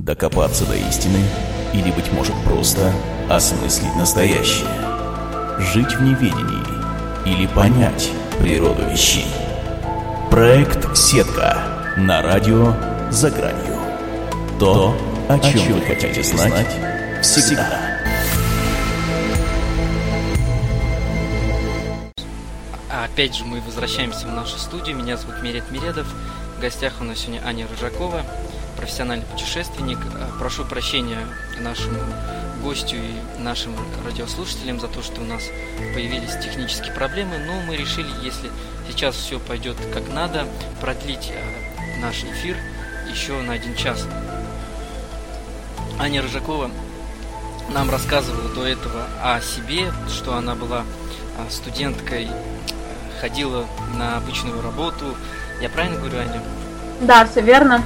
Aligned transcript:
Докопаться 0.00 0.64
до 0.64 0.76
истины 0.76 1.18
или, 1.74 1.90
быть 1.90 2.10
может, 2.10 2.34
просто 2.44 2.90
осмыслить 3.28 3.94
настоящее. 3.96 4.66
Жить 5.58 5.94
в 5.94 6.00
неведении 6.00 6.64
или 7.26 7.46
понять 7.46 8.10
природу 8.38 8.82
вещей. 8.88 9.26
Проект 10.30 10.96
«Сетка» 10.96 11.94
на 11.98 12.22
радио 12.22 12.74
«За 13.10 13.30
гранью». 13.30 13.78
То, 14.58 14.96
о 15.28 15.38
чем 15.38 15.74
вы 15.74 15.82
хотите 15.82 16.22
знать 16.22 16.74
всегда. 17.20 17.68
Опять 23.04 23.36
же 23.36 23.44
мы 23.44 23.60
возвращаемся 23.60 24.26
в 24.26 24.32
нашу 24.32 24.56
студию. 24.58 24.96
Меня 24.96 25.18
зовут 25.18 25.42
Мерет 25.42 25.70
Мередов. 25.70 26.06
В 26.56 26.60
гостях 26.62 26.94
у 27.02 27.04
нас 27.04 27.18
сегодня 27.18 27.42
Аня 27.44 27.66
Рыжакова, 27.70 28.22
профессиональный 28.80 29.26
путешественник. 29.26 29.98
Э, 30.14 30.30
прошу 30.38 30.64
прощения 30.64 31.18
нашему 31.60 32.00
гостю 32.62 32.96
и 32.96 33.42
нашим 33.42 33.74
радиослушателям 34.04 34.80
за 34.80 34.88
то, 34.88 35.02
что 35.02 35.20
у 35.20 35.24
нас 35.24 35.42
появились 35.94 36.32
технические 36.42 36.92
проблемы, 36.92 37.38
но 37.38 37.60
мы 37.66 37.76
решили, 37.76 38.08
если 38.22 38.50
сейчас 38.88 39.14
все 39.14 39.38
пойдет 39.38 39.76
как 39.92 40.08
надо, 40.08 40.46
продлить 40.80 41.30
э, 41.30 42.00
наш 42.00 42.24
эфир 42.24 42.56
еще 43.10 43.40
на 43.42 43.52
один 43.52 43.76
час. 43.76 44.06
Аня 45.98 46.22
Рыжакова 46.22 46.70
нам 47.68 47.90
рассказывала 47.90 48.48
до 48.54 48.66
этого 48.66 49.06
о 49.22 49.40
себе, 49.42 49.92
что 50.08 50.34
она 50.34 50.54
была 50.54 50.84
э, 51.36 51.50
студенткой, 51.50 52.28
ходила 53.20 53.66
на 53.98 54.16
обычную 54.16 54.62
работу. 54.62 55.14
Я 55.60 55.68
правильно 55.68 55.98
говорю, 55.98 56.18
Аня? 56.18 56.42
Да, 57.02 57.26
все 57.26 57.42
верно. 57.42 57.84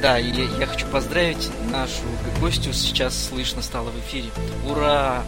Да, 0.00 0.18
и 0.18 0.30
я 0.58 0.66
хочу 0.66 0.86
поздравить 0.86 1.50
нашу 1.72 2.02
гостью, 2.40 2.72
сейчас 2.72 3.28
слышно 3.28 3.62
стало 3.62 3.90
в 3.90 3.98
эфире. 4.00 4.30
Ура! 4.68 5.24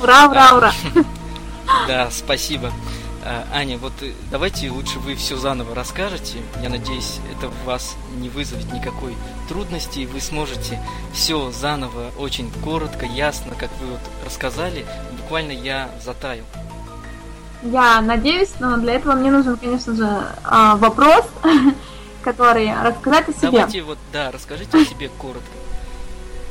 Ура, 0.00 0.28
ура, 0.28 0.56
ура! 0.56 0.72
Да, 1.88 2.08
спасибо. 2.12 2.72
А, 3.24 3.44
Аня, 3.52 3.76
вот 3.76 3.92
э, 4.02 4.12
давайте 4.30 4.70
лучше 4.70 5.00
вы 5.00 5.16
все 5.16 5.36
заново 5.36 5.74
расскажете. 5.74 6.38
Я 6.62 6.68
надеюсь, 6.68 7.18
это 7.36 7.48
в 7.48 7.64
вас 7.64 7.96
не 8.18 8.28
вызовет 8.28 8.72
никакой 8.72 9.16
трудности, 9.48 9.98
и 9.98 10.06
вы 10.06 10.20
сможете 10.20 10.80
все 11.12 11.50
заново, 11.50 12.12
очень 12.18 12.52
коротко, 12.62 13.04
ясно, 13.04 13.52
как 13.58 13.70
вы 13.80 13.88
вот 13.88 14.00
рассказали. 14.24 14.86
Буквально 15.20 15.50
я 15.50 15.90
затаял. 16.04 16.44
Я 17.62 18.00
надеюсь, 18.00 18.52
но 18.60 18.76
для 18.76 18.94
этого 18.94 19.14
мне 19.14 19.32
нужен, 19.32 19.56
конечно 19.56 19.94
же, 19.96 20.08
а, 20.44 20.76
вопрос. 20.76 21.24
который 22.26 22.72
рассказать 22.82 23.28
о 23.28 23.32
себе. 23.32 23.50
Давайте 23.52 23.82
вот, 23.82 23.98
да, 24.12 24.32
расскажите 24.32 24.76
о 24.76 24.84
себе 24.84 25.08
коротко. 25.16 25.48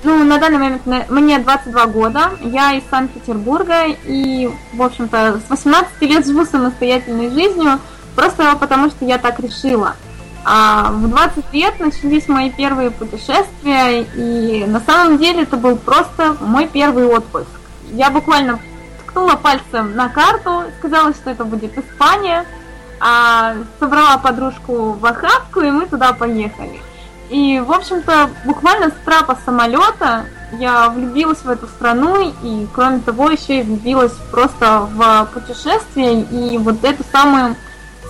Ну, 0.05 0.23
на 0.23 0.37
данный 0.37 0.57
момент 0.57 1.09
мне 1.09 1.37
22 1.37 1.85
года, 1.87 2.31
я 2.41 2.73
из 2.73 2.83
Санкт-Петербурга, 2.89 3.87
и, 3.87 4.49
в 4.71 4.81
общем-то, 4.81 5.41
с 5.45 5.49
18 5.49 6.01
лет 6.03 6.25
живу 6.25 6.45
самостоятельной 6.45 7.29
жизнью, 7.29 7.79
просто 8.15 8.55
потому 8.55 8.89
что 8.89 9.03
я 9.03 9.17
так 9.17 9.39
решила. 9.41 9.95
А 10.45 10.91
в 10.91 11.09
20 11.09 11.53
лет 11.53 11.79
начались 11.79 12.29
мои 12.29 12.51
первые 12.51 12.91
путешествия, 12.91 14.03
и 14.15 14.63
на 14.65 14.79
самом 14.79 15.17
деле 15.17 15.43
это 15.43 15.57
был 15.57 15.75
просто 15.75 16.37
мой 16.39 16.67
первый 16.67 17.05
отпуск. 17.05 17.49
Я 17.91 18.11
буквально 18.11 18.59
ткнула 19.07 19.35
пальцем 19.35 19.95
на 19.95 20.07
карту, 20.07 20.63
сказала, 20.79 21.13
что 21.13 21.31
это 21.31 21.43
будет 21.43 21.77
Испания, 21.77 22.45
а, 22.99 23.55
собрала 23.79 24.17
подружку 24.17 24.93
в 24.93 25.05
охапку, 25.05 25.61
и 25.61 25.71
мы 25.71 25.85
туда 25.85 26.13
поехали. 26.13 26.81
И, 27.29 27.59
в 27.59 27.71
общем-то, 27.71 28.29
буквально 28.45 28.89
с 28.89 28.93
трапа 29.03 29.37
самолета 29.45 30.25
я 30.59 30.89
влюбилась 30.89 31.39
в 31.39 31.49
эту 31.49 31.67
страну, 31.67 32.33
и, 32.43 32.67
кроме 32.73 32.99
того, 32.99 33.29
еще 33.29 33.59
и 33.59 33.63
влюбилась 33.63 34.13
просто 34.31 34.87
в 34.91 35.29
путешествие, 35.33 36.21
и 36.21 36.57
вот 36.57 36.83
эту 36.83 37.03
самую 37.11 37.55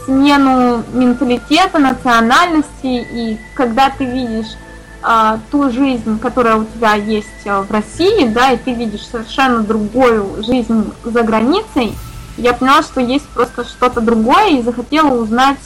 смену 0.06 0.84
менталитета, 0.94 1.80
национальности, 1.80 2.68
и 2.84 3.40
когда 3.56 3.90
ты 3.90 4.06
видишь 4.06 4.56
а, 5.02 5.40
ту 5.50 5.72
жизнь, 5.72 6.20
которая 6.20 6.58
у 6.58 6.66
тебя 6.66 6.96
есть 6.96 7.46
в 7.46 7.68
России, 7.72 8.28
да, 8.28 8.52
и 8.52 8.58
ты 8.58 8.74
видишь 8.74 9.08
совершенно 9.08 9.62
другую 9.62 10.44
жизнь 10.44 10.92
за 11.04 11.24
границей, 11.24 11.94
я 12.38 12.54
поняла, 12.54 12.82
что 12.84 13.02
есть 13.02 13.28
просто 13.30 13.64
что-то 13.64 14.02
другое 14.02 14.50
и 14.50 14.62
захотела 14.62 15.14
узнать, 15.14 15.60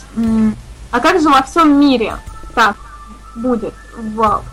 а 0.92 1.00
как 1.00 1.22
же 1.22 1.30
во 1.30 1.42
всем 1.44 1.80
мире 1.80 2.18
так 2.56 2.76
будет? 3.36 3.74
В... 3.96 4.44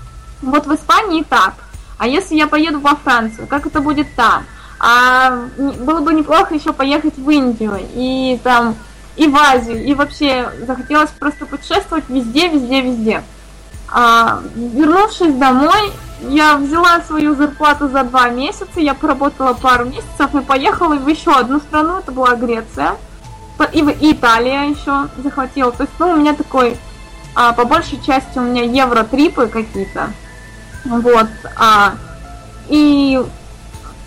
Вот 0.43 0.66
в 0.66 0.75
Испании 0.75 1.22
так. 1.22 1.55
А 1.99 2.06
если 2.06 2.34
я 2.34 2.47
поеду 2.47 2.81
во 2.81 2.94
Францию, 2.94 3.47
как 3.47 3.66
это 3.66 3.81
будет 3.81 4.06
там? 4.15 4.44
А 4.78 5.47
было 5.56 6.00
бы 6.00 6.12
неплохо 6.12 6.55
еще 6.55 6.72
поехать 6.72 7.16
в 7.16 7.31
Индию 7.31 7.78
и 7.94 8.38
там 8.44 8.76
и 9.16 9.26
в 9.26 9.37
Азию, 9.37 9.82
и 9.82 9.94
вообще 9.94 10.50
захотелось 10.66 11.10
просто 11.19 11.47
путешествовать 11.47 12.05
везде, 12.09 12.49
везде, 12.49 12.82
везде. 12.82 13.22
А, 13.88 14.41
вернувшись 14.55 15.34
домой, 15.34 15.93
я 16.21 16.56
взяла 16.56 17.00
свою 17.00 17.34
зарплату 17.34 17.88
за 17.88 18.03
два 18.04 18.31
месяца, 18.31 18.81
я 18.81 18.94
поработала 18.94 19.53
пару 19.53 19.87
месяцев 19.87 20.34
и 20.34 20.41
поехала 20.41 20.94
в 20.94 21.06
еще 21.06 21.32
одну 21.32 21.60
страну, 21.60 21.99
это 21.99 22.12
была 22.12 22.34
Греция. 22.37 22.97
И, 23.72 23.78
и 23.78 24.12
Италия 24.12 24.65
еще 24.65 25.09
захватила. 25.16 25.72
То 25.72 25.84
есть, 25.84 25.94
ну, 25.99 26.10
у 26.10 26.16
меня 26.16 26.34
такой, 26.34 26.76
а, 27.34 27.53
по 27.53 27.65
большей 27.65 28.00
части 28.05 28.38
у 28.38 28.43
меня 28.43 28.65
евро-трипы 28.65 29.47
какие-то. 29.47 30.10
Вот. 30.84 31.28
А, 31.56 31.94
и 32.69 33.22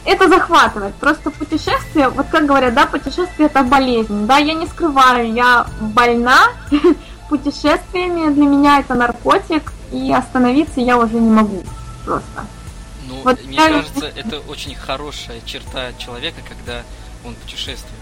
это 0.05 0.27
захватывает. 0.29 0.93
Просто 0.95 1.31
путешествие, 1.31 2.09
вот 2.09 2.27
как 2.31 2.45
говорят, 2.45 2.73
да, 2.73 2.85
путешествие 2.85 3.47
это 3.47 3.63
болезнь. 3.63 4.27
Да, 4.27 4.37
я 4.37 4.53
не 4.53 4.67
скрываю, 4.67 5.31
я 5.33 5.65
больна 5.79 6.37
путешествиями, 7.29 8.31
для 8.33 8.45
меня 8.45 8.79
это 8.79 8.93
наркотик, 8.93 9.71
и 9.91 10.13
остановиться 10.13 10.79
я 10.79 10.97
уже 10.97 11.15
не 11.15 11.29
могу 11.29 11.63
просто. 12.09 12.45
Ну, 13.07 13.21
вот 13.23 13.43
мне 13.45 13.57
я... 13.57 13.67
кажется, 13.69 14.11
это 14.15 14.39
очень 14.49 14.75
хорошая 14.75 15.41
черта 15.45 15.93
человека, 15.97 16.41
когда 16.47 16.81
он 17.25 17.35
путешествует. 17.35 17.93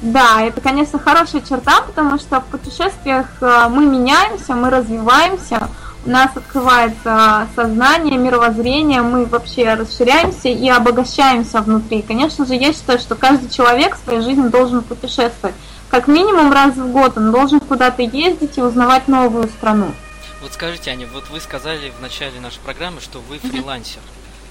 Да, 0.00 0.42
это, 0.42 0.60
конечно, 0.60 0.98
хорошая 0.98 1.40
черта, 1.40 1.80
потому 1.82 2.18
что 2.18 2.40
в 2.40 2.46
путешествиях 2.46 3.26
э, 3.40 3.68
мы 3.70 3.86
меняемся, 3.86 4.54
мы 4.54 4.68
развиваемся, 4.68 5.68
у 6.04 6.10
нас 6.10 6.30
открывается 6.36 7.48
сознание, 7.56 8.18
мировоззрение, 8.18 9.00
мы 9.00 9.24
вообще 9.24 9.74
расширяемся 9.74 10.48
и 10.48 10.68
обогащаемся 10.68 11.60
внутри. 11.62 12.02
Конечно 12.02 12.44
же, 12.44 12.54
я 12.54 12.72
считаю, 12.72 12.98
что 12.98 13.14
каждый 13.14 13.48
человек 13.48 13.96
в 13.96 14.04
своей 14.04 14.20
жизни 14.20 14.48
должен 14.48 14.82
путешествовать. 14.82 15.54
Как 15.88 16.08
минимум 16.08 16.52
раз 16.52 16.74
в 16.74 16.92
год 16.92 17.16
он 17.16 17.32
должен 17.32 17.60
куда-то 17.60 18.02
ездить 18.02 18.58
и 18.58 18.62
узнавать 18.62 19.08
новую 19.08 19.48
страну. 19.48 19.92
Вот 20.42 20.52
скажите, 20.52 20.90
Аня, 20.90 21.06
вот 21.06 21.30
вы 21.30 21.40
сказали 21.40 21.90
в 21.90 22.00
начале 22.00 22.40
нашей 22.40 22.60
программы, 22.60 23.00
что 23.00 23.20
вы 23.20 23.38
фрилансер. 23.38 24.02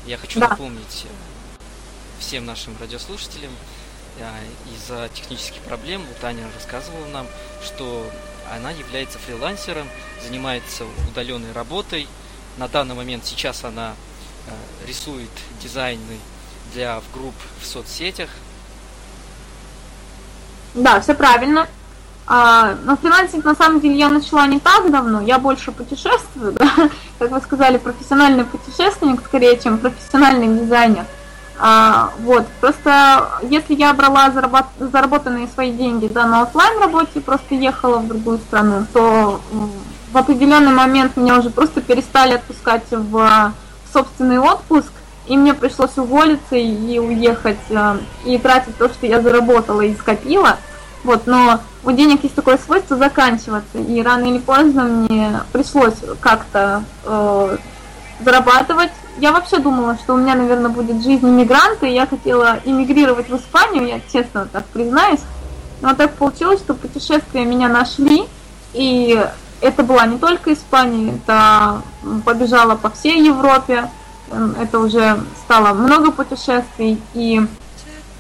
Я 0.08 0.18
хочу 0.18 0.40
да. 0.40 0.50
напомнить 0.50 1.06
всем 2.20 2.46
нашим 2.46 2.76
радиослушателям 2.80 3.52
э, 4.18 4.28
из-за 4.76 5.10
технических 5.14 5.62
проблем, 5.62 6.02
вот 6.08 6.24
Аня 6.24 6.48
рассказывала 6.56 7.06
нам, 7.08 7.28
что 7.64 8.10
она 8.52 8.72
является 8.72 9.20
фрилансером, 9.20 9.88
занимается 10.24 10.86
удаленной 11.10 11.52
работой. 11.52 12.08
На 12.58 12.68
данный 12.68 12.96
момент 12.96 13.26
сейчас 13.26 13.64
она 13.64 13.94
э, 14.48 14.88
рисует 14.88 15.30
дизайны 15.62 16.18
для 16.74 17.02
групп 17.14 17.36
в 17.62 17.66
соцсетях. 17.66 18.30
Да, 20.74 21.00
все 21.00 21.14
правильно. 21.14 21.68
А, 22.28 22.76
но 22.84 22.98
фрилансинг 22.98 23.46
на 23.46 23.56
самом 23.56 23.80
деле 23.80 23.96
я 23.96 24.10
начала 24.10 24.48
не 24.48 24.60
так 24.60 24.90
давно, 24.90 25.22
я 25.22 25.38
больше 25.38 25.72
путешествую, 25.72 26.54
да? 26.54 26.68
как 27.20 27.32
вы 27.32 27.40
сказали, 27.40 27.78
профессиональный 27.78 28.46
путешественник 28.46 29.22
скорее, 29.24 29.60
чем 29.60 29.78
профессиональный 29.78 30.60
дизайнер. 30.60 31.06
А, 31.58 32.12
вот, 32.20 32.46
просто 32.60 33.30
если 33.44 33.76
я 33.76 33.94
брала 33.94 34.32
заработ... 34.32 34.66
заработанные 34.80 35.48
свои 35.48 35.72
деньги 35.72 36.08
да, 36.08 36.26
на 36.26 36.42
офлайн 36.42 36.80
работе, 36.80 37.22
просто 37.22 37.56
ехала 37.56 38.00
в 38.00 38.08
другую 38.08 38.40
страну, 38.40 38.86
то 38.92 39.40
в 40.12 40.18
определенный 40.18 40.74
момент 40.74 41.16
меня 41.18 41.38
уже 41.38 41.50
просто 41.50 41.82
перестали 41.82 42.34
отпускать 42.34 42.86
в 42.90 43.54
собственный 43.94 44.40
отпуск, 44.40 44.92
и 45.28 45.38
мне 45.38 45.54
пришлось 45.54 45.98
уволиться 45.98 46.56
и 46.56 47.00
уехать, 47.00 47.60
э, 47.70 47.98
и 48.26 48.38
тратить 48.38 48.78
то, 48.78 48.90
что 48.90 49.08
я 49.08 49.22
заработала 49.22 49.82
и 49.82 49.96
скопила. 49.96 50.58
Вот, 51.04 51.26
но 51.26 51.60
у 51.86 51.92
денег 51.92 52.24
есть 52.24 52.36
такое 52.36 52.58
свойство 52.58 52.98
заканчиваться, 52.98 53.78
и 53.78 54.02
рано 54.02 54.26
или 54.26 54.40
поздно 54.40 54.84
мне 54.84 55.40
пришлось 55.54 55.96
как-то 56.20 56.84
э, 57.06 57.58
зарабатывать. 58.22 58.92
Я 59.20 59.32
вообще 59.32 59.60
думала, 59.60 59.96
что 59.96 60.16
у 60.16 60.18
меня, 60.18 60.36
наверное, 60.36 60.70
будет 60.70 61.04
жизнь 61.04 61.26
иммигранта, 61.26 61.86
и 61.86 61.94
я 61.94 62.08
хотела 62.08 62.60
иммигрировать 62.66 63.30
в 63.30 63.36
Испанию, 63.38 63.88
я 63.88 64.02
честно 64.12 64.48
так 64.52 64.66
признаюсь. 64.66 65.22
Но 65.82 65.94
так 65.94 66.14
получилось, 66.14 66.60
что 66.60 66.74
путешествия 66.74 67.46
меня 67.46 67.70
нашли, 67.70 68.24
и 68.74 69.24
это 69.62 69.84
была 69.84 70.06
не 70.08 70.18
только 70.18 70.54
Испания, 70.54 71.14
это 71.14 71.82
побежала 72.26 72.76
по 72.76 72.90
всей 72.90 73.24
Европе, 73.24 73.90
это 74.60 74.80
уже 74.80 75.20
стало 75.46 75.74
много 75.74 76.12
путешествий, 76.12 77.00
и 77.14 77.46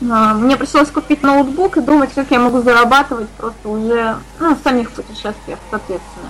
мне 0.05 0.57
пришлось 0.57 0.89
купить 0.89 1.23
ноутбук 1.23 1.77
и 1.77 1.81
думать, 1.81 2.13
как 2.13 2.29
я 2.31 2.39
могу 2.39 2.61
зарабатывать 2.61 3.29
просто 3.29 3.69
уже 3.69 4.17
ну, 4.39 4.55
в 4.55 4.61
самих 4.61 4.91
путешествиях, 4.91 5.59
соответственно. 5.69 6.29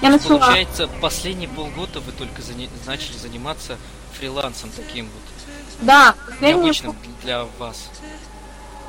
Я 0.00 0.10
начала... 0.10 0.38
Получается, 0.38 0.88
последние 1.00 1.48
полгода 1.48 2.00
вы 2.00 2.12
только 2.12 2.42
зани... 2.42 2.68
начали 2.86 3.16
заниматься 3.16 3.76
фрилансом 4.12 4.70
таким 4.76 5.06
вот. 5.06 5.22
Да, 5.80 6.14
последние... 6.26 6.56
Необычным 6.56 6.96
для 7.22 7.44
вас. 7.58 7.88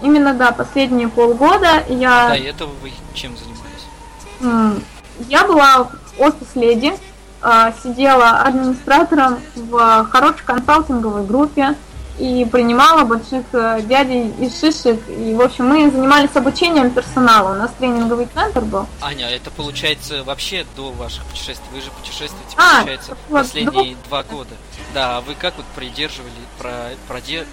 Именно, 0.02 0.34
да, 0.34 0.52
последние 0.52 1.08
полгода 1.08 1.84
я... 1.90 2.30
Да, 2.30 2.38
и 2.38 2.44
этого 2.44 2.72
вы 2.82 2.92
чем 3.14 3.36
занимались? 3.38 4.84
Я 5.28 5.46
была 5.46 5.84
в 5.84 5.92
офис 6.20 6.56
леди, 6.56 6.94
а, 7.42 7.74
сидела 7.84 8.42
администратором 8.42 9.40
в 9.56 10.06
хорошей 10.06 10.44
консалтинговой 10.46 11.26
группе, 11.26 11.76
и 12.20 12.46
принимала 12.46 13.06
больших 13.06 13.46
э, 13.54 13.82
дядей 13.84 14.30
из 14.40 14.60
шишек. 14.60 15.00
И, 15.08 15.34
в 15.34 15.42
общем, 15.42 15.68
мы 15.68 15.90
занимались 15.90 16.36
обучением 16.36 16.92
персонала. 16.92 17.54
У 17.54 17.56
нас 17.56 17.72
тренинговый 17.80 18.28
центр 18.34 18.62
был. 18.62 18.86
Аня, 19.02 19.30
это 19.30 19.50
получается 19.50 20.24
вообще 20.26 20.66
до 20.76 20.92
ваших 20.92 21.24
путешествий. 21.26 21.68
Вы 21.72 21.82
же 21.82 21.92
путешествуете, 21.92 22.56
а, 22.58 22.80
получается, 22.80 23.18
вот, 23.30 23.42
последние 23.44 23.96
до... 23.96 24.04
два 24.10 24.24
года. 24.24 24.56
Да, 24.94 25.18
а 25.18 25.22
вы 25.22 25.36
как 25.36 25.56
вот 25.56 25.66
придерживали, 25.76 26.32
про, 26.58 26.90
проде, 27.08 27.46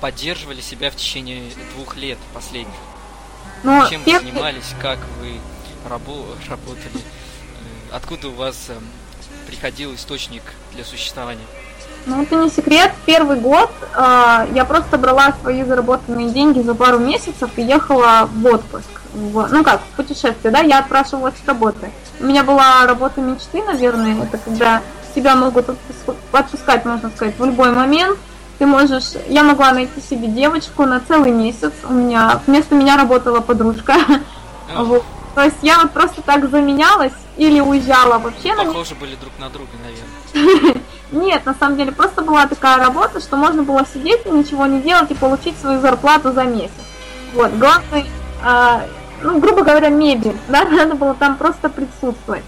поддерживали 0.00 0.60
себя 0.60 0.90
в 0.90 0.96
течение 0.96 1.50
двух 1.74 1.96
лет 1.96 2.18
последних? 2.32 2.74
Ну, 3.64 3.88
Чем 3.90 4.02
вы 4.04 4.18
занимались, 4.20 4.72
как 4.80 5.00
вы 5.20 5.40
рабо 5.88 6.26
работали? 6.48 6.96
Э, 6.96 7.96
откуда 7.96 8.28
у 8.28 8.32
вас 8.32 8.56
эм, 8.68 8.86
приходил 9.48 9.94
источник 9.94 10.42
для 10.72 10.84
существования? 10.84 11.44
Ну, 12.06 12.22
это 12.22 12.36
не 12.36 12.48
секрет. 12.48 12.92
Первый 13.06 13.38
год 13.38 13.70
э, 13.94 14.46
я 14.54 14.64
просто 14.64 14.98
брала 14.98 15.34
свои 15.40 15.62
заработанные 15.64 16.30
деньги 16.30 16.60
за 16.60 16.74
пару 16.74 16.98
месяцев 16.98 17.50
и 17.56 17.62
ехала 17.62 18.28
в 18.32 18.46
отпуск. 18.46 18.88
В, 19.12 19.48
ну 19.50 19.64
как, 19.64 19.80
в 19.80 19.96
путешествие, 19.96 20.52
да, 20.52 20.60
я 20.60 20.78
отпрашивалась 20.78 21.34
с 21.42 21.46
работы. 21.46 21.90
У 22.20 22.24
меня 22.24 22.44
была 22.44 22.86
работа 22.86 23.20
мечты, 23.20 23.62
наверное, 23.62 24.22
это 24.22 24.38
когда 24.38 24.82
тебя 25.14 25.34
могут 25.36 25.68
отпускать, 25.68 26.84
можно 26.84 27.10
сказать, 27.10 27.34
в 27.38 27.44
любой 27.44 27.72
момент. 27.72 28.18
Ты 28.58 28.66
можешь, 28.66 29.12
я 29.28 29.42
могла 29.42 29.72
найти 29.72 30.00
себе 30.00 30.28
девочку 30.28 30.84
на 30.84 31.00
целый 31.00 31.32
месяц. 31.32 31.72
У 31.88 31.94
меня 31.94 32.40
вместо 32.46 32.74
меня 32.74 32.96
работала 32.96 33.40
подружка. 33.40 33.96
Вот. 34.72 35.02
То 35.34 35.42
есть 35.42 35.56
я 35.62 35.80
вот 35.80 35.90
просто 35.90 36.22
так 36.22 36.48
заменялась 36.48 37.12
или 37.36 37.58
уезжала 37.58 38.18
вообще. 38.18 38.54
Похожи 38.54 38.94
были 38.94 39.16
друг 39.16 39.32
на 39.40 39.50
друга, 39.50 39.70
наверное. 39.82 40.74
Нет, 41.12 41.44
на 41.44 41.54
самом 41.54 41.76
деле 41.76 41.92
просто 41.92 42.22
была 42.22 42.46
такая 42.46 42.78
работа, 42.78 43.20
что 43.20 43.36
можно 43.36 43.62
было 43.62 43.84
сидеть 43.92 44.20
и 44.26 44.30
ничего 44.30 44.66
не 44.66 44.80
делать 44.80 45.10
и 45.10 45.14
получить 45.14 45.58
свою 45.58 45.80
зарплату 45.80 46.32
за 46.32 46.44
месяц. 46.44 46.70
Вот, 47.34 47.52
главный, 47.54 48.06
э, 48.44 48.80
ну, 49.22 49.38
грубо 49.40 49.62
говоря, 49.62 49.88
мебель, 49.88 50.36
да, 50.48 50.64
надо 50.64 50.94
было 50.94 51.14
там 51.14 51.36
просто 51.36 51.68
присутствовать. 51.68 52.44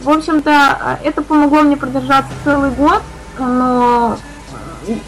В 0.00 0.10
общем-то, 0.10 0.50
а, 0.50 0.98
это 1.02 1.22
помогло 1.22 1.62
мне 1.62 1.76
продержаться 1.76 2.30
целый 2.44 2.70
год, 2.70 3.02
но 3.38 4.18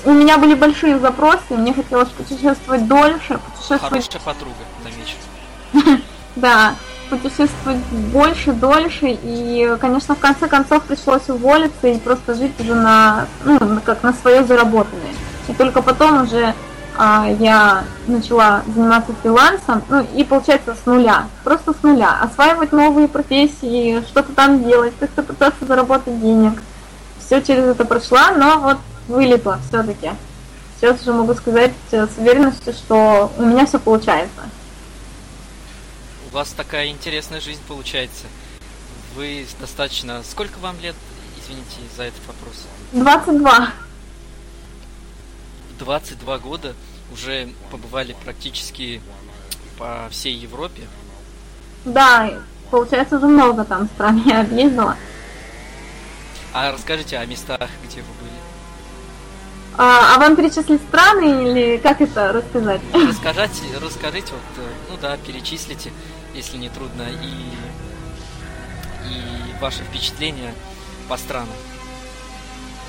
у 0.05 0.13
меня 0.13 0.39
были 0.39 0.55
большие 0.55 0.99
запросы, 0.99 1.51
мне 1.51 1.75
хотелось 1.75 2.09
путешествовать 2.09 2.87
дольше, 2.89 3.39
путешествовать... 3.39 4.09
Хорошая 4.09 4.21
подруга, 4.23 4.57
замечу. 4.83 6.03
Да, 6.37 6.75
путешествовать 7.09 7.79
больше, 8.13 8.53
дольше, 8.53 9.19
и, 9.23 9.77
конечно, 9.81 10.15
в 10.15 10.19
конце 10.19 10.49
концов 10.49 10.85
пришлось 10.85 11.29
уволиться 11.29 11.89
и 11.89 11.99
просто 11.99 12.35
жить 12.35 12.53
уже 12.61 12.75
на, 12.75 13.27
ну, 13.45 13.59
как 13.85 14.03
на 14.03 14.13
свое 14.13 14.45
заработанное. 14.45 15.15
И 15.49 15.53
только 15.53 15.83
потом 15.83 16.23
уже 16.23 16.55
а, 16.97 17.29
я 17.39 17.85
начала 18.07 18.63
заниматься 18.75 19.13
фрилансом, 19.23 19.83
ну, 19.89 20.07
и 20.15 20.25
получается 20.25 20.75
с 20.75 20.87
нуля, 20.87 21.27
просто 21.45 21.73
с 21.73 21.83
нуля, 21.83 22.19
осваивать 22.21 22.73
новые 22.73 23.09
профессии, 23.09 24.03
что-то 24.09 24.33
там 24.33 24.65
делать, 24.65 24.95
как-то 24.99 25.23
пытаться 25.23 25.65
заработать 25.67 26.21
денег. 26.21 26.63
Все 27.19 27.43
через 27.43 27.65
это 27.65 27.85
прошла, 27.85 28.33
но 28.33 28.59
вот 28.59 28.79
вылетла 29.09 29.59
все-таки. 29.69 30.11
Сейчас 30.79 31.01
уже 31.03 31.13
могу 31.13 31.35
сказать 31.35 31.73
с 31.91 32.19
уверенностью, 32.19 32.73
что 32.73 33.33
у 33.39 33.43
меня 33.45 33.67
все 33.67 33.79
получается 33.79 34.43
вас 36.37 36.51
такая 36.51 36.89
интересная 36.89 37.41
жизнь 37.41 37.63
получается. 37.67 38.27
Вы 39.15 39.47
достаточно... 39.59 40.23
Сколько 40.23 40.59
вам 40.59 40.79
лет? 40.81 40.95
Извините 41.41 41.81
за 41.97 42.03
этот 42.03 42.21
вопрос. 42.27 42.67
22. 42.93 43.71
22 45.79 46.39
года 46.39 46.75
уже 47.11 47.49
побывали 47.71 48.15
практически 48.23 49.01
по 49.79 50.09
всей 50.11 50.35
Европе. 50.35 50.83
Да, 51.87 52.31
получается 52.71 53.17
уже 53.17 53.29
много 53.29 53.65
там 53.65 53.89
стран 53.95 54.23
я 54.27 54.41
объездила. 54.43 54.95
А 56.53 56.71
расскажите 56.71 57.17
о 57.17 57.25
местах, 57.25 57.71
где 57.83 58.03
вы 58.03 58.13
были. 58.21 58.37
А, 59.79 60.15
а 60.15 60.19
вам 60.19 60.37
перечислить 60.37 60.83
страны 60.83 61.49
или 61.49 61.77
как 61.79 62.03
это 62.03 62.33
рассказать? 62.33 62.83
Расскажите, 62.93 63.63
расскажите, 63.81 64.33
вот, 64.33 64.65
э, 64.65 64.69
ну 64.91 64.97
да, 65.01 65.17
перечислите 65.17 65.93
если 66.37 66.59
не 66.59 66.69
трудно, 66.69 67.03
и, 67.03 67.33
и 69.09 69.61
ваши 69.61 69.79
впечатления 69.79 70.53
по 71.09 71.17
странам? 71.17 71.49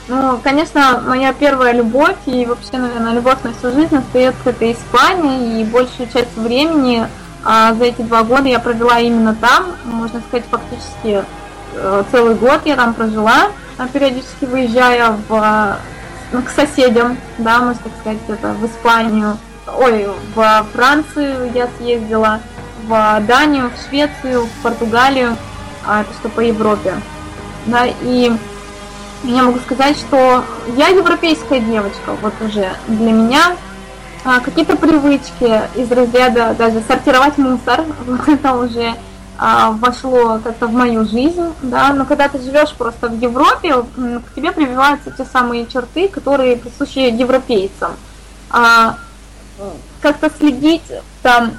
Ну, 0.10 0.40
конечно, 0.44 1.04
моя 1.06 1.34
первая 1.34 1.74
любовь 1.74 2.16
и 2.26 2.46
вообще, 2.46 2.78
наверное, 2.78 3.14
любовь 3.14 3.42
на 3.44 3.54
всю 3.54 3.72
жизнь 3.72 3.96
остается 3.96 4.50
это 4.50 4.72
Испания, 4.72 5.62
и 5.62 5.66
большую 5.66 6.10
часть 6.10 6.36
времени 6.36 7.08
а, 7.44 7.74
за 7.74 7.86
эти 7.86 8.02
два 8.02 8.24
года 8.24 8.48
я 8.48 8.60
провела 8.60 9.00
именно 9.00 9.36
там, 9.36 9.76
можно 9.86 10.22
сказать, 10.22 10.46
фактически 10.50 11.26
э, 11.74 12.04
целый 12.12 12.36
год 12.36 12.62
я 12.66 12.76
там 12.76 12.94
прожила, 12.94 13.52
а 13.78 13.88
периодически 13.88 14.46
выезжая 14.46 15.18
в, 15.28 15.78
ну, 16.32 16.42
к 16.42 16.50
соседям, 16.50 17.18
да, 17.38 17.60
можно 17.60 17.82
так 17.84 17.94
сказать, 18.00 18.20
это 18.28 18.54
в 18.54 18.66
Испанию, 18.66 19.38
ой, 19.68 20.08
в 20.36 20.66
Францию 20.74 21.52
я 21.54 21.68
съездила, 21.78 22.40
в 22.88 23.22
Данию, 23.28 23.70
в 23.70 23.90
Швецию, 23.90 24.46
в 24.46 24.64
Португалию, 24.64 25.38
а, 25.86 26.02
это 26.02 26.14
что 26.14 26.30
по 26.30 26.40
Европе. 26.40 26.96
Да, 27.66 27.86
и 27.86 28.32
я 29.24 29.44
могу 29.44 29.60
сказать, 29.60 29.98
что 29.98 30.44
я 30.76 30.88
европейская 30.88 31.60
девочка, 31.60 32.14
вот 32.22 32.34
уже 32.42 32.70
для 32.88 33.12
меня 33.12 33.56
а, 34.24 34.40
какие-то 34.40 34.78
привычки 34.78 35.62
из 35.76 35.92
разряда 35.92 36.56
даже 36.58 36.82
сортировать 36.88 37.38
мусор, 37.38 37.84
вот 38.06 38.28
это 38.28 38.54
уже 38.54 38.94
а, 39.38 39.72
вошло 39.72 40.40
как-то 40.44 40.68
в 40.68 40.74
мою 40.74 41.06
жизнь, 41.06 41.54
да, 41.62 41.94
но 41.94 42.06
когда 42.06 42.28
ты 42.30 42.40
живешь 42.40 42.74
просто 42.74 43.10
в 43.10 43.20
Европе, 43.20 43.74
к 43.74 44.36
тебе 44.36 44.52
прививаются 44.52 45.12
те 45.12 45.26
самые 45.26 45.68
черты, 45.68 46.08
которые 46.08 46.56
присущи 46.56 47.00
европейцам. 47.00 47.92
А, 48.50 48.98
как-то 50.02 50.32
следить 50.38 50.84
там 51.22 51.54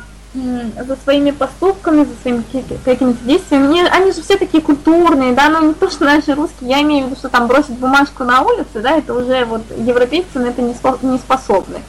за 0.76 0.96
своими 0.96 1.30
поступками, 1.30 2.04
за 2.04 2.14
своими 2.22 2.42
какими-то 2.84 3.24
действиями. 3.24 3.88
Они, 3.88 4.12
же 4.12 4.22
все 4.22 4.36
такие 4.36 4.62
культурные, 4.62 5.32
да, 5.32 5.48
но 5.48 5.60
не 5.60 5.74
то, 5.74 5.90
что 5.90 6.04
наши 6.04 6.34
русские, 6.34 6.70
я 6.70 6.82
имею 6.82 7.04
в 7.04 7.06
виду, 7.08 7.18
что 7.18 7.28
там 7.28 7.46
бросить 7.46 7.78
бумажку 7.78 8.24
на 8.24 8.42
улице, 8.42 8.80
да, 8.80 8.96
это 8.96 9.14
уже 9.14 9.44
вот 9.44 9.62
европейцы 9.76 10.38
на 10.38 10.48
это 10.48 10.62
не, 10.62 10.74
не 11.02 11.18
способны. 11.18 11.80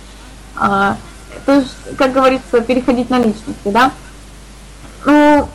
А, 0.55 0.97
то 1.45 1.53
есть, 1.53 1.75
как 1.97 2.11
говорится, 2.11 2.61
переходить 2.61 3.09
на 3.09 3.19
личности, 3.19 3.65
да. 3.65 3.91
Ну, 5.05 5.47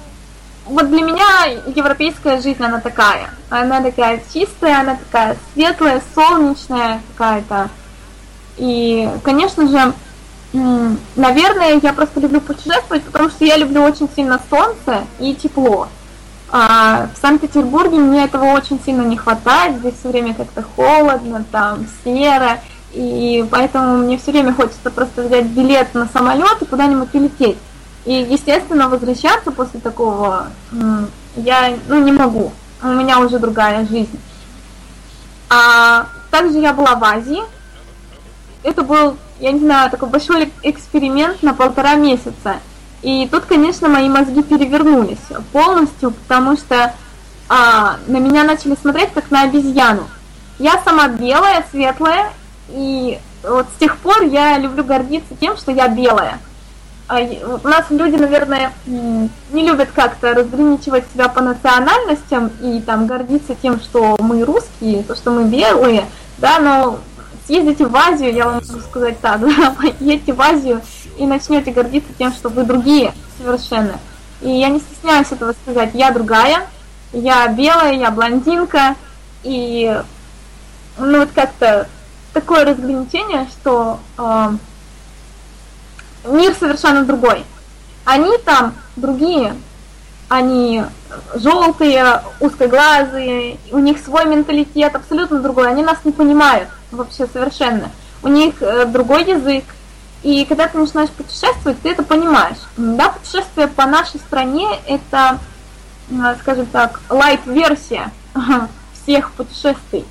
вот 0.67 0.89
для 0.89 1.03
меня 1.03 1.45
европейская 1.75 2.41
жизнь, 2.41 2.63
она 2.63 2.81
такая. 2.81 3.31
Она 3.51 3.83
такая 3.83 4.23
чистая, 4.33 4.81
она 4.81 4.97
такая 4.97 5.37
светлая, 5.53 6.03
солнечная 6.15 7.03
какая-то. 7.17 7.69
И, 8.57 9.09
конечно 9.23 9.69
же, 9.69 9.93
Наверное, 10.55 11.81
я 11.83 11.93
просто 11.93 12.21
люблю 12.21 12.41
путешествовать, 12.41 13.03
потому 13.03 13.29
что 13.29 13.45
я 13.45 13.57
люблю 13.57 13.83
очень 13.83 14.09
сильно 14.15 14.41
солнце 14.49 15.05
и 15.19 15.35
тепло. 15.35 15.89
А 16.51 17.09
в 17.13 17.21
Санкт-Петербурге 17.21 17.99
мне 17.99 18.25
этого 18.25 18.45
очень 18.53 18.81
сильно 18.85 19.03
не 19.03 19.17
хватает, 19.17 19.79
здесь 19.79 19.95
все 19.99 20.11
время 20.11 20.33
как-то 20.33 20.63
холодно, 20.63 21.45
там 21.51 21.87
серо, 22.05 22.61
и 22.93 23.45
поэтому 23.51 23.97
мне 23.97 24.17
все 24.17 24.31
время 24.31 24.55
хочется 24.55 24.91
просто 24.91 25.23
взять 25.23 25.47
билет 25.47 25.93
на 25.95 26.07
самолет 26.07 26.63
и 26.63 26.67
куда-нибудь 26.67 27.13
улететь. 27.13 27.59
И, 28.05 28.13
естественно, 28.13 28.89
возвращаться 28.89 29.51
после 29.51 29.81
такого 29.81 30.47
я 31.35 31.75
ну, 31.89 32.01
не 32.01 32.13
могу. 32.13 32.53
У 32.81 32.89
меня 32.89 33.19
уже 33.19 33.41
другая 33.41 33.85
жизнь. 33.87 34.21
А 35.51 36.07
также 36.31 36.59
я 36.59 36.73
была 36.73 36.95
в 36.95 37.03
Азии. 37.03 37.43
Это 38.63 38.83
был 38.83 39.17
я 39.41 39.53
не 39.53 39.61
знаю, 39.61 39.91
такой 39.91 40.09
большой 40.09 40.53
эксперимент 40.63 41.43
на 41.43 41.55
полтора 41.55 41.95
месяца. 41.95 42.57
И 43.03 43.29
тут, 43.31 43.45
конечно, 43.45 43.89
мои 43.89 44.09
мозги 44.09 44.43
перевернулись 44.43 45.19
полностью, 45.53 46.13
потому 46.13 46.57
что 46.57 46.95
а, 47.49 47.97
на 48.07 48.17
меня 48.19 48.45
начали 48.45 48.77
смотреть 48.81 49.11
как 49.13 49.31
на 49.31 49.43
обезьяну. 49.43 50.09
Я 50.59 50.81
сама 50.85 51.09
белая, 51.09 51.65
светлая, 51.71 52.31
и 52.69 53.19
вот 53.43 53.67
с 53.75 53.79
тех 53.79 53.99
пор 53.99 54.23
я 54.23 54.57
люблю 54.59 54.85
гордиться 54.85 55.35
тем, 55.39 55.57
что 55.57 55.71
я 55.71 55.89
белая. 55.89 56.39
А, 57.07 57.19
у 57.21 57.69
нас 57.69 57.85
люди, 57.91 58.17
наверное, 58.17 58.73
не 58.87 59.29
любят 59.53 59.91
как-то 59.95 60.33
разграничивать 60.33 61.05
себя 61.13 61.29
по 61.29 61.43
национальностям 61.43 62.51
и 62.63 62.81
там 62.81 63.07
гордиться 63.07 63.55
тем, 63.55 63.81
что 63.81 64.17
мы 64.21 64.43
русские, 64.45 65.03
то, 65.03 65.15
что 65.15 65.31
мы 65.31 65.45
белые, 65.45 66.07
да, 66.39 66.59
но 66.59 66.99
съездите 67.47 67.87
в 67.87 67.97
Азию, 67.97 68.35
я 68.35 68.47
вам 68.47 68.55
могу 68.55 68.81
сказать 68.81 69.21
так, 69.21 69.41
да, 69.57 69.75
поедете 69.77 70.33
в 70.33 70.41
Азию 70.41 70.83
и 71.19 71.27
начнете 71.27 71.73
гордиться 71.73 72.13
тем, 72.19 72.33
что 72.33 72.49
вы 72.49 72.65
другие 72.65 73.13
совершенно. 73.39 73.99
И 74.41 74.51
я 74.51 74.69
не 74.69 74.81
стесняюсь 74.81 75.33
этого 75.33 75.55
сказать, 75.63 75.91
я 75.95 76.11
другая, 76.11 76.67
я 77.13 77.47
белая, 77.49 77.95
я 77.95 78.11
блондинка, 78.11 78.97
и 79.43 80.03
ну 80.99 81.21
вот 81.21 81.31
как-то 81.35 81.89
такое 82.33 82.65
разграничение, 82.65 83.47
что 83.51 84.01
э, 84.19 84.51
мир 86.27 86.55
совершенно 86.59 87.05
другой. 87.05 87.45
Они 88.05 88.37
там 88.45 88.75
другие, 88.97 89.55
они 90.29 90.85
желтые, 91.35 92.23
узкоглазые, 92.41 93.59
у 93.71 93.79
них 93.79 93.99
свой 93.99 94.27
менталитет 94.27 94.95
абсолютно 94.95 95.41
другой, 95.41 95.71
они 95.71 95.83
нас 95.83 95.99
не 96.05 96.13
понимают 96.13 96.69
вообще 96.95 97.27
совершенно. 97.27 97.91
У 98.23 98.29
них 98.29 98.55
э, 98.61 98.87
другой 98.87 99.25
язык, 99.25 99.65
и 100.23 100.47
когда 100.47 100.67
ты 100.69 100.79
начинаешь 100.79 101.11
путешествовать, 101.11 101.81
ты 101.83 101.91
это 101.91 102.03
понимаешь. 102.03 102.57
Да, 102.77 103.11
путешествие 103.11 103.69
по 103.69 103.87
нашей 103.87 104.19
стране 104.21 104.67
это, 104.87 105.39
э, 106.11 106.37
скажем 106.41 106.67
так, 106.67 107.01
лайт-версия 107.11 108.11
всех 109.03 109.33
путешествий. 109.33 110.07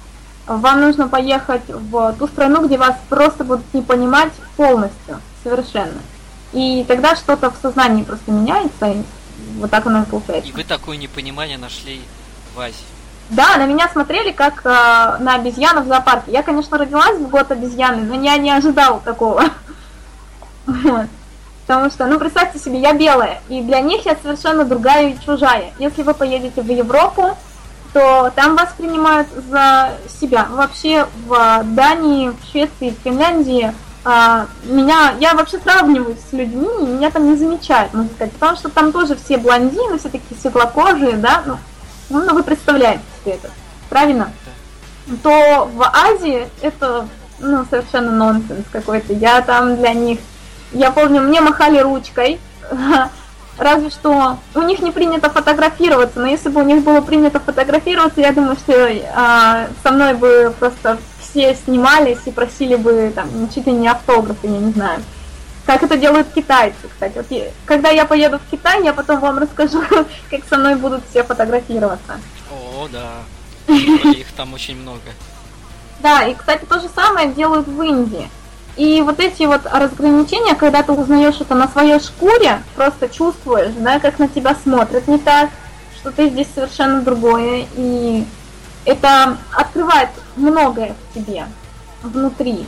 Вам 0.46 0.82
нужно 0.82 1.08
поехать 1.08 1.64
в 1.68 2.14
ту 2.20 2.28
страну, 2.28 2.68
где 2.68 2.78
вас 2.78 2.96
просто 3.10 3.44
будут 3.44 3.74
не 3.74 3.82
понимать 3.82 4.34
полностью, 4.56 5.20
совершенно. 5.44 6.02
И 6.52 6.86
тогда 6.88 7.16
что-то 7.16 7.50
в 7.50 7.56
сознании 7.62 8.04
просто 8.04 8.32
меняется, 8.32 8.88
и 8.88 9.02
вот 9.58 9.72
так 9.72 9.88
оно 9.88 10.04
и 10.04 10.06
получается. 10.06 10.50
И 10.50 10.54
вы 10.54 10.64
такое 10.64 10.98
непонимание 10.98 11.58
нашли 11.58 12.02
в 12.54 12.60
Азии? 12.60 12.93
Да, 13.30 13.58
на 13.58 13.66
меня 13.66 13.88
смотрели 13.90 14.32
как 14.32 14.62
э, 14.66 14.70
на 15.20 15.36
обезьяну 15.36 15.82
в 15.82 15.88
зоопарке. 15.88 16.32
Я, 16.32 16.44
конечно, 16.44 16.78
родилась 16.78 17.18
в 17.18 17.30
год 17.30 17.52
обезьяны, 17.52 18.04
но 18.04 18.22
я 18.22 18.38
не 18.38 18.52
ожидала 18.52 19.00
такого. 19.00 19.46
Потому 21.66 21.90
что, 21.90 22.06
ну, 22.06 22.20
представьте 22.20 22.60
себе, 22.60 22.80
я 22.80 22.94
белая, 22.94 23.42
и 23.48 23.62
для 23.62 23.80
них 23.80 24.06
я 24.06 24.18
совершенно 24.22 24.66
другая 24.66 25.10
и 25.10 25.20
чужая. 25.26 25.72
Если 25.80 26.04
вы 26.04 26.14
поедете 26.14 26.62
в 26.62 26.70
Европу, 26.70 27.38
то 27.94 28.32
там 28.36 28.58
вас 28.58 28.70
принимают 28.78 29.30
за 29.50 29.92
себя. 30.20 30.48
Вообще 30.50 31.08
в 31.26 31.64
Дании, 31.64 32.30
в 32.30 32.52
Швеции, 32.52 32.90
в 32.90 33.04
Финляндии 33.04 33.74
а, 34.06 34.48
меня, 34.66 35.16
я 35.22 35.34
вообще 35.34 35.60
сравниваюсь 35.60 36.20
с 36.30 36.34
людьми, 36.34 36.68
и 36.82 36.86
меня 36.86 37.10
там 37.10 37.30
не 37.30 37.38
замечают, 37.38 37.94
можно 37.94 38.10
сказать, 38.14 38.34
потому 38.34 38.58
что 38.58 38.68
там 38.68 38.92
тоже 38.92 39.16
все 39.16 39.38
блондины, 39.38 39.98
все 39.98 40.10
такие 40.10 40.38
светлокожие, 40.40 41.14
да, 41.14 41.42
ну, 41.46 41.58
ну 42.20 42.34
вы 42.34 42.44
представляете 42.44 43.04
себе 43.22 43.36
это, 43.36 43.50
правильно? 43.90 44.32
То 45.22 45.70
в 45.74 45.84
Азии 45.84 46.48
это, 46.62 47.08
ну, 47.40 47.66
совершенно 47.70 48.12
нонсенс 48.12 48.66
какой-то, 48.72 49.14
я 49.14 49.42
там 49.42 49.76
для 49.76 49.94
них, 49.94 50.20
я 50.72 50.92
помню, 50.92 51.22
мне 51.22 51.42
махали 51.42 51.80
ручкой, 51.80 52.40
разве 53.58 53.90
что 53.90 54.38
у 54.56 54.62
них 54.62 54.80
не 54.80 54.92
принято 54.92 55.30
фотографироваться, 55.30 56.20
но 56.20 56.28
если 56.28 56.50
бы 56.50 56.62
у 56.62 56.66
них 56.66 56.84
было 56.84 57.02
принято 57.02 57.40
фотографироваться, 57.40 58.22
я 58.22 58.32
думаю, 58.32 58.56
что 58.56 58.90
а, 59.16 59.68
со 59.84 59.92
мной 59.92 60.14
бы 60.14 60.54
просто 60.60 60.98
все 61.22 61.56
снимались 61.66 62.20
и 62.26 62.32
просили 62.32 62.76
бы 62.76 63.12
там 63.14 63.28
чуть 63.54 63.66
ли 63.66 63.74
не 63.74 63.88
автографы, 63.88 64.48
я 64.48 64.60
не 64.60 64.72
знаю. 64.72 65.02
Как 65.66 65.82
это 65.82 65.98
делают 65.98 66.28
китайцы, 66.34 66.90
кстати. 66.90 67.16
Вот 67.16 67.26
я, 67.30 67.46
когда 67.66 67.90
я 67.90 68.06
поеду 68.06 68.40
в 68.40 68.52
Китай, 68.52 68.84
я 68.84 68.94
потом 68.94 69.20
вам 69.20 69.38
расскажу, 69.38 69.82
как 70.30 70.42
со 70.50 70.58
мной 70.58 70.76
будут 70.76 71.04
все 71.10 71.24
фотографироваться. 71.24 72.20
О, 72.52 72.88
да. 72.92 73.24
Их 73.68 74.28
там 74.36 74.54
очень 74.54 74.76
много. 74.76 75.02
Да, 76.02 76.24
и, 76.24 76.34
кстати, 76.34 76.66
то 76.66 76.80
же 76.82 76.90
самое 76.94 77.30
делают 77.30 77.68
в 77.68 77.82
Индии. 77.82 78.30
И 78.76 79.02
вот 79.02 79.20
эти 79.20 79.44
вот 79.44 79.62
разграничения, 79.66 80.56
когда 80.56 80.84
ты 80.84 80.92
узнаешь 80.92 81.40
это 81.40 81.56
на 81.56 81.68
своей 81.68 82.00
шкуре, 82.00 82.62
просто 82.76 83.08
чувствуешь, 83.08 83.74
да, 83.78 84.00
как 84.00 84.20
на 84.20 84.28
тебя 84.28 84.56
смотрят 84.56 85.08
не 85.08 85.20
так, 85.20 85.50
что 85.96 86.12
ты 86.12 86.30
здесь 86.30 86.48
совершенно 86.54 87.02
другое, 87.02 87.68
и 87.76 88.26
это 88.84 89.38
открывает 89.56 90.10
многое 90.36 90.96
в 91.12 91.14
тебе 91.14 91.46
внутри. 92.02 92.66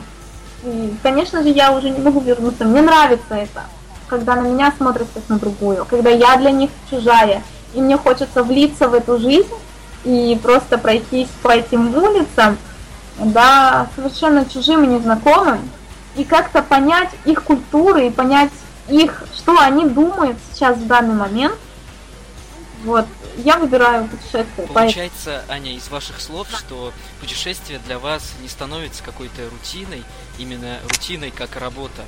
Конечно 1.02 1.42
же, 1.42 1.48
я 1.50 1.72
уже 1.72 1.90
не 1.90 2.00
могу 2.00 2.20
вернуться. 2.20 2.64
Мне 2.64 2.82
нравится 2.82 3.34
это, 3.34 3.62
когда 4.08 4.36
на 4.36 4.42
меня 4.42 4.72
смотрят 4.76 5.08
как 5.12 5.28
на 5.28 5.38
другую, 5.38 5.84
когда 5.84 6.10
я 6.10 6.36
для 6.36 6.50
них 6.50 6.70
чужая, 6.90 7.42
и 7.74 7.80
мне 7.80 7.96
хочется 7.96 8.42
влиться 8.42 8.88
в 8.88 8.94
эту 8.94 9.18
жизнь 9.18 9.52
и 10.04 10.38
просто 10.42 10.78
пройтись 10.78 11.28
по 11.42 11.50
этим 11.50 11.94
улицам, 11.94 12.58
да, 13.18 13.88
совершенно 13.94 14.44
чужим 14.44 14.84
и 14.84 14.86
незнакомым, 14.86 15.58
и 16.16 16.24
как-то 16.24 16.62
понять 16.62 17.10
их 17.24 17.42
культуры 17.44 18.06
и 18.06 18.10
понять 18.10 18.50
их, 18.88 19.24
что 19.34 19.58
они 19.58 19.84
думают 19.84 20.36
сейчас 20.52 20.76
в 20.76 20.86
данный 20.86 21.14
момент. 21.14 21.54
Вот, 22.84 23.06
я 23.38 23.58
выбираю 23.58 24.06
путешествие. 24.06 24.66
Получается, 24.68 25.44
поэтому... 25.48 25.52
Аня, 25.52 25.76
из 25.76 25.88
ваших 25.88 26.20
слов, 26.20 26.48
что 26.56 26.92
путешествие 27.20 27.78
для 27.86 27.98
вас 27.98 28.34
не 28.42 28.48
становится 28.48 29.02
какой-то 29.02 29.48
рутиной, 29.50 30.04
именно 30.38 30.78
рутиной 30.88 31.30
как 31.30 31.56
работа. 31.56 32.02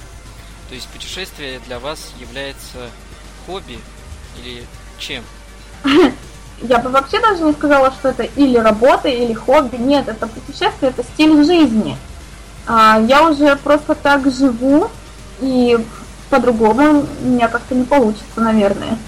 То 0.69 0.75
есть 0.75 0.87
путешествие 0.89 1.61
для 1.67 1.79
вас 1.79 2.13
является 2.21 2.91
хобби 3.47 3.79
или 4.43 4.65
чем? 4.99 5.25
Я 6.63 6.79
бы 6.79 6.91
вообще 6.91 7.21
даже 7.21 7.45
не 7.45 7.53
сказала, 7.53 7.93
что 7.93 8.09
это 8.09 8.25
или 8.25 8.59
работа, 8.59 9.09
или 9.09 9.33
хобби. 9.33 9.77
Нет, 9.77 10.09
это 10.09 10.27
путешествие, 10.27 10.91
это 10.91 11.05
стиль 11.05 11.45
жизни. 11.45 11.97
А, 12.67 13.01
я 13.01 13.29
уже 13.31 13.55
просто 13.57 13.95
так 13.95 14.31
живу, 14.31 14.91
и 15.41 15.79
по-другому 16.31 17.07
у 17.23 17.27
меня 17.27 17.49
как-то 17.49 17.75
не 17.75 17.85
получится, 17.85 18.41
наверное. 18.41 18.99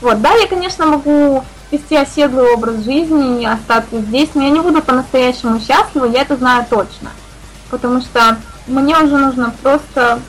Вот, 0.00 0.20
да, 0.20 0.32
я, 0.34 0.46
конечно, 0.46 0.86
могу 0.86 1.44
вести 1.70 1.96
оседлый 1.96 2.52
образ 2.52 2.84
жизни 2.84 3.42
и 3.42 3.46
остаться 3.46 4.00
здесь, 4.00 4.30
но 4.34 4.44
я 4.44 4.50
не 4.50 4.60
буду 4.60 4.80
по-настоящему 4.80 5.60
счастлива, 5.60 6.06
я 6.06 6.22
это 6.22 6.36
знаю 6.36 6.66
точно. 6.68 7.10
Потому 7.70 8.00
что 8.00 8.38
мне 8.66 8.96
уже 8.98 9.16
нужно 9.16 9.54
просто 9.62 10.20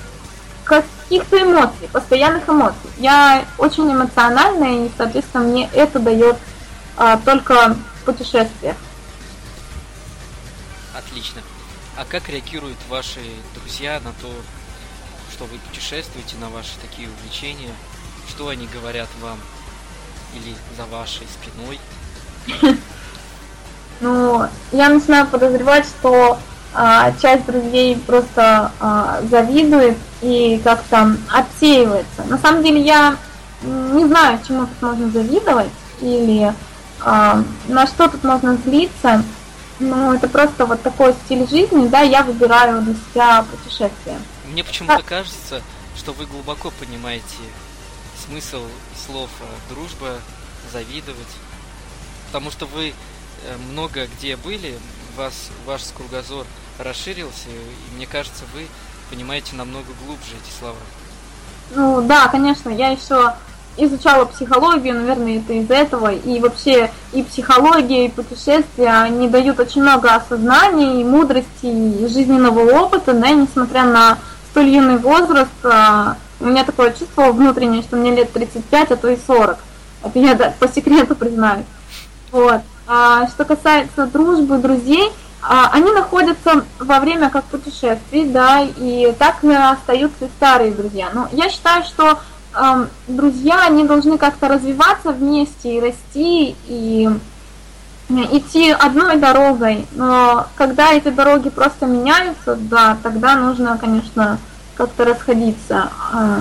каких-то 0.64 1.42
эмоций, 1.42 1.88
постоянных 1.92 2.48
эмоций. 2.50 2.90
Я 2.98 3.46
очень 3.58 3.92
эмоциональная, 3.92 4.86
и, 4.86 4.92
соответственно, 4.98 5.46
мне 5.46 5.70
это 5.74 6.00
дает 6.00 6.38
а, 6.98 7.18
только 7.18 7.76
путешествие. 8.06 8.76
Отлично. 10.96 11.42
А 11.96 12.06
как 12.06 12.30
реагируют 12.30 12.78
ваши 12.90 13.20
друзья 13.56 14.00
на 14.04 14.12
то, 14.22 14.32
что 15.32 15.46
вы 15.46 15.58
путешествуете, 15.60 16.36
на 16.38 16.50
ваши 16.50 16.72
такие 16.82 17.10
увлечения? 17.10 17.74
Что 18.30 18.50
они 18.50 18.68
говорят 18.68 19.10
вам? 19.22 19.40
Или 20.34 20.56
за 20.78 20.86
вашей 20.86 21.28
спиной? 21.28 21.80
Ну, 24.02 24.48
я 24.72 24.88
начинаю 24.88 25.28
подозревать, 25.28 25.86
что 25.86 26.40
а, 26.74 27.12
часть 27.22 27.46
друзей 27.46 27.98
просто 27.98 28.72
а, 28.80 29.20
завидует 29.30 29.98
и 30.22 30.62
как-то 30.64 31.18
отсеивается. 31.30 32.24
На 32.28 32.38
самом 32.38 32.64
деле 32.64 32.82
я 32.82 33.18
не 33.62 34.06
знаю, 34.06 34.40
чему 34.48 34.68
тут 34.68 34.82
можно 34.82 35.10
завидовать 35.10 35.70
или 36.00 36.54
а, 37.02 37.44
на 37.68 37.88
что 37.88 38.08
тут 38.08 38.24
можно 38.24 38.56
злиться. 38.58 39.24
Ну, 39.80 40.14
это 40.14 40.28
просто 40.28 40.66
вот 40.66 40.82
такой 40.82 41.14
стиль 41.26 41.48
жизни, 41.48 41.88
да, 41.88 42.02
я 42.02 42.24
выбираю 42.24 42.82
для 42.82 42.94
себя 42.94 43.46
путешествие. 43.50 44.18
Мне 44.46 44.64
почему-то 44.64 44.96
а... 44.96 45.02
кажется, 45.02 45.62
что 45.96 46.12
вы 46.12 46.26
глубоко 46.26 46.72
понимаете 46.80 47.24
смысл 48.30 48.62
слов 49.08 49.30
э, 49.42 49.74
дружба, 49.74 50.20
завидовать. 50.72 51.18
Потому 52.28 52.52
что 52.52 52.68
вы 52.68 52.90
э, 52.90 52.94
много 53.72 54.08
где 54.18 54.36
были, 54.36 54.78
вас, 55.18 55.50
ваш 55.66 55.82
кругозор 55.98 56.46
расширился, 56.78 57.50
и 57.50 57.96
мне 57.96 58.06
кажется, 58.06 58.44
вы 58.54 58.68
понимаете 59.10 59.56
намного 59.56 59.88
глубже 60.06 60.32
эти 60.44 60.58
слова. 60.58 60.78
Ну 61.76 62.02
да, 62.02 62.28
конечно, 62.28 62.70
я 62.70 62.90
еще 62.90 63.34
изучала 63.78 64.26
психологию, 64.26 64.96
наверное, 64.96 65.40
это 65.40 65.54
из 65.54 65.70
этого, 65.70 66.14
и 66.14 66.40
вообще 66.40 66.92
и 67.14 67.24
психология, 67.24 68.06
и 68.06 68.12
путешествия, 68.12 68.90
они 68.90 69.28
дают 69.28 69.60
очень 69.60 69.82
много 69.82 70.14
осознания, 70.14 71.02
и 71.02 71.04
мудрости, 71.04 71.48
и 71.64 72.08
жизненного 72.08 72.60
опыта, 72.80 73.14
да, 73.14 73.30
и 73.30 73.36
несмотря 73.36 73.86
на 73.86 74.18
столь 74.52 74.70
юный 74.70 74.98
возраст, 74.98 75.50
а, 75.64 76.18
у 76.40 76.46
меня 76.46 76.64
такое 76.64 76.92
чувство 76.92 77.32
внутреннее, 77.32 77.82
что 77.82 77.96
мне 77.98 78.16
лет 78.16 78.32
35, 78.32 78.92
а 78.92 78.96
то 78.96 79.10
и 79.10 79.18
40. 79.18 79.58
Это 80.04 80.20
я 80.20 80.36
да, 80.36 80.54
по 80.60 80.68
секрету 80.68 81.16
признаю. 81.16 81.66
Вот. 82.32 82.62
А 82.88 83.28
что 83.28 83.46
касается 83.46 84.08
дружбы, 84.08 84.58
друзей, 84.58 85.12
а, 85.42 85.70
они 85.72 85.92
находятся 85.92 86.66
во 86.80 87.00
время 87.00 87.30
как 87.30 87.46
путешествий, 87.46 88.26
да, 88.26 88.62
и 88.62 89.14
так 89.18 89.44
остаются 89.44 90.26
и 90.26 90.30
старые 90.38 90.72
друзья. 90.72 91.10
Но 91.14 91.28
я 91.32 91.50
считаю, 91.50 91.84
что 91.84 92.20
э, 92.54 92.88
друзья, 93.08 93.66
они 93.66 93.86
должны 93.86 94.18
как-то 94.18 94.48
развиваться 94.48 95.12
вместе 95.12 95.78
и 95.78 95.80
расти, 95.80 96.56
и 96.68 97.10
идти 98.10 98.72
одной 98.72 99.18
дорогой. 99.18 99.86
Но 99.92 100.48
когда 100.56 100.94
эти 100.94 101.10
дороги 101.10 101.50
просто 101.50 101.86
меняются, 101.86 102.56
да, 102.56 102.98
тогда 103.02 103.36
нужно, 103.36 103.78
конечно, 103.78 104.40
как-то 104.80 105.04
расходиться. 105.04 105.92
А, 106.14 106.40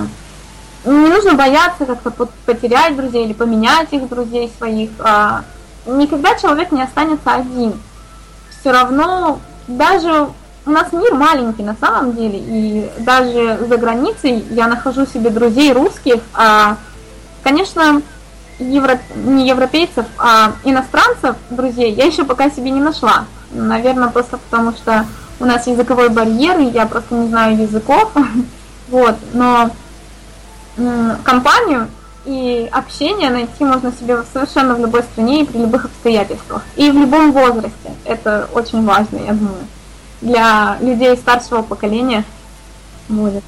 не 0.85 1.09
нужно 1.09 1.33
бояться 1.33 1.85
как-то 1.85 2.09
потерять 2.45 2.95
друзей 2.95 3.25
или 3.25 3.33
поменять 3.33 3.91
их 3.91 4.07
друзей 4.07 4.49
своих. 4.57 4.91
А, 4.99 5.43
никогда 5.85 6.35
человек 6.35 6.71
не 6.71 6.81
останется 6.81 7.33
один. 7.33 7.73
Все 8.49 8.71
равно 8.71 9.39
даже 9.67 10.29
у 10.65 10.71
нас 10.71 10.93
мир 10.93 11.15
маленький 11.15 11.63
на 11.63 11.75
самом 11.75 12.15
деле, 12.15 12.39
и 12.39 12.89
даже 12.99 13.59
за 13.67 13.75
границей 13.75 14.45
я 14.51 14.67
нахожу 14.67 15.05
себе 15.05 15.31
друзей 15.31 15.73
русских, 15.73 16.21
а, 16.33 16.77
конечно, 17.43 18.01
евро... 18.57 18.99
не 19.15 19.49
европейцев, 19.49 20.05
а 20.17 20.53
иностранцев, 20.63 21.35
друзей, 21.49 21.91
я 21.91 22.05
еще 22.05 22.23
пока 22.23 22.49
себе 22.49 22.71
не 22.71 22.79
нашла. 22.79 23.25
Наверное, 23.51 24.09
просто 24.09 24.37
потому 24.37 24.71
что 24.71 25.05
у 25.39 25.45
нас 25.45 25.67
языковой 25.67 26.09
барьер, 26.09 26.59
и 26.59 26.65
я 26.65 26.85
просто 26.85 27.15
не 27.15 27.27
знаю 27.27 27.57
языков. 27.57 28.11
Вот, 28.89 29.17
но 29.33 29.69
компанию 31.23 31.87
и 32.25 32.67
общение 32.71 33.29
найти 33.29 33.63
можно 33.63 33.91
себе 33.91 34.23
совершенно 34.33 34.73
в 34.73 34.79
любой 34.79 35.03
стране 35.03 35.43
и 35.43 35.45
при 35.45 35.59
любых 35.59 35.85
обстоятельствах. 35.85 36.63
И 36.75 36.89
в 36.89 36.95
любом 36.95 37.31
возрасте. 37.31 37.93
Это 38.03 38.49
очень 38.53 38.83
важно, 38.85 39.17
я 39.17 39.33
думаю. 39.33 39.67
Для 40.21 40.77
людей 40.81 41.15
старшего 41.17 41.61
поколения 41.61 42.23
будет. 43.07 43.43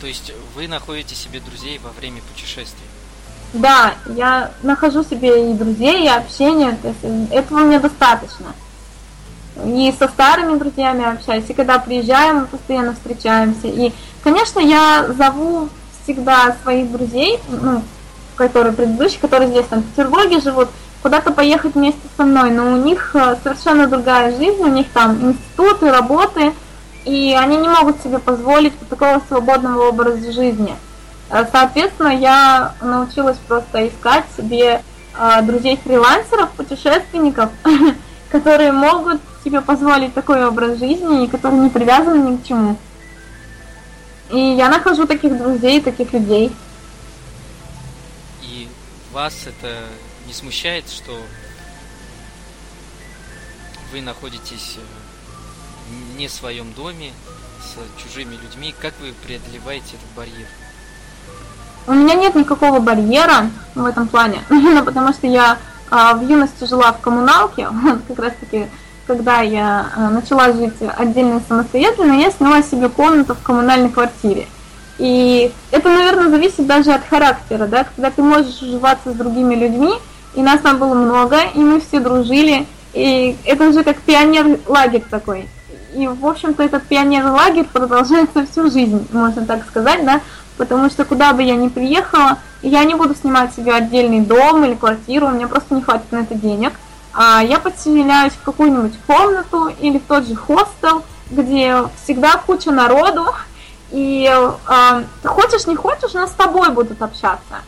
То 0.00 0.06
есть 0.06 0.32
вы 0.54 0.68
находите 0.68 1.14
себе 1.14 1.40
друзей 1.40 1.80
во 1.82 1.90
время 1.90 2.20
путешествий? 2.32 2.86
Да, 3.52 3.94
я 4.06 4.50
нахожу 4.62 5.04
себе 5.04 5.50
и 5.50 5.54
друзей, 5.54 6.04
и 6.04 6.08
общение. 6.08 6.76
То 6.82 6.88
есть 6.88 7.32
этого 7.32 7.60
мне 7.60 7.78
достаточно. 7.78 8.54
И 9.64 9.94
со 9.98 10.08
старыми 10.08 10.58
друзьями 10.58 11.04
общаюсь, 11.04 11.44
и 11.48 11.52
когда 11.54 11.78
приезжаем, 11.78 12.40
мы 12.40 12.46
постоянно 12.46 12.94
встречаемся. 12.94 13.68
И, 13.68 13.92
конечно, 14.24 14.60
я 14.60 15.06
зову 15.16 15.68
всегда 16.02 16.56
своих 16.62 16.90
друзей, 16.90 17.38
ну, 17.48 17.82
которые 18.34 18.72
предыдущие, 18.72 19.20
которые 19.20 19.50
здесь 19.50 19.66
там 19.66 19.80
в 19.80 19.86
Петербурге 19.90 20.40
живут, 20.40 20.68
куда-то 21.02 21.32
поехать 21.32 21.74
вместе 21.74 22.00
со 22.16 22.24
мной, 22.24 22.50
но 22.50 22.72
у 22.72 22.76
них 22.76 23.14
э, 23.14 23.36
совершенно 23.42 23.88
другая 23.88 24.36
жизнь, 24.36 24.62
у 24.62 24.68
них 24.68 24.86
там 24.92 25.32
институты, 25.32 25.90
работы, 25.90 26.52
и 27.04 27.36
они 27.38 27.56
не 27.56 27.68
могут 27.68 28.00
себе 28.02 28.18
позволить 28.18 28.72
такого 28.88 29.20
свободного 29.28 29.88
образа 29.88 30.32
жизни. 30.32 30.74
Э, 31.28 31.44
соответственно, 31.50 32.16
я 32.16 32.74
научилась 32.80 33.38
просто 33.48 33.88
искать 33.88 34.24
себе 34.36 34.80
э, 35.18 35.42
друзей-фрилансеров, 35.42 36.50
путешественников, 36.50 37.50
которые 38.30 38.70
могут 38.70 39.20
себе 39.44 39.60
позволить 39.60 40.14
такой 40.14 40.44
образ 40.46 40.78
жизни 40.78 41.24
и 41.24 41.28
которые 41.28 41.60
не 41.60 41.70
привязаны 41.70 42.30
ни 42.30 42.36
к 42.36 42.46
чему. 42.46 42.76
И 44.30 44.38
я 44.38 44.68
нахожу 44.68 45.06
таких 45.06 45.36
друзей, 45.36 45.80
таких 45.80 46.12
людей. 46.12 46.52
И 48.42 48.68
вас 49.12 49.34
это 49.46 49.84
не 50.26 50.32
смущает, 50.32 50.88
что 50.88 51.18
вы 53.92 54.00
находитесь 54.00 54.78
э, 54.78 56.18
не 56.18 56.28
в 56.28 56.32
своем 56.32 56.72
доме, 56.72 57.12
с 57.62 58.02
чужими 58.02 58.36
людьми? 58.36 58.74
Как 58.80 58.94
вы 59.00 59.12
преодолеваете 59.24 59.96
этот 59.96 60.16
барьер? 60.16 60.48
У 61.86 61.92
меня 61.92 62.14
нет 62.14 62.34
никакого 62.34 62.80
барьера 62.80 63.50
в 63.74 63.84
этом 63.84 64.08
плане, 64.08 64.42
потому 64.84 65.12
что 65.12 65.26
я 65.26 65.58
а, 65.90 66.14
в 66.14 66.26
юности 66.26 66.64
жила 66.64 66.92
в 66.92 67.00
коммуналке, 67.00 67.68
как 68.08 68.18
раз 68.18 68.32
таки 68.40 68.66
когда 69.06 69.40
я 69.40 69.86
э, 69.94 70.08
начала 70.08 70.52
жить 70.52 70.74
отдельно 70.96 71.38
и 71.38 71.48
самостоятельно, 71.48 72.12
я 72.14 72.30
сняла 72.30 72.62
себе 72.62 72.88
комнату 72.88 73.34
в 73.34 73.42
коммунальной 73.42 73.90
квартире. 73.90 74.46
И 74.98 75.50
это, 75.70 75.88
наверное, 75.88 76.28
зависит 76.28 76.66
даже 76.66 76.92
от 76.92 77.04
характера, 77.04 77.66
да, 77.66 77.84
когда 77.84 78.10
ты 78.10 78.22
можешь 78.22 78.62
уживаться 78.62 79.12
с 79.12 79.14
другими 79.14 79.54
людьми, 79.54 79.92
и 80.34 80.42
нас 80.42 80.60
там 80.60 80.78
было 80.78 80.94
много, 80.94 81.38
и 81.54 81.58
мы 81.58 81.80
все 81.80 82.00
дружили, 82.00 82.66
и 82.92 83.36
это 83.44 83.68
уже 83.68 83.84
как 83.84 83.98
пионер-лагерь 83.98 85.04
такой. 85.10 85.48
И, 85.94 86.06
в 86.06 86.26
общем-то, 86.26 86.62
этот 86.62 86.84
пионер-лагерь 86.84 87.66
продолжается 87.70 88.46
всю 88.46 88.70
жизнь, 88.70 89.06
можно 89.12 89.44
так 89.44 89.66
сказать, 89.66 90.04
да, 90.04 90.20
потому 90.56 90.88
что 90.88 91.04
куда 91.04 91.32
бы 91.32 91.42
я 91.42 91.56
ни 91.56 91.68
приехала, 91.68 92.38
я 92.62 92.84
не 92.84 92.94
буду 92.94 93.14
снимать 93.14 93.54
себе 93.54 93.72
отдельный 93.72 94.20
дом 94.20 94.64
или 94.64 94.74
квартиру, 94.74 95.26
у 95.26 95.30
меня 95.30 95.48
просто 95.48 95.74
не 95.74 95.82
хватит 95.82 96.12
на 96.12 96.18
это 96.18 96.34
денег– 96.34 96.72
я 97.14 97.60
подселяюсь 97.62 98.32
в 98.32 98.42
какую-нибудь 98.42 98.98
комнату 99.06 99.68
или 99.80 99.98
в 99.98 100.04
тот 100.04 100.26
же 100.26 100.34
хостел, 100.34 101.04
где 101.30 101.88
всегда 102.02 102.36
куча 102.38 102.70
народу, 102.70 103.26
и 103.90 104.26
э, 104.26 105.04
хочешь 105.24 105.66
не 105.66 105.76
хочешь, 105.76 106.14
но 106.14 106.26
с 106.26 106.32
тобой 106.32 106.70
будут 106.70 107.02
общаться. 107.02 107.62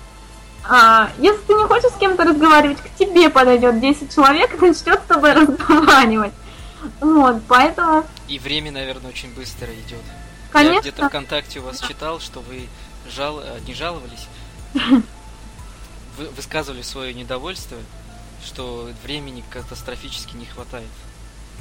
А, 0.66 1.11
если 1.18 1.40
ты 1.42 1.54
не 1.54 1.64
хочешь 1.64 1.90
с 1.90 1.98
кем-то 1.98 2.24
разговаривать, 2.24 2.78
к 2.78 2.88
тебе 2.98 3.28
подойдет 3.28 3.80
10 3.80 4.14
человек 4.14 4.54
и 4.54 4.66
начнет 4.66 5.00
с 5.00 5.07
тобой 5.07 5.33
разговаривать. 5.35 6.33
Вот, 7.00 7.42
поэтому... 7.46 8.04
И 8.28 8.38
время, 8.38 8.72
наверное, 8.72 9.11
очень 9.11 9.33
быстро 9.35 9.72
идет. 9.74 10.00
Конечно. 10.50 10.74
Я 10.74 10.80
где-то 10.80 11.09
ВКонтакте 11.09 11.61
у 11.61 11.64
вас 11.64 11.80
читал, 11.80 12.20
что 12.20 12.40
вы 12.40 12.68
жал... 13.11 13.40
Э, 13.40 13.59
не 13.66 13.74
жаловались, 13.74 14.26
вы 14.72 16.28
высказывали 16.37 16.83
свое 16.83 17.12
недовольство 17.12 17.76
что 18.44 18.88
времени 19.04 19.42
катастрофически 19.50 20.37
не 20.37 20.46
хватает. 20.46 20.88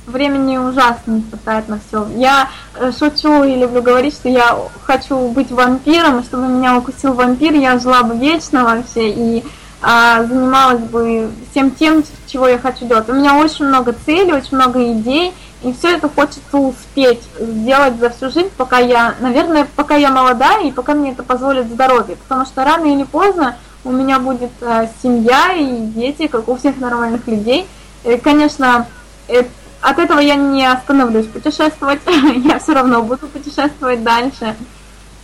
Времени 0.06 0.58
ужасно 0.58 1.12
не 1.12 1.22
хватает 1.22 1.70
на 1.70 1.80
все. 1.80 2.08
Я 2.18 2.50
э, 2.76 2.92
шучу 2.92 3.44
и 3.44 3.56
люблю 3.56 3.82
говорить, 3.82 4.14
что 4.14 4.28
я 4.28 4.58
хочу 4.84 5.30
быть 5.30 5.52
вампиром, 5.52 6.20
и 6.20 6.24
чтобы 6.24 6.48
меня 6.48 6.78
укусил 6.78 7.14
вампир, 7.14 7.54
я 7.54 7.80
жила 7.80 8.04
бы 8.04 8.18
вечно 8.18 8.66
вообще 8.66 9.10
и 9.10 9.44
а, 9.82 10.24
занималась 10.24 10.80
бы 10.80 11.30
всем 11.52 11.72
тем, 11.72 12.04
чего 12.28 12.48
я 12.48 12.58
хочу 12.58 12.86
делать. 12.86 13.10
У 13.10 13.14
меня 13.14 13.38
очень 13.38 13.66
много 13.66 13.94
целей, 14.06 14.32
очень 14.32 14.56
много 14.56 14.94
идей, 14.94 15.34
и 15.62 15.74
все 15.74 15.96
это 15.96 16.10
хочется 16.10 16.58
успеть 16.58 17.22
сделать 17.38 17.98
за 17.98 18.10
всю 18.10 18.30
жизнь, 18.30 18.50
пока 18.56 18.80
я, 18.80 19.16
наверное, 19.20 19.68
пока 19.76 19.96
я 19.96 20.10
молодая 20.10 20.66
и 20.66 20.72
пока 20.72 20.94
мне 20.94 21.12
это 21.12 21.24
позволит 21.24 21.68
здоровье. 21.68 22.16
Потому 22.16 22.46
что 22.46 22.64
рано 22.64 22.86
или 22.86 23.04
поздно 23.04 23.58
у 23.84 23.92
меня 23.92 24.20
будет 24.20 24.52
э, 24.62 24.88
семья 25.02 25.54
и 25.54 25.80
дети, 25.88 26.28
как 26.28 26.48
у 26.48 26.56
всех 26.56 26.78
нормальных 26.78 27.28
людей. 27.28 27.68
И, 28.04 28.18
конечно, 28.18 28.88
э, 29.28 29.44
от 29.82 30.00
этого 30.00 30.20
я 30.20 30.36
не 30.36 30.66
остановлюсь 30.66 31.28
путешествовать, 31.28 32.02
я 32.46 32.60
все 32.60 32.74
равно 32.74 33.04
буду 33.04 33.28
путешествовать 33.28 34.04
дальше. 34.04 34.56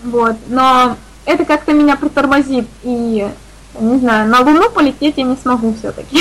Вот, 0.04 0.36
но 0.48 0.98
это 1.26 1.46
как-то 1.46 1.74
меня 1.74 1.96
притормозит, 1.96 2.68
и, 2.84 3.28
не 3.80 4.00
знаю, 4.00 4.30
на 4.30 4.42
Луну 4.42 4.70
полететь 4.70 5.18
я 5.18 5.24
не 5.24 5.36
смогу 5.36 5.74
все-таки. 5.74 6.20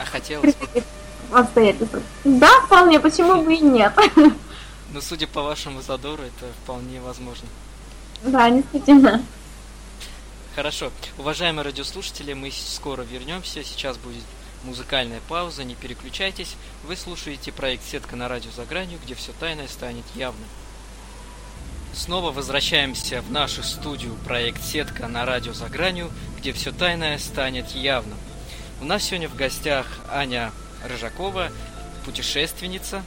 А 0.00 0.04
хотелось 0.04 0.54
бы? 0.54 0.82
Обстоятельства. 1.32 2.00
Да, 2.24 2.48
вполне, 2.64 3.00
почему 3.00 3.42
бы 3.42 3.54
и 3.54 3.60
нет. 3.60 3.92
Ну, 4.94 5.00
судя 5.00 5.26
по 5.26 5.42
вашему 5.42 5.82
задору, 5.82 6.22
это 6.22 6.46
вполне 6.62 7.00
возможно. 7.00 7.48
Да, 8.22 8.48
действительно. 8.48 9.22
Хорошо. 10.56 10.90
Уважаемые 11.18 11.66
радиослушатели, 11.66 12.32
мы 12.32 12.50
скоро 12.50 13.02
вернемся. 13.02 13.62
Сейчас 13.62 13.98
будет 13.98 14.24
музыкальная 14.64 15.20
пауза, 15.28 15.64
не 15.64 15.74
переключайтесь. 15.74 16.54
Вы 16.84 16.96
слушаете 16.96 17.52
проект 17.52 17.84
«Сетка 17.84 18.16
на 18.16 18.26
радио 18.26 18.50
за 18.50 18.64
гранью», 18.64 18.98
где 19.04 19.14
все 19.14 19.32
тайное 19.38 19.68
станет 19.68 20.06
явным. 20.14 20.48
Снова 21.92 22.32
возвращаемся 22.32 23.20
в 23.20 23.30
нашу 23.30 23.62
студию 23.62 24.14
проект 24.24 24.64
«Сетка 24.64 25.08
на 25.08 25.26
радио 25.26 25.52
за 25.52 25.68
гранью», 25.68 26.10
где 26.38 26.54
все 26.54 26.72
тайное 26.72 27.18
станет 27.18 27.72
явным. 27.72 28.16
У 28.80 28.86
нас 28.86 29.04
сегодня 29.04 29.28
в 29.28 29.36
гостях 29.36 29.86
Аня 30.08 30.52
Рыжакова, 30.88 31.52
путешественница. 32.06 33.04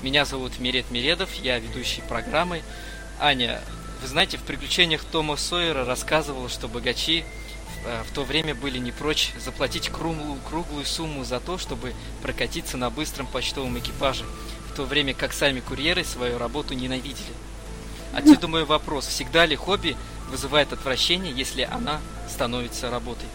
Меня 0.00 0.24
зовут 0.24 0.58
Мирет 0.60 0.90
Миредов, 0.90 1.34
я 1.34 1.58
ведущий 1.58 2.00
программы. 2.08 2.62
Аня, 3.20 3.60
вы 4.00 4.08
знаете, 4.08 4.36
в 4.36 4.42
«Приключениях 4.42 5.02
Тома 5.04 5.36
Сойера» 5.36 5.84
рассказывал, 5.84 6.48
что 6.48 6.68
богачи 6.68 7.24
э, 7.84 8.02
в 8.08 8.14
то 8.14 8.24
время 8.24 8.54
были 8.54 8.78
не 8.78 8.92
прочь 8.92 9.32
заплатить 9.42 9.88
круглую, 9.88 10.38
круглую 10.48 10.84
сумму 10.84 11.24
за 11.24 11.40
то, 11.40 11.58
чтобы 11.58 11.94
прокатиться 12.22 12.76
на 12.76 12.90
быстром 12.90 13.26
почтовом 13.26 13.78
экипаже, 13.78 14.24
в 14.70 14.76
то 14.76 14.84
время 14.84 15.14
как 15.14 15.32
сами 15.32 15.60
курьеры 15.60 16.04
свою 16.04 16.38
работу 16.38 16.74
ненавидели. 16.74 17.32
Отсюда 18.14 18.48
мой 18.48 18.64
вопрос, 18.64 19.06
всегда 19.06 19.46
ли 19.46 19.56
хобби 19.56 19.96
вызывает 20.30 20.72
отвращение, 20.72 21.32
если 21.32 21.62
она 21.62 22.00
становится 22.28 22.90
работой? 22.90 23.28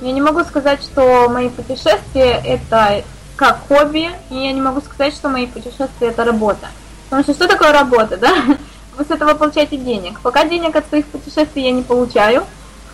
Я 0.00 0.12
не 0.12 0.20
могу 0.20 0.44
сказать, 0.44 0.82
что 0.82 1.28
мои 1.28 1.48
путешествия 1.48 2.40
это 2.44 3.04
как 3.36 3.66
хобби, 3.68 4.10
и 4.30 4.34
я 4.34 4.52
не 4.52 4.60
могу 4.60 4.80
сказать, 4.80 5.14
что 5.14 5.28
мои 5.28 5.46
путешествия 5.46 6.08
это 6.08 6.24
работа. 6.24 6.68
Потому 7.10 7.24
что 7.24 7.34
что 7.34 7.48
такое 7.48 7.72
работа, 7.72 8.16
да? 8.16 8.32
Вы 8.96 9.04
с 9.04 9.10
этого 9.10 9.34
получаете 9.34 9.76
денег. 9.76 10.20
Пока 10.20 10.44
денег 10.44 10.76
от 10.76 10.88
своих 10.88 11.06
путешествий 11.06 11.64
я 11.64 11.72
не 11.72 11.82
получаю, 11.82 12.44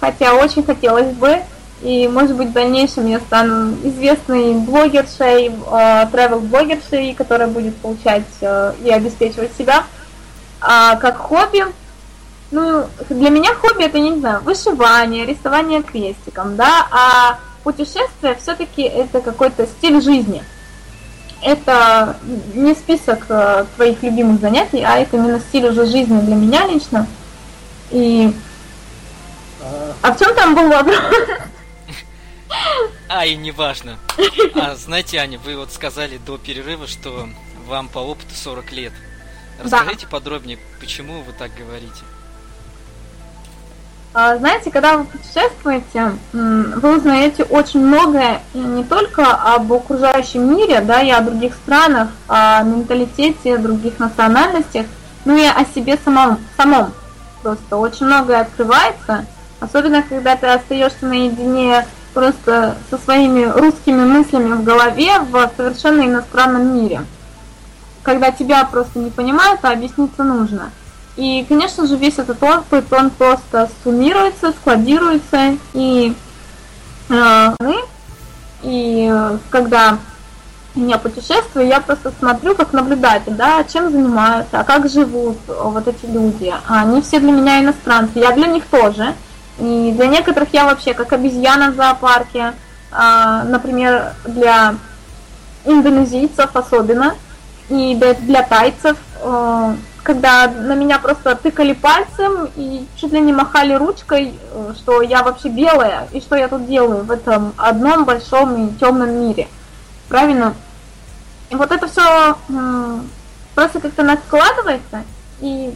хотя 0.01 0.35
очень 0.35 0.65
хотелось 0.65 1.15
бы, 1.15 1.43
и 1.83 2.09
может 2.09 2.35
быть 2.35 2.49
в 2.49 2.53
дальнейшем 2.53 3.07
я 3.07 3.21
стану 3.21 3.75
известной 3.85 4.55
блогершей, 4.55 5.49
travel-блогершей, 5.49 7.15
которая 7.15 7.49
будет 7.49 7.77
получать 7.77 8.25
э, 8.41 8.73
и 8.83 8.91
обеспечивать 8.91 9.51
себя. 9.59 9.85
А 10.63 10.97
как 10.97 11.19
хобби, 11.19 11.67
ну, 12.51 12.87
для 13.11 13.29
меня 13.29 13.55
хобби 13.55 13.85
это, 13.85 13.99
не 13.99 14.19
знаю, 14.19 14.41
вышивание, 14.41 15.27
рисование 15.27 15.83
крестиком, 15.83 16.57
да, 16.57 16.87
а 16.91 17.39
путешествие 17.63 18.37
все-таки 18.41 18.83
это 18.83 19.21
какой-то 19.21 19.67
стиль 19.67 20.01
жизни. 20.01 20.43
Это 21.47 22.17
не 22.55 22.75
список 22.75 23.27
э, 23.29 23.67
твоих 23.77 24.03
любимых 24.03 24.41
занятий, 24.41 24.83
а 24.83 24.99
это 24.99 25.17
именно 25.17 25.39
стиль 25.39 25.69
уже 25.69 25.87
жизни 25.87 26.21
для 26.23 26.35
меня 26.35 26.67
лично. 26.67 27.07
И... 27.93 28.33
А 30.03 30.13
в 30.13 30.19
чем 30.19 30.35
там 30.35 30.57
был 30.57 30.69
вопрос? 30.69 30.99
А, 33.09 33.25
и 33.25 33.37
не 33.37 33.53
важно. 33.53 33.99
А, 34.57 34.75
знаете, 34.75 35.19
Аня, 35.19 35.39
вы 35.39 35.57
вот 35.57 35.73
сказали 35.73 36.17
до 36.19 36.39
перерыва, 36.39 36.89
что 36.89 37.29
вам 37.67 37.89
по 37.89 38.01
опыту 38.01 38.35
40 38.35 38.73
лет. 38.73 38.93
Расскажите 39.63 40.07
да. 40.07 40.11
подробнее, 40.11 40.59
почему 40.81 41.23
вы 41.23 41.33
так 41.33 41.53
говорите? 41.55 42.03
А, 44.19 44.39
знаете, 44.39 44.71
когда 44.71 44.97
вы 44.97 45.05
путешествуете, 45.05 46.13
вы 46.33 46.97
узнаете 46.97 47.43
очень 47.43 47.81
многое 47.81 48.41
не 48.55 48.83
только 48.83 49.31
об 49.31 49.71
окружающем 49.71 50.57
мире, 50.57 50.81
да, 50.81 51.03
и 51.03 51.11
о 51.11 51.21
других 51.21 51.53
странах, 51.53 52.09
о 52.27 52.63
менталитете 52.63 53.59
других 53.59 53.99
национальностях, 53.99 54.87
но 55.27 55.37
и 55.37 55.45
о 55.45 55.67
себе 55.67 55.99
самом. 56.03 56.39
самом. 56.57 56.95
Просто 57.43 57.77
очень 57.77 58.07
многое 58.07 58.41
открывается, 58.41 59.27
особенно 59.61 60.03
когда 60.03 60.35
ты 60.35 60.47
остаешься 60.47 61.05
наедине 61.05 61.87
просто 62.15 62.75
со 62.89 62.97
своими 62.97 63.45
русскими 63.45 64.03
мыслями 64.03 64.55
в 64.55 64.65
голове 64.65 65.19
в 65.19 65.51
совершенно 65.59 66.01
иностранном 66.01 66.75
мире. 66.75 67.03
Когда 68.03 68.31
тебя 68.31 68.65
просто 68.65 68.99
не 68.99 69.11
понимают, 69.11 69.61
а 69.63 69.73
объясниться 69.73 70.25
нужно. 70.25 70.71
И, 71.17 71.45
конечно 71.49 71.87
же, 71.87 71.97
весь 71.97 72.19
этот 72.19 72.43
опыт, 72.43 72.93
он 72.93 73.11
просто 73.11 73.71
суммируется, 73.83 74.53
складируется, 74.53 75.57
и, 75.73 76.15
э, 77.09 77.53
и 78.63 79.13
когда 79.51 79.99
я 80.77 80.99
путешествую, 80.99 81.67
я 81.67 81.81
просто 81.81 82.13
смотрю 82.19 82.55
как 82.55 82.75
наблюдатель, 82.75 83.33
да, 83.33 83.65
чем 83.65 83.91
занимаются, 83.91 84.61
а 84.61 84.65
как 84.65 84.91
живут 84.91 85.39
вот 85.47 85.89
эти 85.89 86.05
люди. 86.05 86.53
Они 86.69 87.01
все 87.01 87.19
для 87.19 87.33
меня 87.33 87.61
иностранцы, 87.61 88.19
я 88.19 88.33
для 88.33 88.47
них 88.47 88.67
тоже. 88.67 89.15
И 89.59 89.93
для 89.97 90.07
некоторых 90.07 90.53
я 90.53 90.65
вообще 90.65 90.93
как 90.93 91.15
обезьяна 91.15 91.71
в 91.71 91.77
зоопарке, 91.77 92.53
а, 92.93 93.45
например, 93.45 94.13
для 94.27 94.75
индонезийцев 95.65 96.55
особенно, 96.55 97.15
и 97.71 97.95
для 98.21 98.43
тайцев, 98.43 98.99
э, 99.23 99.75
когда 100.07 100.47
на 100.47 100.75
меня 100.77 101.01
просто 101.01 101.35
тыкали 101.35 101.73
пальцем 101.73 102.49
и 102.55 102.87
чуть 102.95 103.13
ли 103.13 103.21
не 103.21 103.33
махали 103.33 103.75
ручкой, 103.75 104.35
э, 104.53 104.73
что 104.77 105.03
я 105.03 105.25
вообще 105.25 105.49
белая, 105.49 106.07
и 106.13 106.21
что 106.21 106.37
я 106.37 106.47
тут 106.47 106.69
делаю 106.69 107.03
в 107.03 107.11
этом 107.11 107.53
одном 107.57 108.05
большом 108.05 108.69
и 108.69 108.75
темном 108.79 109.21
мире. 109.21 109.49
Правильно? 110.09 110.55
И 111.51 111.57
вот 111.57 111.73
это 111.73 111.89
все 111.89 112.37
просто 113.57 113.81
как-то 113.81 114.05
накладывается, 114.05 115.03
и 115.41 115.75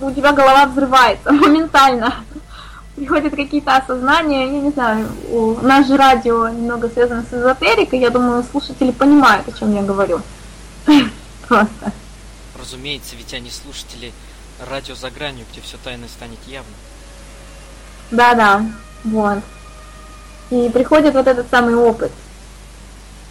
у 0.00 0.10
тебя 0.10 0.32
голова 0.32 0.66
взрывается 0.66 1.30
моментально 1.44 2.12
приходят 2.96 3.36
какие-то 3.36 3.76
осознания, 3.76 4.46
я 4.46 4.60
не 4.60 4.70
знаю, 4.70 5.06
у 5.30 5.60
нас 5.60 5.86
же 5.86 5.96
радио 5.96 6.48
немного 6.48 6.88
связано 6.88 7.24
с 7.30 7.32
эзотерикой, 7.32 8.00
я 8.00 8.10
думаю, 8.10 8.42
слушатели 8.50 8.90
понимают, 8.90 9.46
о 9.46 9.52
чем 9.52 9.74
я 9.74 9.82
говорю. 9.82 10.22
Просто. 11.46 11.92
Разумеется, 12.58 13.16
ведь 13.16 13.34
они 13.34 13.50
слушатели 13.50 14.12
радио 14.60 14.94
за 14.94 15.10
гранью, 15.10 15.44
где 15.52 15.60
все 15.60 15.76
тайное 15.82 16.08
станет 16.08 16.38
явно. 16.46 16.72
Да-да, 18.10 18.64
вот. 19.04 19.38
И 20.50 20.70
приходит 20.70 21.14
вот 21.14 21.26
этот 21.26 21.50
самый 21.50 21.74
опыт. 21.74 22.12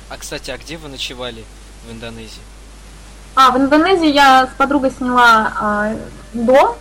А, 0.10 0.18
кстати, 0.18 0.52
а 0.52 0.58
где 0.58 0.78
вы 0.78 0.90
ночевали 0.90 1.44
в 1.88 1.92
Индонезии? 1.92 2.42
А, 3.36 3.52
в 3.52 3.58
Индонезии 3.58 4.12
я 4.12 4.48
с 4.48 4.58
подругой 4.58 4.92
сняла 4.92 5.54
а, 5.60 5.96
дом. 6.34 6.76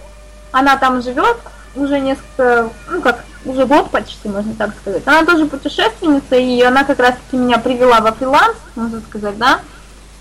Она 0.52 0.76
там 0.76 1.02
живет, 1.02 1.37
уже 1.74 1.98
несколько, 1.98 2.70
ну 2.88 3.00
как, 3.00 3.24
уже 3.44 3.66
год 3.66 3.90
почти, 3.90 4.28
можно 4.28 4.54
так 4.54 4.74
сказать. 4.76 5.02
Она 5.07 5.24
тоже 5.24 5.46
путешественница, 5.46 6.37
и 6.37 6.62
она 6.62 6.85
как 6.85 6.98
раз-таки 6.98 7.37
меня 7.37 7.59
привела 7.59 8.00
во 8.00 8.12
фриланс, 8.12 8.57
можно 8.76 9.00
сказать, 9.00 9.37
да. 9.38 9.61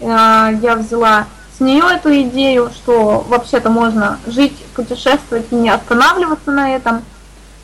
А, 0.02 0.52
я 0.62 0.76
взяла 0.76 1.28
нее 1.64 1.84
эту 1.92 2.14
идею, 2.22 2.70
что 2.76 3.26
вообще-то 3.28 3.70
можно 3.70 4.20
жить, 4.28 4.56
путешествовать 4.76 5.46
и 5.52 5.56
не 5.56 5.70
останавливаться 5.70 6.52
на 6.52 6.76
этом. 6.76 7.04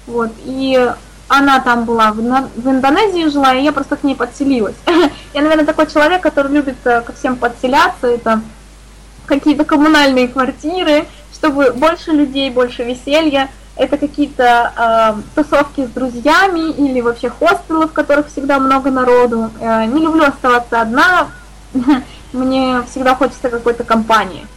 Вот, 0.08 0.32
и 0.44 0.92
она 1.28 1.60
там 1.60 1.86
была, 1.86 2.12
в, 2.12 2.20
Индонезии 2.20 3.30
жила, 3.30 3.54
и 3.54 3.64
я 3.64 3.72
просто 3.72 3.96
к 3.96 4.04
ней 4.04 4.16
подселилась. 4.16 4.76
я, 5.34 5.42
наверное, 5.42 5.66
такой 5.66 5.86
человек, 5.86 6.22
который 6.22 6.52
любит 6.52 6.78
э, 6.86 7.02
ко 7.02 7.14
всем 7.14 7.36
подселяться, 7.36 8.08
это 8.08 8.42
какие-то 9.28 9.64
коммунальные 9.64 10.28
квартиры, 10.28 11.06
чтобы 11.32 11.72
больше 11.74 12.12
людей, 12.12 12.50
больше 12.50 12.84
веселья 12.84 13.50
это 13.80 13.98
какие-то 13.98 14.74
э, 14.76 15.42
тусовки 15.42 15.86
с 15.86 15.90
друзьями 15.90 16.72
или 16.72 17.00
вообще 17.00 17.30
хостелы, 17.30 17.88
в 17.88 17.94
которых 17.94 18.28
всегда 18.28 18.60
много 18.60 18.92
народу. 18.92 19.52
Э, 19.62 19.86
не 19.86 20.02
люблю 20.02 20.26
оставаться 20.26 20.82
одна, 20.82 21.30
мне 22.34 22.84
всегда 22.90 23.16
хочется 23.16 23.50
какой-то 23.50 23.84
компании. 23.84 24.48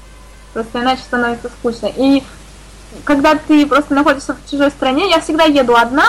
Просто 0.52 0.80
иначе 0.80 1.02
становится 1.02 1.48
скучно. 1.48 1.90
И 1.96 2.22
когда 3.04 3.34
ты 3.34 3.66
просто 3.66 3.94
находишься 3.94 4.34
в 4.34 4.50
чужой 4.50 4.70
стране, 4.70 5.08
я 5.08 5.20
всегда 5.20 5.44
еду 5.44 5.74
одна, 5.74 6.04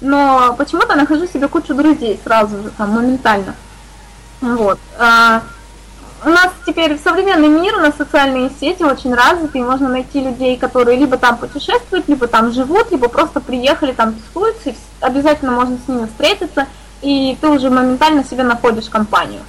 но 0.00 0.54
почему-то 0.56 0.94
нахожу 0.94 1.26
себе 1.26 1.48
кучу 1.48 1.74
друзей 1.74 2.20
сразу 2.22 2.62
же, 2.62 2.70
там, 2.70 2.90
моментально. 2.90 3.54
Вот. 4.40 4.78
А, 4.98 5.42
у 6.24 6.28
нас 6.28 6.50
теперь 6.66 6.98
современный 7.02 7.48
мир, 7.48 7.74
у 7.76 7.80
нас 7.80 7.96
социальные 7.96 8.50
сети 8.60 8.82
очень 8.82 9.14
развиты, 9.14 9.58
и 9.58 9.62
можно 9.62 9.88
найти 9.88 10.20
людей, 10.20 10.56
которые 10.56 10.98
либо 10.98 11.16
там 11.16 11.36
путешествуют, 11.36 12.08
либо 12.08 12.26
там 12.26 12.52
живут, 12.52 12.90
либо 12.90 13.08
просто 13.08 13.40
приехали, 13.40 13.92
там 13.92 14.14
тусуются, 14.14 14.70
и 14.70 14.74
обязательно 15.00 15.52
можно 15.52 15.78
с 15.84 15.88
ними 15.88 16.06
встретиться, 16.06 16.66
и 17.02 17.36
ты 17.40 17.48
уже 17.48 17.70
моментально 17.70 18.24
себе 18.24 18.44
находишь 18.44 18.88
компанию. 18.88 19.40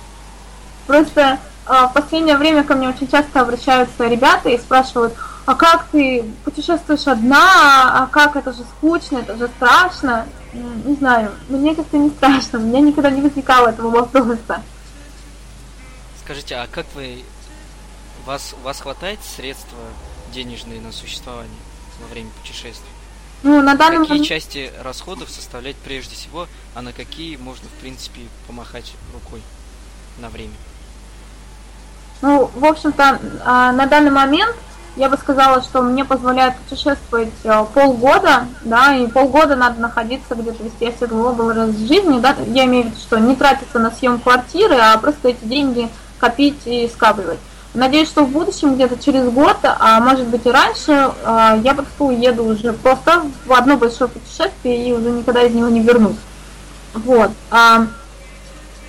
Просто 0.91 1.39
э, 1.67 1.87
в 1.87 1.93
последнее 1.93 2.35
время 2.35 2.65
ко 2.65 2.75
мне 2.75 2.89
очень 2.89 3.07
часто 3.07 3.39
обращаются 3.39 4.09
ребята 4.09 4.49
и 4.49 4.57
спрашивают, 4.57 5.13
а 5.45 5.55
как 5.55 5.85
ты 5.85 6.25
путешествуешь 6.43 7.07
одна, 7.07 8.03
а 8.03 8.07
как 8.07 8.35
это 8.35 8.51
же 8.51 8.63
скучно, 8.63 9.19
это 9.19 9.37
же 9.37 9.47
страшно. 9.55 10.27
Не 10.51 10.95
знаю, 10.95 11.31
мне 11.47 11.75
как-то 11.75 11.97
не 11.97 12.09
страшно, 12.09 12.59
у 12.59 12.63
меня 12.63 12.81
никогда 12.81 13.09
не 13.09 13.21
возникало 13.21 13.69
этого 13.69 13.89
вопроса. 13.89 14.61
Скажите, 16.19 16.55
а 16.55 16.67
как 16.67 16.85
вы... 16.93 17.23
Вас, 18.25 18.53
у 18.59 18.65
вас 18.65 18.81
хватает 18.81 19.19
средства 19.23 19.79
денежные 20.33 20.81
на 20.81 20.91
существование 20.91 21.61
во 22.01 22.07
время 22.07 22.31
путешествий? 22.41 22.91
Ну, 23.43 23.61
на 23.61 23.75
данный 23.75 23.99
какие 23.99 24.17
момент... 24.17 24.27
части 24.27 24.73
расходов 24.83 25.29
составлять 25.29 25.77
прежде 25.77 26.15
всего, 26.15 26.47
а 26.75 26.81
на 26.81 26.91
какие 26.91 27.37
можно, 27.37 27.69
в 27.69 27.79
принципе, 27.79 28.23
помахать 28.45 28.91
рукой 29.13 29.41
на 30.19 30.27
время? 30.27 30.53
Ну, 32.21 32.49
в 32.53 32.65
общем-то, 32.65 33.19
а, 33.45 33.71
на 33.71 33.87
данный 33.87 34.11
момент 34.11 34.55
я 34.95 35.09
бы 35.09 35.17
сказала, 35.17 35.61
что 35.61 35.81
мне 35.81 36.05
позволяет 36.05 36.55
путешествовать 36.57 37.31
а, 37.45 37.63
полгода, 37.63 38.45
да, 38.63 38.95
и 38.95 39.07
полгода 39.07 39.55
надо 39.55 39.79
находиться 39.79 40.35
где-то 40.35 40.63
вести 40.63 40.87
оседлый 40.87 41.23
образ 41.23 41.75
жизни, 41.77 42.19
да, 42.19 42.35
я 42.47 42.65
имею 42.65 42.83
в 42.83 42.87
виду, 42.87 42.97
что 42.97 43.17
не 43.17 43.35
тратиться 43.35 43.79
на 43.79 43.91
съем 43.91 44.19
квартиры, 44.19 44.75
а 44.75 44.97
просто 44.97 45.29
эти 45.29 45.43
деньги 45.43 45.89
копить 46.19 46.61
и 46.65 46.89
скапливать. 46.93 47.39
Надеюсь, 47.73 48.09
что 48.09 48.25
в 48.25 48.29
будущем, 48.29 48.75
где-то 48.75 49.01
через 49.01 49.29
год, 49.29 49.57
а 49.63 50.01
может 50.01 50.27
быть 50.27 50.45
и 50.45 50.51
раньше, 50.51 51.11
а, 51.23 51.57
я 51.63 51.73
просто 51.73 52.03
уеду 52.03 52.43
уже 52.43 52.73
просто 52.73 53.23
в 53.45 53.53
одно 53.53 53.77
большое 53.77 54.09
путешествие 54.09 54.89
и 54.89 54.93
уже 54.93 55.09
никогда 55.09 55.41
из 55.43 55.53
него 55.53 55.69
не 55.69 55.79
вернусь. 55.79 56.17
Вот. 56.93 57.31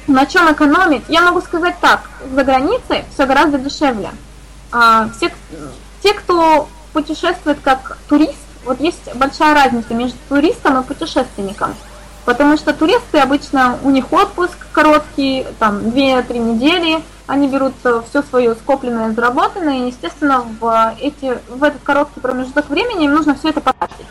На 0.07 0.27
чем 0.27 0.53
экономить? 0.53 1.05
Я 1.09 1.23
могу 1.23 1.41
сказать 1.41 1.77
так, 1.81 2.11
за 2.35 2.43
границей 2.45 3.05
все 3.15 3.27
гораздо 3.27 3.59
дешевле. 3.59 4.11
А, 4.73 5.09
все, 5.17 5.31
те, 6.03 6.15
кто 6.15 6.69
путешествует 6.93 7.59
как 7.63 7.99
турист, 8.09 8.39
вот 8.65 8.81
есть 8.81 9.15
большая 9.15 9.55
разница 9.55 9.95
между 9.95 10.19
туристом 10.29 10.81
и 10.81 10.85
путешественником. 10.85 11.75
Потому 12.25 12.57
что 12.57 12.73
туристы 12.73 13.19
обычно, 13.19 13.79
у 13.83 13.91
них 13.91 14.13
отпуск 14.13 14.57
короткий, 14.73 15.47
там 15.59 15.79
2-3 15.79 16.39
недели, 16.39 17.03
они 17.27 17.49
берут 17.49 17.75
все 18.09 18.23
свое 18.23 18.55
скопленное, 18.55 19.13
заработанное, 19.13 19.85
и, 19.85 19.87
естественно, 19.89 20.45
в, 20.61 20.95
эти, 21.01 21.39
в 21.49 21.63
этот 21.63 21.83
короткий 21.83 22.21
промежуток 22.21 22.69
времени 22.69 23.07
им 23.07 23.15
нужно 23.15 23.35
все 23.35 23.51
это 23.51 23.61
потратить. 23.61 24.07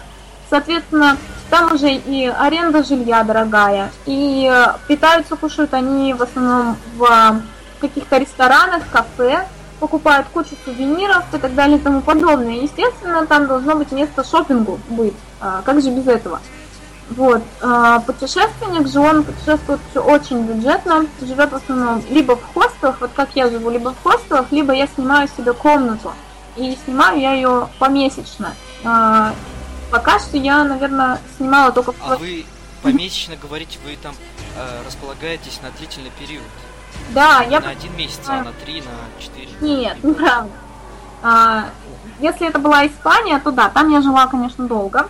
Соответственно, 0.49 1.17
там 1.51 1.73
уже 1.73 1.91
и 1.91 2.25
аренда 2.27 2.81
жилья 2.83 3.23
дорогая, 3.23 3.91
и 4.05 4.49
питаются, 4.87 5.35
кушают 5.35 5.73
они 5.73 6.13
в 6.13 6.23
основном 6.23 6.77
в 6.95 7.41
каких-то 7.81 8.17
ресторанах, 8.17 8.83
кафе, 8.89 9.45
покупают 9.79 10.27
кучу 10.33 10.55
сувениров 10.63 11.25
и 11.33 11.37
так 11.37 11.53
далее 11.53 11.77
и 11.77 11.81
тому 11.81 12.01
подобное. 12.01 12.53
Естественно, 12.53 13.25
там 13.25 13.47
должно 13.47 13.75
быть 13.75 13.91
место 13.91 14.23
шопингу 14.23 14.79
быть. 14.89 15.15
А, 15.41 15.61
как 15.65 15.81
же 15.81 15.89
без 15.89 16.07
этого? 16.07 16.39
Вот. 17.09 17.41
А, 17.61 17.99
путешественник 17.99 18.87
же, 18.87 18.99
он 18.99 19.23
путешествует 19.23 19.81
очень 19.95 20.43
бюджетно, 20.43 21.05
живет 21.19 21.51
в 21.51 21.55
основном 21.55 22.01
либо 22.09 22.37
в 22.37 22.53
хостелах, 22.53 23.01
вот 23.01 23.11
как 23.13 23.29
я 23.33 23.49
живу, 23.49 23.71
либо 23.71 23.93
в 23.93 24.03
хостелах, 24.03 24.45
либо 24.51 24.71
я 24.71 24.87
снимаю 24.87 25.27
себе 25.27 25.51
комнату. 25.51 26.13
И 26.55 26.77
снимаю 26.85 27.19
я 27.19 27.33
ее 27.33 27.67
помесячно. 27.79 28.53
Пока 29.91 30.19
что 30.19 30.37
я, 30.37 30.63
наверное, 30.63 31.19
снимала 31.37 31.71
только... 31.73 31.93
А 32.01 32.15
вы 32.15 32.45
помесячно 32.81 33.35
говорите, 33.35 33.77
вы 33.83 33.97
там 33.97 34.15
э, 34.55 34.83
располагаетесь 34.85 35.59
на 35.61 35.69
длительный 35.71 36.11
период? 36.11 36.45
Да, 37.09 37.43
я... 37.43 37.59
На 37.59 37.71
один 37.71 37.95
месяц, 37.97 38.21
а 38.27 38.41
на 38.41 38.53
три, 38.53 38.81
на 38.81 39.21
четыре? 39.21 39.49
Нет, 39.59 40.01
неправда. 40.03 40.51
А, 41.21 41.69
если 42.19 42.47
это 42.47 42.57
была 42.57 42.87
Испания, 42.87 43.39
то 43.39 43.51
да, 43.51 43.69
там 43.69 43.91
я 43.91 44.01
жила, 44.01 44.27
конечно, 44.27 44.65
долго. 44.65 45.09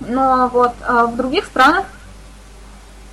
Но 0.00 0.48
вот 0.48 0.74
а 0.82 1.06
в 1.06 1.16
других 1.16 1.46
странах... 1.46 1.86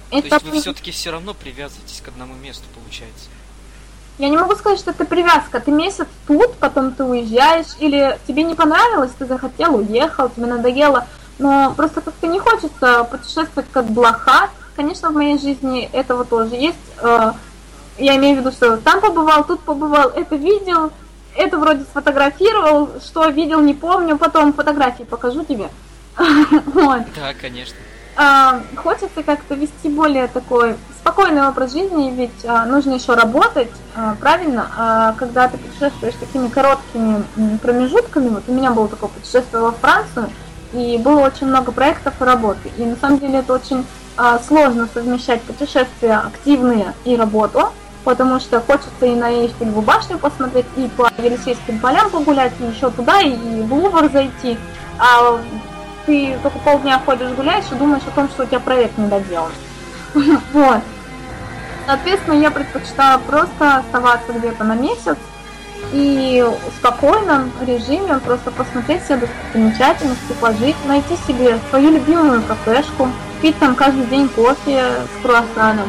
То 0.10 0.18
это... 0.18 0.28
есть 0.28 0.44
вы 0.46 0.60
все-таки 0.60 0.92
все 0.92 1.12
равно 1.12 1.36
привязываетесь 1.36 2.02
к 2.02 2.08
одному 2.08 2.34
месту, 2.34 2.64
получается? 2.74 3.30
Я 4.20 4.28
не 4.28 4.38
могу 4.38 4.54
сказать, 4.56 4.80
что 4.80 4.92
это 4.92 5.06
привязка. 5.06 5.62
Ты 5.62 5.72
месяц 5.72 6.06
тут, 6.28 6.54
потом 6.56 6.92
ты 6.92 7.06
уезжаешь, 7.06 7.78
или 7.80 8.20
тебе 8.28 8.44
не 8.44 8.54
понравилось, 8.54 9.12
ты 9.18 9.26
захотел, 9.26 9.78
уехал, 9.78 10.28
тебе 10.30 10.46
надоело. 10.46 11.08
Но 11.40 11.74
просто 11.74 12.02
как-то 12.02 12.28
не 12.28 12.38
хочется 12.38 13.06
путешествовать 13.06 13.70
как 13.72 13.86
блоха. 13.86 14.50
Конечно, 14.76 15.10
в 15.10 15.14
моей 15.14 15.40
жизни 15.40 15.90
этого 15.94 16.26
тоже 16.26 16.56
есть. 16.56 16.78
Э, 17.02 17.32
я 17.98 18.18
имею 18.18 18.36
в 18.36 18.40
виду, 18.40 18.52
что 18.52 18.76
там 18.76 19.00
побывал, 19.00 19.46
тут 19.46 19.62
побывал, 19.62 20.10
это 20.10 20.36
видел, 20.36 20.92
это 21.38 21.58
вроде 21.58 21.84
сфотографировал, 21.84 22.90
что 23.02 23.30
видел, 23.30 23.62
не 23.62 23.74
помню, 23.74 24.18
потом 24.18 24.52
фотографии 24.52 25.04
покажу 25.04 25.46
тебе. 25.46 25.70
Да, 26.18 27.34
конечно. 27.40 27.78
А, 28.18 28.62
хочется 28.76 29.24
как-то 29.24 29.56
вести 29.56 29.88
более 29.88 30.28
такой 30.28 30.76
спокойный 31.02 31.48
образ 31.48 31.74
жизни, 31.74 32.12
ведь 32.12 32.46
а, 32.46 32.66
нужно 32.66 32.94
еще 32.94 33.14
работать, 33.14 33.72
а, 33.96 34.16
правильно? 34.20 34.68
А 34.78 35.14
когда 35.14 35.48
ты 35.48 35.58
путешествуешь 35.58 36.16
такими 36.20 36.48
короткими 36.48 37.24
промежутками, 37.62 38.30
вот 38.30 38.44
у 38.48 38.54
меня 38.54 38.72
было 38.72 38.88
такое 38.88 39.10
путешествие 39.10 39.62
во 39.62 39.72
Францию, 39.72 40.30
и 40.74 40.98
было 40.98 41.22
очень 41.22 41.48
много 41.48 41.72
проектов 41.72 42.14
и 42.22 42.24
работы. 42.24 42.72
И 42.78 42.86
на 42.86 42.96
самом 42.96 43.20
деле 43.20 43.40
это 43.40 43.54
очень 43.54 43.86
а, 44.18 44.40
сложно 44.40 44.88
совмещать 44.94 45.42
путешествия 45.42 46.18
активные 46.18 46.94
и 47.06 47.16
работу, 47.16 47.70
потому 48.04 48.40
что 48.40 48.60
хочется 48.62 49.06
и 49.06 49.16
на 49.16 49.32
Эйфелеву 49.32 49.82
башню 49.82 50.18
посмотреть, 50.18 50.66
и 50.76 50.88
по 50.90 51.10
Елисейским 51.18 51.80
полям 51.80 52.10
погулять, 52.10 52.54
и 52.60 52.66
еще 52.66 52.92
туда, 52.92 53.22
и 53.22 53.62
в 53.62 53.74
Лувр 53.74 54.10
зайти. 54.12 54.58
А 55.00 55.40
ты 56.06 56.38
только 56.44 56.60
полдня 56.60 57.02
ходишь 57.06 57.32
гуляешь 57.32 57.66
и 57.72 57.76
думаешь 57.76 58.04
о 58.08 58.12
том, 58.12 58.28
что 58.30 58.44
у 58.44 58.46
тебя 58.46 58.60
проект 58.60 58.98
не 58.98 59.08
доделан. 59.08 59.52
Вот. 60.54 60.82
Соответственно, 61.86 62.36
я 62.36 62.52
предпочитаю 62.52 63.20
просто 63.22 63.78
оставаться 63.78 64.34
где-то 64.34 64.64
на 64.64 64.76
месяц 64.76 65.18
и 65.92 66.46
в 66.46 66.78
спокойном 66.78 67.52
режиме 67.62 68.20
просто 68.20 68.52
посмотреть 68.52 69.04
все 69.04 69.18
достопримечательности, 69.18 70.34
пожить, 70.40 70.76
найти 70.86 71.16
себе 71.28 71.58
свою 71.70 71.92
любимую 71.92 72.44
кафешку, 72.44 73.10
пить 73.42 73.58
там 73.58 73.76
каждый 73.76 74.06
день 74.06 74.30
кофе 74.30 74.98
с 75.18 75.22
круассаном, 75.24 75.88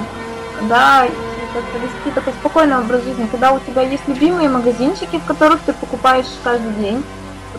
да, 0.68 1.04
и 1.04 1.11
как-то 1.52 1.78
вести 1.78 2.14
такой 2.14 2.33
спокойный 2.35 2.78
образ 2.78 3.02
жизни, 3.02 3.26
когда 3.30 3.52
у 3.52 3.59
тебя 3.59 3.83
есть 3.83 4.06
любимые 4.06 4.48
магазинчики, 4.48 5.18
в 5.18 5.26
которых 5.26 5.61
ты 5.61 5.72
покупаешь 5.72 6.26
каждый 6.42 6.72
день, 6.74 7.04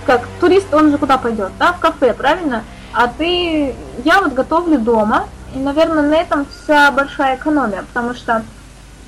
как 0.05 0.27
турист, 0.39 0.73
он 0.73 0.91
же 0.91 0.97
куда 0.97 1.17
пойдет, 1.17 1.51
да, 1.59 1.73
в 1.73 1.79
кафе, 1.79 2.13
правильно? 2.13 2.63
А 2.93 3.07
ты, 3.07 3.75
я 4.03 4.21
вот 4.21 4.33
готовлю 4.33 4.79
дома, 4.79 5.25
и, 5.53 5.59
наверное, 5.59 6.03
на 6.03 6.15
этом 6.15 6.45
вся 6.45 6.91
большая 6.91 7.37
экономия, 7.37 7.83
потому 7.83 8.13
что 8.13 8.43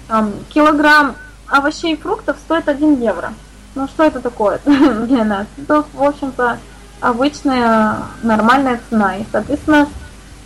там, 0.07 0.33
килограмм 0.49 1.15
овощей 1.47 1.93
и 1.93 1.97
фруктов 1.97 2.37
стоит 2.37 2.67
1 2.67 3.01
евро. 3.01 3.33
Ну 3.75 3.87
что 3.87 4.03
это 4.03 4.19
такое 4.19 4.59
для 4.65 5.23
нас? 5.23 5.47
Это, 5.57 5.85
в 5.93 6.03
общем-то, 6.03 6.59
обычная 6.99 7.97
нормальная 8.21 8.79
цена. 8.89 9.17
И, 9.17 9.25
соответственно, 9.31 9.87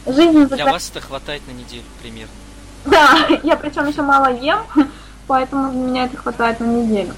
жизнь... 0.05 0.45
Для 0.45 0.65
вас 0.65 0.89
это 0.89 1.01
хватает 1.01 1.41
на 1.47 1.51
неделю 1.51 1.83
примерно. 2.01 2.31
Да, 2.85 3.27
я 3.43 3.57
причем 3.57 3.85
еще 3.87 4.01
мало 4.01 4.31
ем, 4.31 4.59
поэтому 5.27 5.71
для 5.71 5.79
меня 5.81 6.05
это 6.05 6.15
хватает 6.15 6.61
на 6.61 6.65
неделю. 6.65 7.13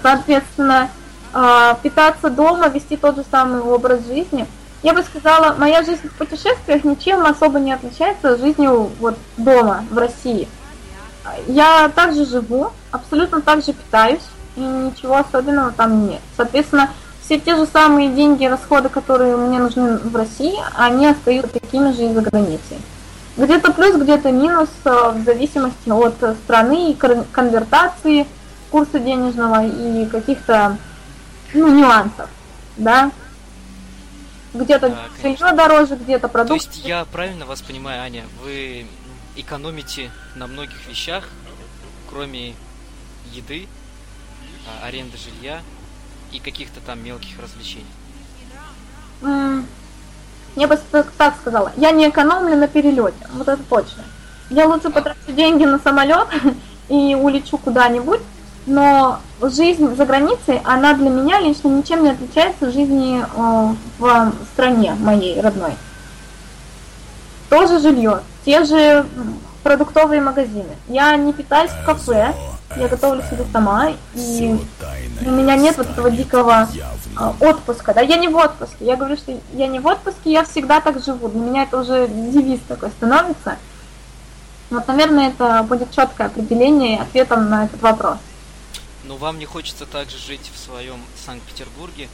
Соответственно, 0.00 0.90
а, 1.32 1.74
питаться 1.82 2.30
дома, 2.30 2.68
вести 2.68 2.96
тот 2.96 3.16
же 3.16 3.24
самый 3.28 3.60
образ 3.60 4.06
жизни. 4.06 4.46
Я 4.84 4.92
бы 4.92 5.02
сказала, 5.02 5.54
моя 5.58 5.82
жизнь 5.82 6.06
в 6.10 6.12
путешествиях 6.12 6.84
ничем 6.84 7.24
особо 7.24 7.58
не 7.58 7.72
отличается 7.72 8.34
от 8.34 8.40
жизни 8.40 8.68
вот 9.00 9.16
дома, 9.38 9.82
в 9.90 9.96
России. 9.96 10.46
Я 11.46 11.88
также 11.88 12.26
живу, 12.26 12.70
абсолютно 12.90 13.40
так 13.40 13.64
же 13.64 13.72
питаюсь, 13.72 14.20
и 14.56 14.60
ничего 14.60 15.16
особенного 15.16 15.72
там 15.72 16.06
нет. 16.06 16.20
Соответственно, 16.36 16.90
все 17.24 17.40
те 17.40 17.56
же 17.56 17.64
самые 17.64 18.10
деньги, 18.10 18.44
расходы, 18.44 18.90
которые 18.90 19.38
мне 19.38 19.58
нужны 19.58 19.96
в 19.96 20.14
России, 20.14 20.54
они 20.76 21.06
остаются 21.06 21.60
такими 21.60 21.90
же 21.92 22.04
и 22.04 22.12
за 22.12 22.20
границей. 22.20 22.76
Где-то 23.38 23.72
плюс, 23.72 23.96
где-то 23.96 24.32
минус, 24.32 24.68
э, 24.84 25.12
в 25.14 25.24
зависимости 25.24 25.88
от 25.88 26.36
страны 26.44 26.90
и 26.90 26.94
конвертации 27.32 28.26
курса 28.70 28.98
денежного 28.98 29.64
и 29.64 30.04
каких-то 30.04 30.76
ну, 31.54 31.68
нюансов, 31.68 32.28
да. 32.76 33.10
Где-то 34.54 34.88
да, 34.88 35.08
жилье 35.20 35.52
дороже, 35.52 35.96
где-то 35.96 36.28
продукты. 36.28 36.64
То 36.64 36.70
есть 36.70 36.86
я 36.86 37.04
правильно 37.04 37.44
вас 37.44 37.60
понимаю, 37.60 38.02
Аня, 38.02 38.24
вы 38.42 38.86
экономите 39.36 40.10
на 40.36 40.46
многих 40.46 40.86
вещах, 40.88 41.28
кроме 42.08 42.54
еды, 43.32 43.66
а, 44.66 44.86
аренды 44.86 45.18
жилья 45.18 45.60
и 46.32 46.38
каких-то 46.38 46.80
там 46.80 47.04
мелких 47.04 47.38
развлечений? 47.40 47.86
Я 50.56 50.68
бы 50.68 50.78
так 51.18 51.36
сказала, 51.40 51.72
я 51.76 51.90
не 51.90 52.08
экономлю 52.08 52.56
на 52.56 52.68
перелете, 52.68 53.16
вот 53.32 53.48
это 53.48 53.62
точно. 53.64 54.04
Я 54.50 54.68
лучше 54.68 54.90
потрачу 54.90 55.18
деньги 55.28 55.64
на 55.64 55.80
самолет 55.80 56.28
и 56.88 57.16
улечу 57.16 57.58
куда-нибудь, 57.58 58.20
но 58.66 59.20
жизнь 59.42 59.94
за 59.94 60.06
границей, 60.06 60.60
она 60.64 60.94
для 60.94 61.10
меня 61.10 61.40
лично 61.40 61.68
ничем 61.68 62.04
не 62.04 62.10
отличается 62.10 62.68
от 62.68 62.74
жизни 62.74 63.22
э, 63.22 63.74
в 63.98 64.32
стране 64.52 64.94
моей 64.98 65.40
родной. 65.40 65.72
Тоже 67.50 67.78
жилье, 67.78 68.20
те 68.44 68.64
же 68.64 69.06
продуктовые 69.62 70.20
магазины. 70.20 70.76
Я 70.88 71.16
не 71.16 71.32
питаюсь 71.32 71.70
в 71.70 71.84
кафе, 71.84 72.34
я 72.76 72.88
готовлю 72.88 73.22
себе 73.22 73.44
сама, 73.52 73.92
и 74.14 74.58
у 75.24 75.30
меня 75.30 75.56
нет 75.56 75.76
вот 75.76 75.90
этого 75.90 76.10
дикого 76.10 76.66
э, 77.18 77.32
отпуска. 77.40 77.92
Да, 77.94 78.00
я 78.00 78.16
не 78.16 78.28
в 78.28 78.36
отпуске. 78.36 78.84
Я 78.84 78.96
говорю, 78.96 79.16
что 79.16 79.32
я 79.52 79.66
не 79.66 79.78
в 79.78 79.86
отпуске, 79.86 80.32
я 80.32 80.44
всегда 80.44 80.80
так 80.80 81.02
живу. 81.02 81.28
Для 81.28 81.40
меня 81.40 81.62
это 81.64 81.80
уже 81.80 82.08
девиз 82.08 82.60
такой 82.66 82.90
становится. 82.90 83.56
Вот, 84.70 84.88
наверное, 84.88 85.28
это 85.28 85.64
будет 85.68 85.90
четкое 85.92 86.28
определение 86.28 87.00
ответом 87.00 87.48
на 87.50 87.66
этот 87.66 87.80
вопрос. 87.82 88.16
Но 89.06 89.16
вам 89.16 89.38
не 89.38 89.46
хочется 89.46 89.86
также 89.86 90.18
жить 90.18 90.50
в 90.52 90.58
своем 90.58 90.98
Санкт-Петербурге, 91.26 92.08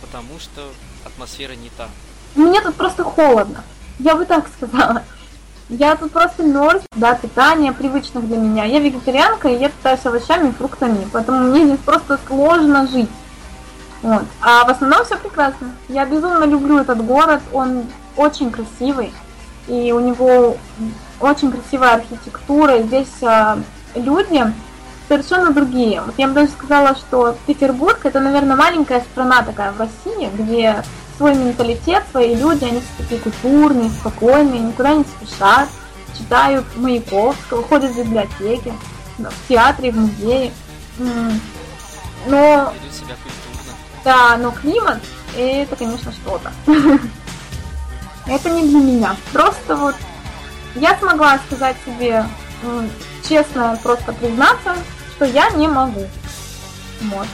потому 0.00 0.38
что 0.38 0.62
атмосфера 1.04 1.52
не 1.52 1.70
та. 1.70 1.88
Мне 2.34 2.60
тут 2.60 2.74
просто 2.74 3.04
холодно. 3.04 3.64
Я 3.98 4.14
бы 4.14 4.26
так 4.26 4.46
сказала. 4.48 5.02
Я 5.68 5.96
тут 5.96 6.12
просто 6.12 6.44
мерз, 6.44 6.82
да, 6.94 7.14
питание 7.14 7.72
привычных 7.72 8.26
для 8.28 8.36
меня. 8.36 8.64
Я 8.64 8.78
вегетарианка, 8.78 9.48
и 9.48 9.58
я 9.58 9.68
питаюсь 9.68 10.04
овощами 10.04 10.50
и 10.50 10.52
фруктами, 10.52 11.08
поэтому 11.12 11.40
мне 11.50 11.64
здесь 11.64 11.80
просто 11.84 12.20
сложно 12.26 12.86
жить. 12.86 13.10
Вот. 14.02 14.22
А 14.40 14.64
в 14.64 14.70
основном 14.70 15.04
все 15.04 15.16
прекрасно. 15.16 15.72
Я 15.88 16.04
безумно 16.04 16.44
люблю 16.44 16.78
этот 16.78 17.04
город, 17.04 17.40
он 17.52 17.84
очень 18.16 18.52
красивый, 18.52 19.12
и 19.66 19.90
у 19.90 19.98
него 19.98 20.56
очень 21.18 21.50
красивая 21.50 21.94
архитектура. 21.94 22.82
Здесь 22.82 23.22
а, 23.22 23.58
люди, 23.96 24.44
совершенно 25.08 25.52
другие. 25.52 26.00
Вот 26.00 26.14
я 26.18 26.28
бы 26.28 26.34
даже 26.34 26.50
сказала, 26.50 26.96
что 26.96 27.36
Петербург 27.46 28.00
это, 28.04 28.20
наверное, 28.20 28.56
маленькая 28.56 29.00
страна 29.00 29.42
такая 29.42 29.72
в 29.72 29.78
России, 29.78 30.30
где 30.34 30.82
свой 31.16 31.34
менталитет, 31.34 32.04
свои 32.10 32.34
люди, 32.34 32.64
они 32.64 32.80
все 32.80 33.02
такие 33.02 33.20
культурные, 33.20 33.90
спокойные, 33.90 34.60
никуда 34.60 34.94
не 34.94 35.04
спешат, 35.04 35.68
читают 36.16 36.64
Маяковского, 36.76 37.62
ходят 37.62 37.92
в 37.92 37.98
библиотеки, 37.98 38.72
в 39.18 39.48
театре, 39.48 39.92
в 39.92 39.96
музее. 39.96 40.52
Но... 42.26 42.72
Да, 44.04 44.36
но 44.36 44.50
климат 44.50 45.00
это, 45.36 45.76
конечно, 45.76 46.12
что-то. 46.12 46.52
Это 48.26 48.50
не 48.50 48.68
для 48.68 48.80
меня. 48.80 49.16
Просто 49.32 49.76
вот 49.76 49.94
я 50.74 50.96
смогла 50.96 51.38
сказать 51.46 51.76
себе 51.84 52.24
честно, 53.28 53.78
просто 53.82 54.12
признаться, 54.12 54.76
что 55.16 55.24
я 55.24 55.48
не 55.50 55.66
могу. 55.66 56.06
Вот. 57.02 57.26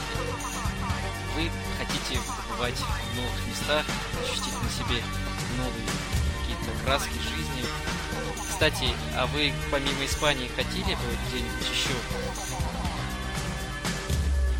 Вы 1.35 1.49
хотите 1.77 2.19
побывать 2.47 2.75
в 2.75 3.15
новых 3.17 3.47
местах, 3.47 3.83
ощутить 4.23 4.53
на 4.63 4.69
себе 4.69 5.03
новые 5.57 5.87
какие-то 6.39 6.85
краски 6.85 7.19
жизни. 7.19 7.65
Кстати, 8.49 8.87
а 9.17 9.25
вы 9.27 9.51
помимо 9.69 10.05
Испании 10.05 10.49
хотели 10.55 10.95
бы 10.95 11.01
где-нибудь 11.27 11.69
еще 11.69 11.93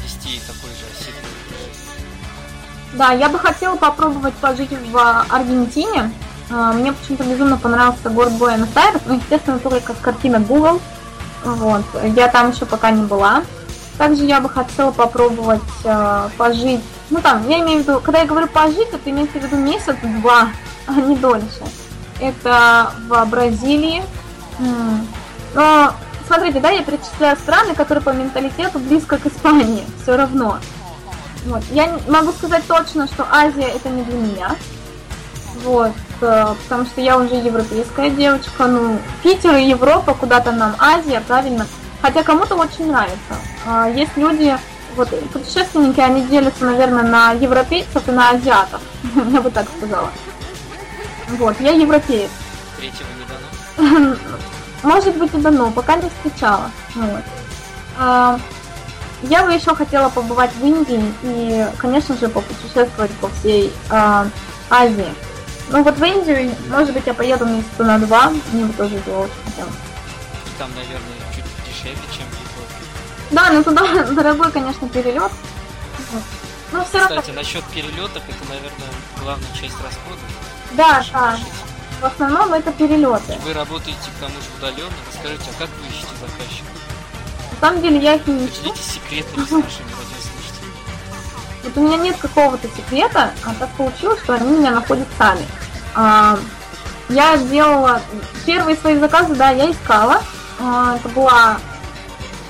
вести 0.03 0.41
такой 0.45 0.71
же 0.71 0.86
осенний 0.91 1.33
да, 2.93 3.12
я 3.12 3.27
бы 3.27 3.39
хотела 3.39 3.75
попробовать 3.75 4.36
пожить 4.36 4.69
в 4.69 5.25
Аргентине. 5.27 6.12
А, 6.51 6.73
мне 6.73 6.93
почему-то 6.93 7.23
безумно 7.23 7.57
понравился 7.57 8.12
город 8.12 8.33
Буэнос-Айрес, 8.33 9.01
ну, 9.07 9.15
естественно, 9.15 9.57
только 9.57 9.93
с 9.93 9.97
картины 9.97 10.39
Google. 10.39 10.79
Вот. 11.43 11.84
Я 12.03 12.27
там 12.27 12.51
еще 12.51 12.65
пока 12.65 12.91
не 12.91 13.03
была. 13.03 13.43
Также 13.97 14.25
я 14.25 14.39
бы 14.39 14.49
хотела 14.49 14.91
попробовать 14.91 15.62
э, 15.84 16.29
пожить. 16.38 16.82
Ну 17.10 17.21
там, 17.21 17.47
я 17.47 17.60
имею 17.60 17.79
в 17.79 17.88
виду, 17.88 17.99
когда 17.99 18.21
я 18.21 18.25
говорю 18.25 18.47
пожить, 18.47 18.89
это 18.91 19.10
имеется 19.10 19.39
в 19.39 19.43
виду 19.43 19.58
месяц-два, 19.58 20.49
а 20.88 20.93
не 20.93 21.15
дольше. 21.15 21.63
Это 22.19 22.91
в 23.08 23.25
Бразилии. 23.25 24.03
Но 25.53 25.93
смотрите, 26.27 26.60
да, 26.60 26.69
я 26.69 26.84
перечисляю 26.84 27.38
страны, 27.38 27.75
которые 27.75 28.03
по 28.03 28.10
менталитету 28.10 28.79
близко 28.79 29.17
к 29.17 29.25
Испании, 29.25 29.84
все 30.01 30.15
равно. 30.15 30.58
Вот. 31.45 31.63
Я 31.71 31.99
могу 32.08 32.32
сказать 32.32 32.65
точно, 32.67 33.08
что 33.08 33.27
Азия 33.29 33.67
это 33.67 33.89
не 33.89 34.03
для 34.03 34.17
меня. 34.17 34.56
Вот, 35.63 35.91
потому 36.23 36.86
что 36.86 37.01
я 37.01 37.17
уже 37.17 37.36
европейская 37.36 38.09
девочка, 38.09 38.67
ну, 38.67 38.99
Питер 39.21 39.55
Европа, 39.55 40.13
куда-то 40.13 40.51
нам 40.51 40.75
Азия, 40.79 41.21
правильно? 41.27 41.65
Хотя 42.01 42.23
кому-то 42.23 42.55
очень 42.55 42.88
нравится. 42.91 43.36
А, 43.65 43.89
есть 43.89 44.15
люди, 44.17 44.57
вот 44.95 45.09
путешественники, 45.31 45.99
они 45.99 46.23
делятся, 46.23 46.65
наверное, 46.65 47.03
на 47.03 47.31
европейцев 47.31 48.07
и 48.07 48.12
на 48.12 48.31
азиатов, 48.31 48.81
я 49.31 49.41
бы 49.41 49.49
так 49.51 49.67
сказала. 49.77 50.09
Вот, 51.29 51.59
я 51.59 51.71
европеец. 51.71 52.29
Третьего 52.77 53.07
не 53.77 53.88
дано? 53.95 54.15
Может 54.83 55.15
быть 55.17 55.33
и 55.33 55.38
дано, 55.38 55.71
пока 55.71 55.95
не 55.95 56.09
встречала. 56.09 56.69
Вот. 56.95 57.23
А, 57.97 58.39
я 59.23 59.45
бы 59.45 59.53
еще 59.53 59.73
хотела 59.73 60.09
побывать 60.09 60.51
в 60.53 60.65
Индии 60.65 61.01
и, 61.23 61.65
конечно 61.77 62.17
же, 62.17 62.27
попутешествовать 62.27 63.12
по 63.21 63.29
всей 63.29 63.71
э, 63.89 64.25
Азии. 64.69 65.13
Ну 65.69 65.84
вот 65.84 65.97
в 65.97 66.04
Индию, 66.04 66.56
может 66.69 66.93
быть, 66.93 67.06
я 67.06 67.13
поеду 67.13 67.45
месяца 67.45 67.84
на 67.84 67.97
два, 67.99 68.32
мне 68.52 68.65
бы 68.65 68.73
тоже 68.73 68.97
было 69.06 69.21
очень 69.21 69.34
хотелось. 69.45 69.73
Там, 70.58 70.69
наверное, 70.76 71.17
чуть 71.34 71.45
дешевле, 71.65 72.08
чем 72.12 72.26
в 72.28 72.34
Европе. 72.34 72.84
Да, 73.32 73.49
ну 73.52 73.63
туда 73.63 74.04
дорогой, 74.12 74.52
конечно, 74.52 74.88
перелет. 74.89 75.32
Но 76.71 76.84
все 76.86 77.02
Кстати, 77.02 77.28
равно... 77.28 77.34
насчет 77.34 77.63
перелетов, 77.65 78.23
это, 78.28 78.49
наверное, 78.49 78.89
главная 79.21 79.49
часть 79.54 79.76
расходов. 79.84 80.19
Да, 80.73 81.04
да. 81.12 81.38
В 82.02 82.06
основном 82.06 82.54
это 82.54 82.71
перелеты. 82.71 83.38
Вы 83.43 83.54
работаете 83.54 84.10
к 84.17 84.19
тому 84.19 84.34
же 84.34 84.47
удаленно. 84.58 84.93
Расскажите, 85.12 85.49
а 85.56 85.60
как 85.60 85.69
вы 85.69 85.88
ищете 85.88 86.12
заказчика? 86.19 86.67
самом 87.63 87.82
деле 87.82 87.97
я 87.99 88.15
их 88.15 88.28
не 88.28 88.45
ищу. 88.45 88.76
секреты 88.76 89.30
с 89.45 89.52
нашими 89.52 89.88
Вот 91.63 91.78
у 91.78 91.82
меня 91.82 91.97
нет 91.97 92.17
какого-то 92.17 92.67
секрета, 92.76 93.32
а 93.45 93.54
так 93.58 93.69
получилось, 93.71 94.19
что 94.23 94.34
они 94.34 94.58
меня 94.58 94.71
находят 94.71 95.08
сами. 95.17 95.45
А, 95.95 96.38
я 97.10 97.38
делала 97.38 98.02
первые 98.45 98.76
свои 98.76 98.97
заказы, 98.97 99.36
да, 99.36 99.52
я 99.52 99.71
искала. 99.71 100.21
А, 100.60 100.95
это 100.97 101.10
была 101.10 101.58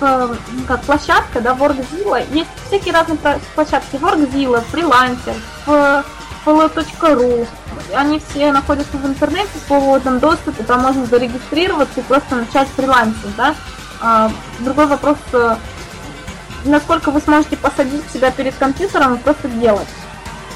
э, 0.02 0.36
как 0.68 0.82
площадка, 0.84 1.42
да, 1.42 1.54
Workzilla. 1.54 2.26
Есть 2.34 2.50
всякие 2.68 2.94
разные 2.94 3.18
площадки. 3.56 3.96
Workzilla, 3.96 4.64
фрилансер, 4.72 5.36
follow.ru. 6.46 7.48
Они 7.94 8.20
все 8.20 8.52
находятся 8.52 8.98
в 8.98 9.06
интернете 9.06 9.50
в 9.56 9.68
свободном 9.68 10.20
доступе, 10.20 10.64
там 10.64 10.82
можно 10.82 11.06
зарегистрироваться 11.06 12.00
и 12.00 12.04
просто 12.04 12.36
начать 12.36 12.68
фрилансить, 12.70 13.36
да. 13.36 13.56
А, 14.02 14.32
другой 14.60 14.88
вопрос, 14.88 15.18
э, 15.32 15.56
насколько 16.66 17.12
вы 17.12 17.20
сможете 17.22 17.58
посадить 17.58 18.10
себя 18.12 18.32
перед 18.32 18.56
компьютером 18.56 19.16
и 19.16 19.18
просто 19.18 19.48
делать. 19.50 19.88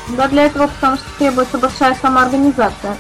Да, 0.10 0.28
для 0.28 0.46
этого, 0.46 0.68
потому 0.68 0.98
что 0.98 1.06
требуется 1.18 1.58
большая 1.58 1.96
самоорганизация. 2.02 2.96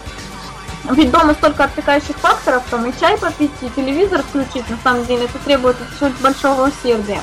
Ведь 0.91 1.11
дома 1.11 1.33
столько 1.33 1.65
отвлекающих 1.65 2.17
факторов, 2.17 2.63
там 2.69 2.85
и 2.85 2.99
чай 2.99 3.17
попить, 3.17 3.51
и 3.61 3.69
телевизор 3.69 4.23
включить, 4.23 4.69
на 4.69 4.77
самом 4.83 5.05
деле, 5.05 5.25
это 5.25 5.37
требует 5.39 5.75
очень 5.99 6.15
большого 6.21 6.67
усердия. 6.67 7.21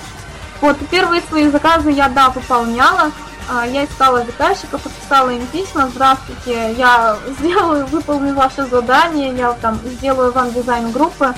Вот, 0.60 0.76
первые 0.90 1.22
свои 1.22 1.48
заказы 1.48 1.90
я, 1.90 2.08
да, 2.08 2.30
выполняла, 2.30 3.10
а, 3.48 3.66
я 3.66 3.84
искала 3.84 4.24
заказчиков, 4.24 4.82
писала 4.82 5.30
им 5.30 5.46
письма, 5.46 5.88
здравствуйте, 5.88 6.72
я 6.76 7.16
сделаю, 7.38 7.86
выполню 7.86 8.34
ваше 8.34 8.66
задание, 8.66 9.34
я 9.34 9.52
там 9.52 9.78
сделаю 9.84 10.32
вам 10.32 10.52
дизайн 10.52 10.90
группы, 10.90 11.34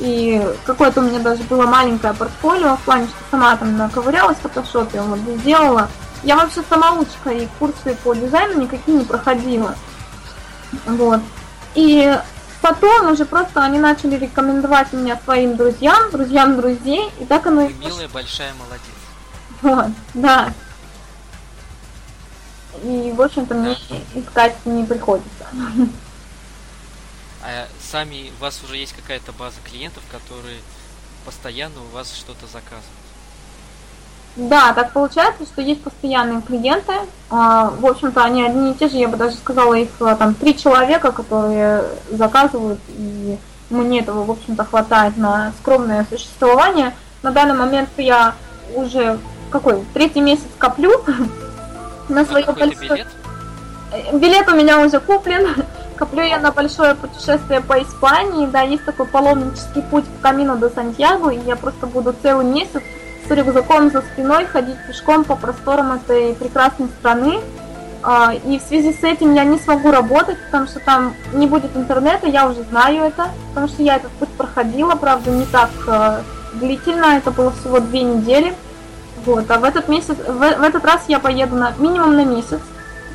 и 0.00 0.42
какое-то 0.64 1.00
у 1.00 1.04
меня 1.04 1.18
даже 1.20 1.42
было 1.44 1.66
маленькое 1.66 2.14
портфолио, 2.14 2.76
в 2.76 2.80
плане, 2.80 3.06
что 3.06 3.18
сама 3.30 3.54
там 3.56 3.76
наковырялась 3.76 4.38
в 4.38 4.40
фотошопе, 4.40 5.00
вот 5.02 5.18
сделала. 5.40 5.88
Я 6.22 6.36
вообще 6.36 6.62
самоучка, 6.68 7.30
и 7.30 7.46
курсы 7.58 7.94
по 8.02 8.14
дизайну 8.14 8.62
никакие 8.62 8.96
не 8.96 9.04
проходила. 9.04 9.74
Вот. 10.86 11.20
И 11.74 12.18
потом 12.62 13.12
уже 13.12 13.26
просто 13.26 13.62
они 13.62 13.78
начали 13.78 14.16
рекомендовать 14.16 14.92
меня 14.94 15.18
своим 15.22 15.56
друзьям, 15.56 16.10
друзьям 16.10 16.56
друзей, 16.56 17.10
и 17.18 17.26
так 17.26 17.46
оно 17.46 17.62
и... 17.62 17.72
Милая, 17.74 18.08
большая 18.08 18.52
молодец. 18.54 18.80
Вот, 19.60 19.92
да. 20.14 20.52
И, 22.82 23.12
в 23.14 23.20
общем-то, 23.20 23.54
мне 23.54 23.76
искать 24.14 24.56
не 24.64 24.84
приходится. 24.84 25.46
А 27.50 27.66
сами 27.80 28.30
у 28.38 28.42
вас 28.42 28.62
уже 28.62 28.76
есть 28.76 28.92
какая-то 28.92 29.32
база 29.32 29.56
клиентов, 29.64 30.04
которые 30.12 30.58
постоянно 31.24 31.80
у 31.80 31.94
вас 31.94 32.14
что-то 32.14 32.46
заказывают? 32.46 32.84
Да, 34.36 34.72
так 34.72 34.92
получается, 34.92 35.44
что 35.44 35.60
есть 35.60 35.82
постоянные 35.82 36.42
клиенты. 36.42 36.92
А, 37.28 37.70
в 37.70 37.84
общем-то, 37.86 38.22
они 38.22 38.44
одни 38.44 38.70
и 38.70 38.74
те 38.74 38.88
же, 38.88 38.96
я 38.98 39.08
бы 39.08 39.16
даже 39.16 39.34
сказала, 39.34 39.74
их 39.74 39.88
а, 40.00 40.14
там 40.14 40.34
три 40.34 40.56
человека, 40.56 41.10
которые 41.10 41.82
заказывают, 42.12 42.78
и 42.90 43.36
мне 43.68 44.00
этого, 44.00 44.22
в 44.22 44.30
общем-то, 44.30 44.64
хватает 44.64 45.16
на 45.16 45.52
скромное 45.60 46.06
существование. 46.08 46.94
На 47.22 47.32
данный 47.32 47.54
момент 47.54 47.88
я 47.96 48.36
уже 48.76 49.18
какой 49.50 49.84
третий 49.92 50.20
месяц 50.20 50.46
коплю 50.58 50.92
на 52.08 52.24
свое 52.24 52.46
большое. 52.46 52.76
Билет? 52.76 53.08
Э, 53.92 54.16
билет 54.16 54.48
у 54.48 54.54
меня 54.54 54.80
уже 54.80 55.00
куплен. 55.00 55.48
Коплю 56.00 56.22
я 56.22 56.38
на 56.38 56.50
большое 56.50 56.94
путешествие 56.94 57.60
по 57.60 57.78
Испании, 57.82 58.46
да, 58.46 58.62
есть 58.62 58.86
такой 58.86 59.04
паломнический 59.04 59.82
путь 59.82 60.06
в 60.06 60.22
Камино 60.22 60.56
до 60.56 60.70
Сантьяго, 60.70 61.28
и 61.28 61.38
я 61.40 61.56
просто 61.56 61.86
буду 61.86 62.14
целый 62.22 62.46
месяц 62.46 62.80
с 63.28 63.30
рюкзаком 63.30 63.90
за 63.90 64.00
спиной 64.00 64.46
ходить 64.46 64.78
пешком 64.86 65.24
по 65.24 65.36
просторам 65.36 65.92
этой 65.92 66.34
прекрасной 66.34 66.88
страны. 66.88 67.40
А, 68.02 68.32
и 68.32 68.58
в 68.58 68.62
связи 68.62 68.94
с 68.94 69.04
этим 69.04 69.34
я 69.34 69.44
не 69.44 69.58
смогу 69.58 69.90
работать, 69.90 70.38
потому 70.46 70.68
что 70.68 70.80
там 70.80 71.14
не 71.34 71.46
будет 71.46 71.76
интернета, 71.76 72.28
я 72.28 72.48
уже 72.48 72.62
знаю 72.62 73.02
это, 73.02 73.28
потому 73.50 73.68
что 73.68 73.82
я 73.82 73.96
этот 73.96 74.10
путь 74.12 74.30
проходила, 74.30 74.94
правда, 74.94 75.30
не 75.30 75.44
так 75.44 75.68
э, 75.86 76.22
длительно, 76.54 77.18
это 77.18 77.30
было 77.30 77.50
всего 77.50 77.78
две 77.78 78.04
недели. 78.04 78.54
Вот, 79.26 79.50
а 79.50 79.58
в 79.58 79.64
этот 79.64 79.88
месяц, 79.88 80.16
в, 80.16 80.38
в 80.38 80.62
этот 80.62 80.82
раз 80.82 81.02
я 81.08 81.18
поеду 81.18 81.56
на 81.56 81.74
минимум 81.76 82.16
на 82.16 82.24
месяц, 82.24 82.60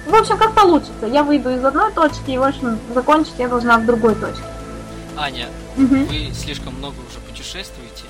в 0.05 0.13
общем, 0.13 0.37
как 0.37 0.53
получится. 0.53 1.05
Я 1.05 1.23
выйду 1.23 1.49
из 1.49 1.63
одной 1.63 1.91
точки, 1.91 2.31
и, 2.31 2.37
в 2.37 2.43
общем, 2.43 2.79
закончить 2.93 3.35
я 3.37 3.47
должна 3.47 3.77
в 3.77 3.85
другой 3.85 4.15
точке. 4.15 4.43
Аня, 5.17 5.47
угу. 5.77 5.95
вы 5.95 6.31
слишком 6.33 6.75
много 6.75 6.95
уже 7.09 7.19
путешествуете. 7.27 8.03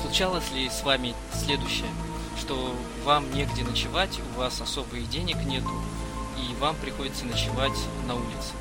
Случалось 0.00 0.50
ли 0.52 0.70
с 0.70 0.84
вами 0.84 1.14
следующее, 1.32 1.88
что 2.38 2.74
вам 3.04 3.24
негде 3.34 3.64
ночевать, 3.64 4.20
у 4.34 4.40
вас 4.40 4.60
особо 4.60 4.96
и 4.96 5.02
денег 5.02 5.36
нету, 5.44 5.70
и 6.36 6.54
вам 6.60 6.76
приходится 6.76 7.26
ночевать 7.26 7.78
на 8.06 8.14
улице? 8.14 8.52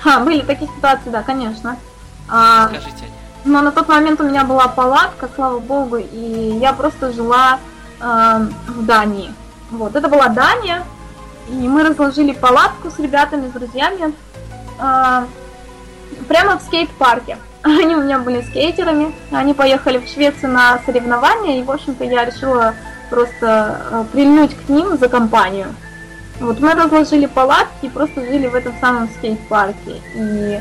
Ха, 0.00 0.20
были 0.20 0.42
такие 0.42 0.70
ситуации, 0.76 1.10
да, 1.10 1.22
конечно. 1.22 1.76
А, 2.28 2.68
Скажите, 2.68 3.04
Аня. 3.04 3.20
Но 3.44 3.62
на 3.62 3.72
тот 3.72 3.88
момент 3.88 4.20
у 4.20 4.24
меня 4.24 4.44
была 4.44 4.68
палатка, 4.68 5.28
слава 5.34 5.58
богу, 5.58 5.96
и 5.96 6.58
я 6.60 6.72
просто 6.72 7.12
жила 7.12 7.58
э, 8.00 8.46
в 8.68 8.84
Дании. 8.84 9.32
Вот, 9.70 9.94
это 9.94 10.08
была 10.08 10.28
Дания, 10.28 10.84
И 11.48 11.68
мы 11.68 11.84
разложили 11.84 12.32
палатку 12.32 12.90
с 12.90 12.98
ребятами, 12.98 13.48
с 13.48 13.52
друзьями, 13.52 14.14
а, 14.78 15.26
прямо 16.28 16.58
в 16.58 16.62
скейт-парке. 16.62 17.38
Они 17.62 17.94
у 17.94 18.02
меня 18.02 18.18
были 18.18 18.42
скейтерами, 18.42 19.14
они 19.32 19.52
поехали 19.52 19.98
в 19.98 20.08
Швецию 20.08 20.52
на 20.52 20.78
соревнования, 20.86 21.60
и, 21.60 21.62
в 21.62 21.70
общем-то, 21.70 22.04
я 22.04 22.24
решила 22.24 22.74
просто 23.10 23.80
э, 23.90 24.04
прильнуть 24.12 24.56
к 24.56 24.68
ним 24.70 24.96
за 24.96 25.08
компанию. 25.08 25.74
Вот 26.38 26.58
мы 26.60 26.72
разложили 26.72 27.26
палатки 27.26 27.86
и 27.86 27.88
просто 27.90 28.24
жили 28.24 28.46
в 28.46 28.54
этом 28.54 28.72
самом 28.80 29.10
скейт-парке. 29.18 30.00
И 30.14 30.60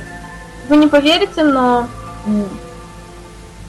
вы 0.68 0.76
не 0.76 0.88
поверите, 0.88 1.43
но 1.43 1.88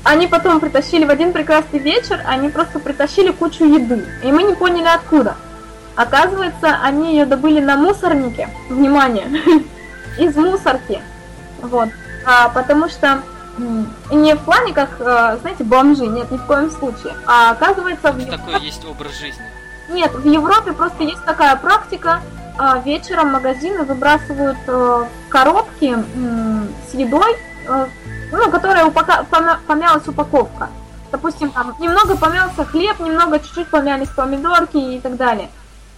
они 0.05 0.26
потом 0.26 0.61
притащили 0.61 1.05
в 1.05 1.11
один 1.11 1.32
прекрасный 1.32 1.78
вечер, 1.78 2.20
они 2.26 2.48
просто 2.48 2.78
притащили 2.78 3.30
кучу 3.32 3.64
еды. 3.64 4.07
И 4.24 4.32
мы 4.32 4.42
не 4.42 4.55
поняли 4.55 4.86
откуда. 4.86 5.36
Оказывается, 5.94 6.78
они 6.82 7.12
ее 7.12 7.26
добыли 7.26 7.61
на 7.61 7.76
мусорнике. 7.76 8.48
Внимание! 8.68 9.26
Из 10.18 10.34
мусорки. 10.36 11.01
Вот. 11.61 11.90
А, 12.24 12.48
потому 12.48 12.88
что 12.88 13.22
не 14.11 14.34
в 14.34 14.40
плане 14.40 14.72
как, 14.72 14.90
э, 15.01 15.38
знаете, 15.40 15.64
бомжи, 15.64 16.07
нет, 16.07 16.30
ни 16.30 16.38
в 16.38 16.46
коем 16.46 16.70
случае. 16.70 17.14
А 17.26 17.51
оказывается... 17.51 18.12
В 18.12 18.24
Такой 18.26 18.61
есть 18.61 18.84
образ 18.84 19.18
жизни. 19.18 19.44
Нет, 19.90 20.12
в 20.12 20.26
Европе 20.26 20.72
просто 20.72 21.03
есть 21.03 21.24
такая 21.24 21.57
практика. 21.57 22.22
А, 22.57 22.78
вечером 22.78 23.28
магазины 23.32 23.82
выбрасывают 23.82 24.59
э, 24.66 25.05
коробки 25.28 25.96
с 26.90 26.94
едой, 26.94 27.36
э, 27.66 27.86
ну, 28.31 28.51
которая 28.51 28.87
упака... 28.87 29.24
помялась 29.66 30.07
упаковка. 30.07 30.68
Допустим, 31.11 31.51
там 31.51 31.74
немного 31.81 32.16
помялся 32.16 32.64
хлеб, 32.64 33.01
немного 33.01 33.41
чуть-чуть 33.41 33.68
помялись 33.68 34.09
помидорки 34.09 34.76
и 34.76 35.01
так 35.01 35.16
далее. 35.16 35.49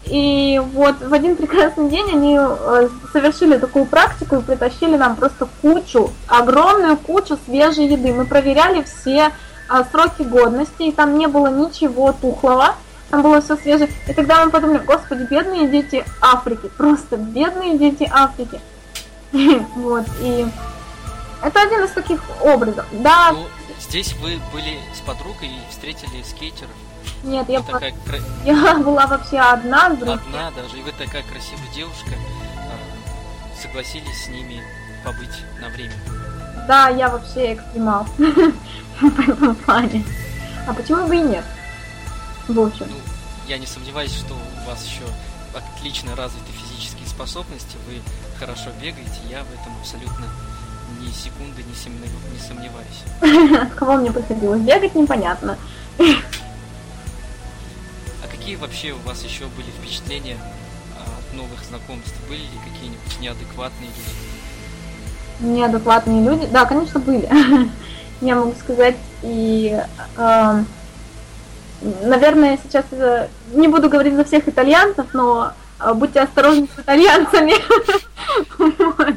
И 0.05 0.61
вот 0.73 1.01
в 1.01 1.13
один 1.13 1.37
прекрасный 1.37 1.89
день 1.89 2.09
они 2.13 2.37
э, 2.41 2.89
совершили 3.13 3.57
такую 3.59 3.85
практику 3.87 4.37
и 4.37 4.43
притащили 4.43 4.97
нам 4.97 5.15
просто 5.15 5.47
кучу, 5.61 6.11
огромную 6.27 6.97
кучу 6.97 7.39
свежей 7.47 7.87
еды. 7.87 8.13
Мы 8.13 8.25
проверяли 8.25 8.83
все 8.83 9.31
а, 9.69 9.85
сроки 9.85 10.23
годности, 10.23 10.83
и 10.83 10.93
там 10.93 11.17
не 11.17 11.29
было 11.29 11.47
ничего 11.47 12.13
тухлого, 12.13 12.75
там 13.11 13.23
было 13.23 13.41
все 13.41 13.57
свежее. 13.57 13.91
И 14.09 14.13
тогда 14.13 14.45
мы 14.45 14.51
подумали, 14.51 14.83
господи, 14.85 15.27
бедные 15.31 15.69
дети 15.69 16.05
Африки, 16.21 16.69
просто 16.77 17.17
бедные 17.17 17.79
дети 17.79 18.11
Африки. 18.13 18.61
Вот, 19.77 20.05
и 20.21 20.47
это 21.43 21.63
один 21.63 21.85
из 21.85 21.91
таких 21.91 22.21
образов. 22.41 22.87
Да. 22.93 23.33
Ну, 23.33 23.47
здесь 23.81 24.15
вы 24.15 24.41
были 24.53 24.79
с 24.95 25.01
подругой 25.01 25.49
и 25.49 25.71
встретили 25.71 26.23
скейтеров. 26.23 26.71
Нет, 27.25 27.49
я, 27.49 27.63
по... 27.63 27.73
такая... 27.73 27.95
я 28.45 28.77
была 28.79 29.07
вообще 29.07 29.39
одна 29.39 29.91
с 29.91 30.03
Одна 30.03 30.51
даже, 30.53 30.79
и 30.79 30.83
вы 30.83 30.93
такая 30.93 31.23
красивая 31.23 31.69
девушка, 31.75 32.11
а, 32.59 33.61
согласились 33.61 34.25
с 34.25 34.29
ними 34.29 34.63
побыть 35.05 35.43
на 35.61 35.69
время. 35.69 35.95
Да, 36.69 36.89
я 36.89 37.09
вообще 37.09 37.55
экстремал 37.55 38.05
в 39.01 39.29
этом 39.29 39.55
плане. 39.57 40.05
А 40.67 40.73
почему 40.73 41.07
бы 41.07 41.17
и 41.17 41.21
нет? 41.21 41.45
В 42.47 42.61
общем. 42.61 42.87
Ну, 42.89 42.97
я 43.49 43.59
не 43.59 43.67
сомневаюсь, 43.67 44.15
что 44.15 44.35
у 44.35 44.69
вас 44.69 44.85
еще 44.87 45.05
отлично 45.55 46.15
развиты 46.15 46.53
физические 46.53 47.07
способности, 47.09 47.77
вы 47.89 48.01
хорошо 48.39 48.71
бегаете, 48.81 49.21
я 49.29 49.43
в 49.43 49.53
этом 49.53 49.77
абсолютно 49.81 50.27
ни 51.01 51.11
секунды 51.13 51.63
не, 51.63 51.75
сомневаюсь. 52.41 53.71
Кого 53.77 53.97
мне 53.97 54.13
приходилось 54.13 54.61
бегать, 54.61 54.95
непонятно 54.95 55.57
какие 58.43 58.57
вообще 58.57 58.91
у 58.91 59.09
вас 59.09 59.23
еще 59.23 59.45
были 59.57 59.69
впечатления 59.71 60.37
от 60.97 61.37
новых 61.37 61.63
знакомств? 61.63 62.15
Были 62.29 62.41
ли 62.41 62.59
какие-нибудь 62.65 63.21
неадекватные 63.21 63.89
люди? 63.89 65.55
Неадекватные 65.55 66.25
люди? 66.25 66.47
Да, 66.47 66.67
конечно, 66.67 66.99
были. 66.99 67.29
Я 68.21 68.35
могу 68.35 68.53
сказать, 68.59 68.97
и, 69.23 69.81
э, 70.17 70.65
наверное, 72.03 72.59
сейчас 72.65 72.85
не 73.53 73.69
буду 73.69 73.89
говорить 73.89 74.17
за 74.17 74.25
всех 74.25 74.49
итальянцев, 74.49 75.07
но 75.13 75.53
э, 75.79 75.95
будьте 75.95 76.21
осторожны 76.21 76.69
с 76.77 76.81
итальянцами. 76.81 77.55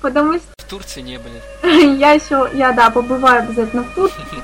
Потому 0.00 0.34
что... 0.34 0.57
Турции 0.68 1.00
не 1.00 1.18
были. 1.18 1.42
Я 1.98 2.12
еще, 2.12 2.50
я, 2.54 2.72
да, 2.72 2.90
побываю 2.90 3.42
обязательно 3.42 3.82
в 3.82 3.94
Турции. 3.94 4.22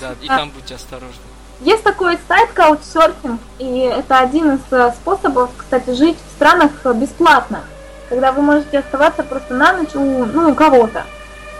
Да, 0.00 0.14
и 0.22 0.26
там 0.26 0.50
будьте 0.50 0.74
осторожны. 0.74 1.20
Есть 1.60 1.82
такой 1.82 2.18
сайт 2.28 2.48
Couchsurfing, 2.54 3.38
и 3.58 3.80
это 3.80 4.18
один 4.18 4.54
из 4.54 4.60
э, 4.70 4.90
способов, 4.92 5.50
кстати, 5.56 5.90
жить 5.90 6.16
в 6.16 6.30
странах 6.32 6.70
бесплатно, 6.94 7.60
когда 8.08 8.32
вы 8.32 8.40
можете 8.40 8.78
оставаться 8.78 9.22
просто 9.22 9.52
на 9.52 9.74
ночь 9.74 9.94
у, 9.94 10.24
ну, 10.24 10.50
у 10.50 10.54
кого-то. 10.54 11.04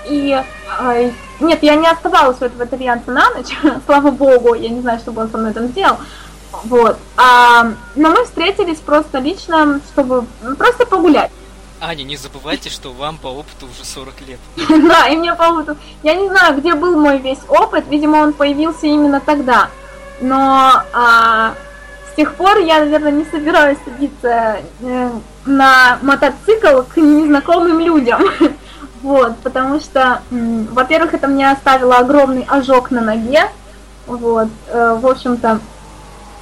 И 0.06 0.42
э, 0.80 1.10
нет, 1.40 1.62
я 1.62 1.76
не 1.76 1.88
оставалась 1.88 2.40
у 2.40 2.44
этого 2.44 2.64
итальянца 2.64 3.10
на 3.10 3.28
ночь, 3.30 3.54
слава 3.86 4.10
богу, 4.10 4.54
я 4.54 4.70
не 4.70 4.80
знаю, 4.80 4.98
что 4.98 5.12
бы 5.12 5.22
он 5.22 5.30
со 5.30 5.36
мной 5.36 5.52
там 5.52 5.68
сделал. 5.68 5.96
Вот. 6.64 6.96
А, 7.16 7.72
но 7.94 8.10
мы 8.10 8.24
встретились 8.24 8.78
просто 8.78 9.18
лично, 9.18 9.80
чтобы 9.92 10.24
ну, 10.42 10.56
просто 10.56 10.86
погулять. 10.86 11.30
Аня, 11.80 12.04
не 12.04 12.16
забывайте, 12.16 12.70
что 12.70 12.92
вам 12.92 13.18
по 13.18 13.28
опыту 13.28 13.66
уже 13.66 13.84
40 13.84 14.14
лет. 14.28 14.40
Да, 14.88 15.08
и 15.08 15.16
мне 15.16 15.34
по 15.34 15.44
опыту. 15.44 15.76
Я 16.02 16.14
не 16.14 16.28
знаю, 16.28 16.58
где 16.58 16.74
был 16.74 16.98
мой 16.98 17.18
весь 17.18 17.40
опыт, 17.48 17.84
видимо, 17.88 18.16
он 18.18 18.32
появился 18.32 18.86
именно 18.86 19.20
тогда 19.20 19.68
но 20.20 20.82
а, 20.92 21.54
с 22.12 22.16
тех 22.16 22.34
пор 22.34 22.58
я, 22.58 22.80
наверное, 22.80 23.12
не 23.12 23.24
собираюсь 23.24 23.78
садиться 23.84 24.58
э, 24.80 25.10
на 25.44 25.98
мотоцикл 26.02 26.82
к 26.82 26.96
незнакомым 26.96 27.80
людям. 27.80 28.22
Вот, 29.02 29.36
потому 29.36 29.78
что, 29.78 30.22
во-первых, 30.30 31.14
это 31.14 31.28
мне 31.28 31.48
оставило 31.48 31.98
огромный 31.98 32.44
ожог 32.48 32.90
на 32.90 33.00
ноге. 33.00 33.44
Вот, 34.06 34.48
э, 34.66 34.98
в 35.00 35.06
общем-то, 35.06 35.60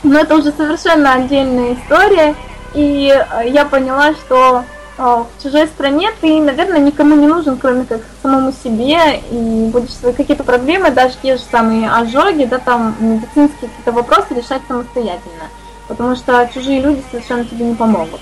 но 0.02 0.20
это 0.20 0.34
уже 0.36 0.50
совершенно 0.52 1.12
отдельная 1.12 1.74
история. 1.74 2.34
И 2.72 3.12
э, 3.12 3.48
я 3.48 3.66
поняла, 3.66 4.14
что 4.14 4.64
в 4.96 5.42
чужой 5.42 5.66
стране 5.66 6.10
ты, 6.20 6.40
наверное, 6.40 6.78
никому 6.78 7.16
не 7.16 7.26
нужен, 7.26 7.58
кроме 7.58 7.84
как 7.84 8.00
самому 8.22 8.52
себе, 8.52 9.18
и 9.30 9.68
будешь 9.72 9.92
свои 9.92 10.12
какие-то 10.12 10.44
проблемы, 10.44 10.90
даже 10.90 11.14
те 11.20 11.36
же 11.36 11.42
самые 11.42 11.90
ожоги, 11.90 12.44
да, 12.44 12.58
там 12.58 12.94
медицинские 13.00 13.70
какие-то 13.70 13.92
вопросы 13.92 14.34
решать 14.34 14.62
самостоятельно, 14.68 15.48
потому 15.88 16.14
что 16.14 16.48
чужие 16.52 16.80
люди 16.80 17.02
совершенно 17.10 17.44
тебе 17.44 17.64
не 17.64 17.74
помогут. 17.74 18.20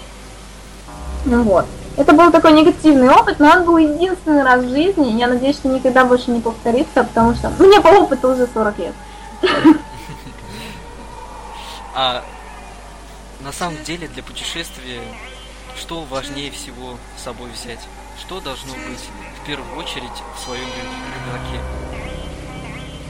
Ну 1.26 1.42
вот. 1.42 1.66
Это 1.98 2.14
был 2.14 2.32
такой 2.32 2.52
негативный 2.52 3.10
опыт, 3.10 3.38
но 3.38 3.50
он 3.50 3.64
был 3.64 3.76
единственный 3.76 4.42
раз 4.42 4.64
в 4.64 4.70
жизни, 4.70 5.18
я 5.18 5.28
надеюсь, 5.28 5.56
что 5.56 5.68
никогда 5.68 6.06
больше 6.06 6.30
не 6.30 6.40
повторится, 6.40 7.04
потому 7.04 7.34
что 7.34 7.50
мне 7.58 7.82
по 7.82 7.88
опыту 7.88 8.30
уже 8.30 8.48
40 8.52 8.78
лет. 8.78 8.94
А 11.94 12.24
на 13.40 13.52
самом 13.52 13.76
деле 13.84 14.08
для 14.08 14.22
путешествия 14.22 15.02
что 15.82 16.04
важнее 16.08 16.52
всего 16.52 16.96
с 17.18 17.24
собой 17.24 17.50
взять? 17.50 17.80
Что 18.20 18.40
должно 18.40 18.72
быть 18.72 19.00
в 19.42 19.46
первую 19.46 19.76
очередь 19.76 20.12
в 20.36 20.44
своем 20.44 20.62
рюкзаке? 20.62 21.60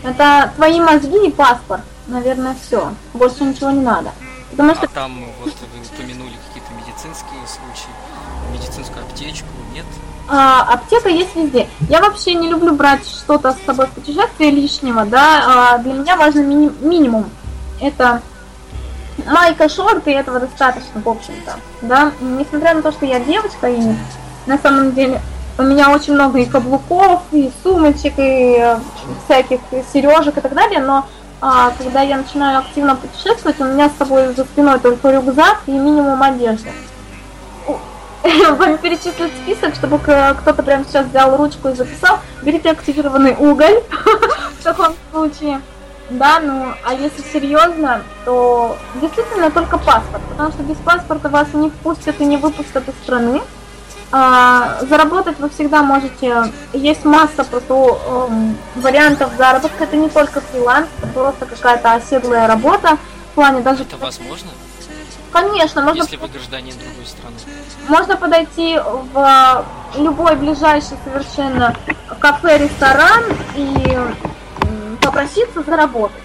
Это 0.02 0.52
твои 0.56 0.80
мозги 0.80 1.28
и 1.28 1.30
паспорт. 1.30 1.82
Наверное, 2.06 2.56
все. 2.66 2.94
Больше 3.12 3.44
ничего 3.44 3.70
не 3.70 3.82
надо. 3.82 4.12
Потому 4.50 4.74
что... 4.74 4.86
А 4.86 4.88
там 4.88 5.22
вот 5.44 5.52
вы 5.52 5.80
упомянули 5.82 6.32
какие-то 6.48 6.72
медицинские 6.72 7.46
случаи, 7.46 7.92
медицинскую 8.52 9.04
аптечку, 9.04 9.48
нет? 9.74 9.84
А, 10.30 10.62
аптека 10.72 11.10
есть 11.10 11.36
везде. 11.36 11.68
Я 11.90 12.00
вообще 12.00 12.34
не 12.34 12.48
люблю 12.48 12.74
брать 12.74 13.06
что-то 13.06 13.52
с 13.52 13.66
собой 13.66 13.86
в 13.86 13.90
путешествие 13.90 14.50
лишнего, 14.50 15.04
да. 15.04 15.74
А, 15.74 15.78
для 15.78 15.92
меня 15.92 16.16
важно 16.16 16.40
мини- 16.40 16.74
минимум. 16.80 17.28
Это 17.80 18.22
майка, 19.26 19.68
шорты, 19.68 20.12
и 20.12 20.14
этого 20.14 20.40
достаточно, 20.40 21.00
в 21.00 21.08
общем-то, 21.08 21.56
да, 21.82 22.12
несмотря 22.20 22.74
на 22.74 22.82
то, 22.82 22.92
что 22.92 23.06
я 23.06 23.20
девочка, 23.20 23.68
и 23.68 23.80
на 24.46 24.58
самом 24.58 24.92
деле 24.92 25.20
у 25.58 25.62
меня 25.62 25.90
очень 25.90 26.14
много 26.14 26.38
и 26.38 26.46
каблуков, 26.46 27.22
и 27.32 27.50
сумочек, 27.62 28.14
и 28.16 28.56
э, 28.58 28.78
всяких 29.24 29.60
сережек 29.92 30.38
и 30.38 30.40
так 30.40 30.54
далее, 30.54 30.80
но 30.80 31.06
а, 31.40 31.72
когда 31.76 32.02
я 32.02 32.16
начинаю 32.16 32.60
активно 32.60 32.96
путешествовать, 32.96 33.60
у 33.60 33.64
меня 33.64 33.90
с 33.90 33.98
собой 33.98 34.32
за 34.34 34.44
спиной 34.44 34.78
только 34.78 35.10
рюкзак 35.10 35.62
и 35.66 35.72
минимум 35.72 36.22
одежды. 36.22 36.70
Вам 38.56 38.78
перечислить 38.78 39.32
список, 39.42 39.74
чтобы 39.74 39.98
кто-то 39.98 40.62
прямо 40.62 40.84
сейчас 40.84 41.06
взял 41.06 41.36
ручку 41.36 41.68
и 41.68 41.74
записал. 41.74 42.20
Берите 42.42 42.70
активированный 42.70 43.34
уголь 43.36 43.82
в 44.60 44.62
таком 44.62 44.94
случае. 45.10 45.60
Да, 46.12 46.40
ну, 46.40 46.74
а 46.84 46.94
если 46.94 47.22
серьезно, 47.22 48.02
то 48.24 48.76
действительно 49.00 49.50
только 49.50 49.78
паспорт, 49.78 50.22
потому 50.30 50.52
что 50.52 50.62
без 50.62 50.76
паспорта 50.76 51.28
вас 51.28 51.48
не 51.54 51.70
впустят 51.70 52.20
и 52.20 52.24
не 52.24 52.36
выпустят 52.36 52.86
из 52.88 52.94
страны. 53.02 53.40
А, 54.10 54.78
заработать 54.82 55.38
вы 55.38 55.48
всегда 55.48 55.82
можете, 55.82 56.52
есть 56.74 57.06
масса 57.06 57.44
просто 57.44 57.98
эм, 58.28 58.58
вариантов 58.76 59.30
заработка, 59.38 59.84
это 59.84 59.96
не 59.96 60.10
только 60.10 60.42
фриланс, 60.42 60.86
это 60.98 61.06
просто 61.06 61.46
какая-то 61.46 61.94
оседлая 61.94 62.46
работа, 62.46 62.98
в 63.30 63.34
плане 63.34 63.62
даже... 63.62 63.84
Это 63.84 63.96
возможно? 63.96 64.50
Конечно, 65.32 65.80
можно... 65.80 66.02
Если 66.02 66.16
вы 66.16 66.28
гражданин 66.28 66.74
другой 66.78 67.06
страны. 67.06 67.36
Можно 67.88 68.16
подойти 68.18 68.78
в 69.14 69.64
любой 69.96 70.36
ближайший 70.36 70.98
совершенно 71.04 71.74
кафе, 72.20 72.58
ресторан 72.58 73.24
и 73.54 73.98
попроситься 75.02 75.62
заработать 75.62 76.22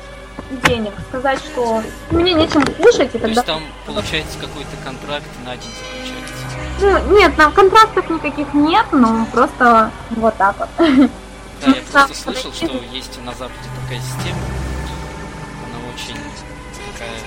денег, 0.67 0.93
сказать, 1.09 1.39
что 1.39 1.83
мне 2.11 2.33
нечем 2.33 2.63
кушать, 2.63 3.13
и 3.13 3.19
тогда... 3.19 3.27
То 3.27 3.27
есть 3.27 3.45
там 3.45 3.63
получается 3.85 4.37
какой-то 4.39 4.77
контракт 4.83 5.25
на 5.43 5.57
день 5.57 5.71
заключается? 5.73 7.07
Ну, 7.09 7.17
нет, 7.17 7.35
там 7.35 7.51
контрактов 7.51 8.09
никаких 8.09 8.53
нет, 8.53 8.85
но 8.91 9.25
просто 9.33 9.91
вот 10.11 10.37
так 10.37 10.55
вот. 10.59 10.69
Да, 10.77 11.67
я 11.67 11.73
просто 11.91 12.15
слышал, 12.15 12.53
что 12.53 12.67
есть 12.91 13.19
на 13.25 13.33
Западе 13.33 13.69
такая 13.83 13.99
система, 13.99 14.39
она 15.65 15.93
очень 15.93 16.17
такая 16.93 17.19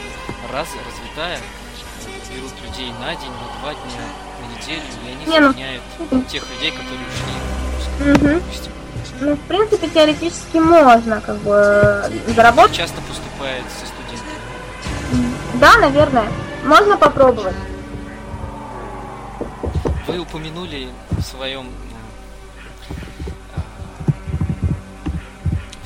раз, 0.52 0.68
развитая, 0.86 1.38
берут 2.32 2.52
людей 2.64 2.92
на 3.00 3.14
день, 3.14 3.30
на 3.30 3.60
два 3.60 3.74
дня, 3.74 4.04
на 4.40 4.56
неделю, 4.56 4.82
и 5.04 5.10
они 5.10 5.26
заменяют 5.26 5.82
ну... 6.10 6.22
тех 6.22 6.44
людей, 6.50 6.70
которые 6.70 7.00
ушли. 7.10 8.12
Угу. 8.12 8.42
Ну, 9.20 9.34
в 9.34 9.40
принципе, 9.40 9.88
теоретически 9.88 10.58
можно, 10.58 11.20
как 11.20 11.36
бы, 11.38 12.04
заработать. 12.34 12.76
Часто 12.76 13.00
поступает 13.02 13.64
со 13.80 13.86
студентами. 13.86 14.40
Да, 15.54 15.76
наверное. 15.78 16.28
Можно 16.64 16.96
попробовать. 16.96 17.56
Вы 20.06 20.18
упомянули 20.18 20.88
в 21.10 21.22
своем 21.22 21.68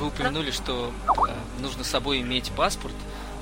вы 0.04 0.08
упомянули, 0.08 0.50
что 0.50 0.92
нужно 1.60 1.82
с 1.82 1.88
собой 1.88 2.20
иметь 2.20 2.50
паспорт. 2.52 2.94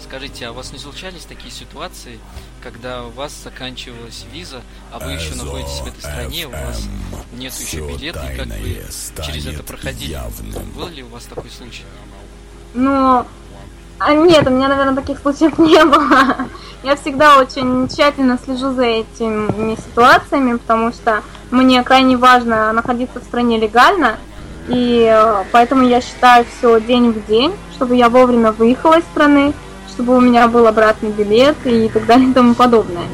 Скажите, 0.02 0.46
а 0.46 0.50
у 0.50 0.54
вас 0.54 0.72
не 0.72 0.78
случались 0.78 1.24
такие 1.24 1.50
ситуации, 1.50 2.18
когда 2.62 3.04
у 3.04 3.10
вас 3.10 3.32
заканчивалась 3.42 4.26
виза, 4.32 4.60
а 4.90 4.98
вы 4.98 5.12
еще 5.12 5.34
находитесь 5.34 5.80
в 5.80 5.86
этой 5.86 6.00
стране, 6.00 6.46
у 6.46 6.50
вас 6.50 6.86
нет 7.32 7.52
еще 7.52 7.86
билета, 7.86 8.26
и 8.32 8.36
как 8.36 8.46
вы 8.46 9.24
через 9.24 9.46
это 9.46 9.62
проходили? 9.62 10.18
Был 10.76 10.88
ли 10.88 11.02
у 11.02 11.08
вас 11.08 11.24
такой 11.24 11.50
случай? 11.50 11.84
Ну, 12.74 13.24
а 13.98 14.14
нет, 14.14 14.46
у 14.46 14.50
меня, 14.50 14.68
наверное, 14.68 14.96
таких 14.96 15.20
случаев 15.20 15.58
не 15.58 15.84
было. 15.84 16.48
Я 16.82 16.96
всегда 16.96 17.38
очень 17.38 17.88
тщательно 17.88 18.38
слежу 18.44 18.72
за 18.74 18.84
этими 18.84 19.76
ситуациями, 19.76 20.56
потому 20.56 20.92
что 20.92 21.22
мне 21.52 21.82
крайне 21.84 22.16
важно 22.16 22.72
находиться 22.72 23.20
в 23.20 23.24
стране 23.24 23.58
легально, 23.58 24.16
и 24.68 25.08
э, 25.08 25.44
поэтому 25.52 25.86
я 25.86 26.00
считаю 26.00 26.44
все 26.44 26.80
день 26.80 27.10
в 27.10 27.26
день, 27.26 27.52
чтобы 27.74 27.96
я 27.96 28.08
вовремя 28.08 28.52
выехала 28.52 28.98
из 28.98 29.04
страны, 29.04 29.52
чтобы 29.92 30.16
у 30.16 30.20
меня 30.20 30.48
был 30.48 30.66
обратный 30.66 31.10
билет 31.10 31.56
и 31.64 31.88
так 31.88 32.06
далее 32.06 32.30
и 32.30 32.32
тому 32.32 32.54
подобное. 32.54 33.04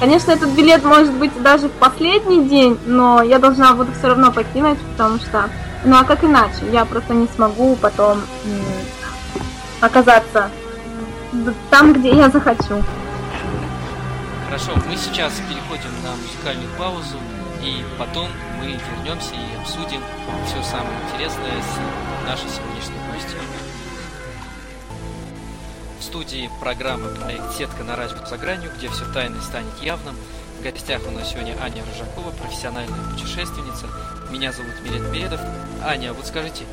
Конечно, 0.00 0.32
этот 0.32 0.50
билет 0.50 0.84
может 0.84 1.12
быть 1.12 1.30
даже 1.42 1.68
в 1.68 1.72
последний 1.72 2.44
день, 2.48 2.78
но 2.86 3.22
я 3.22 3.38
должна 3.38 3.72
буду 3.74 3.92
все 3.92 4.08
равно 4.08 4.32
покинуть, 4.32 4.78
потому 4.96 5.18
что, 5.18 5.48
ну 5.84 5.96
а 5.96 6.04
как 6.04 6.24
иначе? 6.24 6.64
Я 6.72 6.84
просто 6.84 7.14
не 7.14 7.28
смогу 7.28 7.76
потом 7.76 8.20
оказаться 9.80 10.50
там, 11.70 11.92
где 11.92 12.10
я 12.14 12.28
захочу. 12.30 12.82
Хорошо, 14.46 14.72
мы 14.88 14.96
сейчас 14.96 15.32
переходим 15.48 15.90
на 16.02 16.10
музыкальную 16.16 16.68
паузу, 16.76 17.16
и 17.62 17.84
потом 17.96 18.26
мы 18.58 18.66
вернемся 18.66 19.34
и 19.34 19.60
обсудим 19.60 20.00
все 20.46 20.62
самое 20.68 20.96
интересное 21.06 21.62
с 21.62 22.28
нашей 22.28 22.48
сегодняшней 22.48 22.98
гостью 23.12 23.38
студии 26.12 26.50
программы 26.60 27.08
проект 27.08 27.54
«Сетка 27.54 27.84
на 27.84 27.96
радио 27.96 28.18
за 28.26 28.36
гранью», 28.36 28.70
где 28.76 28.90
все 28.90 29.10
тайное 29.14 29.40
станет 29.40 29.72
явным. 29.80 30.14
В 30.58 30.62
гостях 30.62 31.00
у 31.08 31.10
нас 31.10 31.30
сегодня 31.30 31.56
Аня 31.58 31.82
Рыжакова, 31.86 32.32
профессиональная 32.32 33.02
путешественница. 33.12 33.86
Меня 34.30 34.52
зовут 34.52 34.74
Милет 34.82 35.10
Бедов. 35.10 35.40
Аня, 35.82 36.12
вот 36.12 36.26
скажите, 36.26 36.66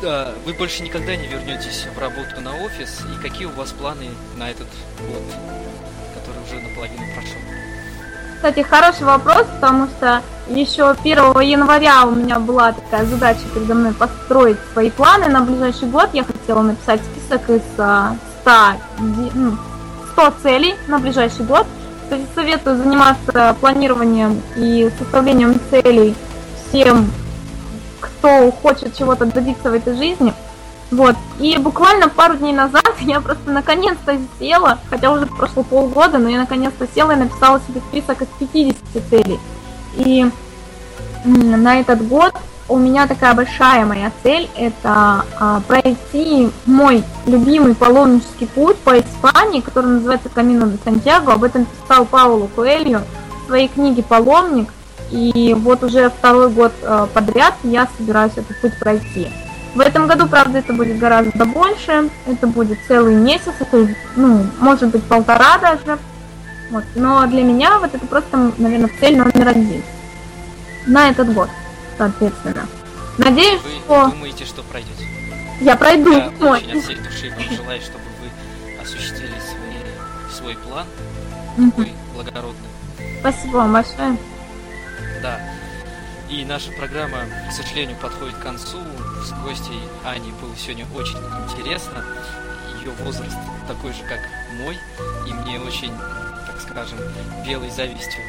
вы 0.00 0.54
больше 0.54 0.84
никогда 0.84 1.16
не 1.16 1.26
вернетесь 1.26 1.86
в 1.92 1.98
работу 1.98 2.40
на 2.40 2.54
офис, 2.64 3.00
и 3.12 3.20
какие 3.20 3.46
у 3.46 3.52
вас 3.54 3.72
планы 3.72 4.10
на 4.36 4.48
этот 4.48 4.68
год, 5.00 5.24
который 6.14 6.44
уже 6.44 6.60
наполовину 6.60 7.02
прошел? 7.14 7.40
Кстати, 8.42 8.66
хороший 8.68 9.04
вопрос, 9.04 9.46
потому 9.54 9.86
что 9.86 10.20
еще 10.48 10.90
1 10.90 11.40
января 11.42 12.04
у 12.06 12.10
меня 12.10 12.40
была 12.40 12.72
такая 12.72 13.06
задача 13.06 13.42
передо 13.54 13.74
мной 13.76 13.94
построить 13.94 14.56
свои 14.72 14.90
планы 14.90 15.28
на 15.28 15.42
ближайший 15.42 15.86
год. 15.86 16.08
Я 16.12 16.24
хотела 16.24 16.62
написать 16.62 17.00
список 17.04 17.48
из 17.50 17.62
100, 17.74 17.82
а, 17.84 18.16
100 18.42 18.56
ну, 19.36 19.56
целей 20.42 20.74
на 20.88 20.98
ближайший 20.98 21.46
год. 21.46 21.68
Кстати, 22.02 22.26
советую 22.34 22.78
заниматься 22.78 23.54
планированием 23.60 24.42
и 24.56 24.90
составлением 24.98 25.60
целей 25.70 26.16
всем, 26.68 27.12
кто 28.00 28.50
хочет 28.50 28.98
чего-то 28.98 29.24
добиться 29.24 29.70
в 29.70 29.74
этой 29.74 29.94
жизни. 29.94 30.34
Вот. 30.92 31.16
И 31.40 31.56
буквально 31.56 32.08
пару 32.08 32.36
дней 32.36 32.52
назад 32.52 32.92
я 33.00 33.20
просто 33.20 33.50
наконец-то 33.50 34.16
села, 34.38 34.78
хотя 34.88 35.10
уже 35.10 35.26
прошло 35.26 35.64
полгода, 35.64 36.18
но 36.18 36.28
я 36.28 36.38
наконец-то 36.38 36.86
села 36.94 37.12
и 37.12 37.16
написала 37.16 37.60
себе 37.66 37.80
список 37.88 38.22
из 38.22 38.28
50 38.38 38.76
целей. 39.08 39.40
И 39.96 40.30
на 41.24 41.80
этот 41.80 42.06
год 42.06 42.34
у 42.68 42.76
меня 42.76 43.06
такая 43.06 43.34
большая 43.34 43.86
моя 43.86 44.12
цель– 44.22 44.48
это 44.56 45.24
а, 45.38 45.60
пройти 45.66 46.50
мой 46.66 47.02
любимый 47.26 47.74
паломнический 47.74 48.46
путь 48.46 48.76
по 48.78 48.98
Испании, 48.98 49.60
который 49.60 49.86
называется 49.86 50.28
Камино 50.28 50.66
де 50.66 50.78
Сантьяго. 50.84 51.32
Об 51.32 51.44
этом 51.44 51.66
писал 51.66 52.04
Пауло 52.04 52.48
Коэльо 52.54 53.02
в 53.42 53.46
своей 53.46 53.68
книге 53.68 54.02
«Паломник». 54.02 54.68
И 55.10 55.54
вот 55.58 55.82
уже 55.82 56.08
второй 56.10 56.50
год 56.50 56.72
а, 56.82 57.06
подряд 57.06 57.54
я 57.62 57.88
собираюсь 57.98 58.32
этот 58.36 58.60
путь 58.60 58.78
пройти. 58.78 59.28
В 59.74 59.80
этом 59.80 60.06
году, 60.06 60.26
правда, 60.28 60.58
это 60.58 60.72
будет 60.74 60.98
гораздо 60.98 61.46
больше. 61.46 62.10
Это 62.26 62.46
будет 62.46 62.78
целый 62.86 63.14
месяц, 63.14 63.54
это, 63.58 63.88
ну, 64.16 64.46
может 64.60 64.90
быть, 64.90 65.02
полтора 65.04 65.58
даже. 65.58 65.98
Вот. 66.70 66.84
Но 66.94 67.26
для 67.26 67.42
меня 67.42 67.78
вот 67.78 67.94
это 67.94 68.04
просто, 68.06 68.52
наверное, 68.58 68.90
цель 69.00 69.16
номер 69.16 69.48
один 69.48 69.82
на 70.86 71.10
этот 71.10 71.32
год, 71.32 71.48
соответственно. 71.96 72.66
Надеюсь, 73.18 73.60
вы 73.62 73.70
что... 73.84 74.08
думаете, 74.08 74.44
что 74.44 74.62
пройдете? 74.62 75.06
Я 75.60 75.76
пройду. 75.76 76.12
Я 76.12 76.32
Ой. 76.40 76.58
очень 76.58 76.78
от 76.78 76.84
всей 76.84 76.96
души 76.96 77.30
вам 77.30 77.56
желаю, 77.56 77.80
чтобы 77.80 78.04
вы 78.20 78.82
осуществили 78.82 79.34
свои, 79.38 80.34
свой 80.34 80.56
план, 80.56 80.86
такой 81.56 81.92
благородный. 82.14 82.68
Спасибо 83.20 83.58
вам 83.58 83.72
большое. 83.72 84.16
Да. 85.22 85.40
И 86.28 86.44
наша 86.44 86.72
программа, 86.72 87.18
к 87.48 87.52
сожалению, 87.52 87.96
подходит 87.98 88.34
к 88.36 88.42
концу. 88.42 88.78
С 89.22 89.30
гостей 89.44 89.80
Ани 90.04 90.32
было 90.32 90.56
сегодня 90.56 90.84
очень 90.94 91.18
интересно. 91.48 92.04
Ее 92.80 92.90
возраст 93.04 93.36
такой 93.68 93.92
же, 93.92 94.02
как 94.02 94.18
мой. 94.54 94.76
И 95.28 95.32
мне 95.32 95.60
очень, 95.60 95.96
так 96.44 96.60
скажем, 96.60 96.98
белой 97.46 97.70
завистью 97.70 98.20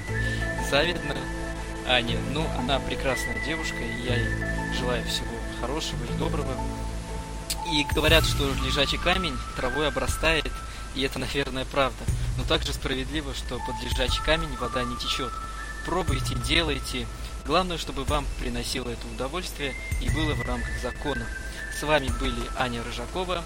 завидно. 0.70 1.14
Ани. 1.86 2.16
Ну, 2.32 2.46
она 2.58 2.78
прекрасная 2.78 3.44
девушка, 3.44 3.76
и 3.76 4.06
я 4.06 4.16
ей 4.16 4.74
желаю 4.78 5.04
всего 5.04 5.36
хорошего 5.60 6.02
и 6.04 6.18
доброго. 6.18 6.54
И 7.70 7.84
говорят, 7.94 8.24
что 8.24 8.50
лежачий 8.64 8.96
камень 8.96 9.36
травой 9.56 9.88
обрастает, 9.88 10.50
и 10.94 11.02
это, 11.02 11.18
наверное, 11.18 11.66
правда. 11.66 12.04
Но 12.38 12.44
также 12.44 12.72
справедливо, 12.72 13.34
что 13.34 13.58
под 13.58 13.82
лежачий 13.82 14.22
камень 14.22 14.56
вода 14.58 14.82
не 14.82 14.96
течет. 14.96 15.32
Пробуйте, 15.84 16.34
делайте. 16.46 17.06
Главное, 17.44 17.76
чтобы 17.76 18.04
вам 18.04 18.24
приносило 18.38 18.88
это 18.88 19.06
удовольствие 19.08 19.74
и 20.00 20.08
было 20.10 20.34
в 20.34 20.42
рамках 20.42 20.78
закона. 20.80 21.26
С 21.78 21.82
вами 21.82 22.08
были 22.20 22.40
Аня 22.56 22.82
Рыжакова, 22.84 23.44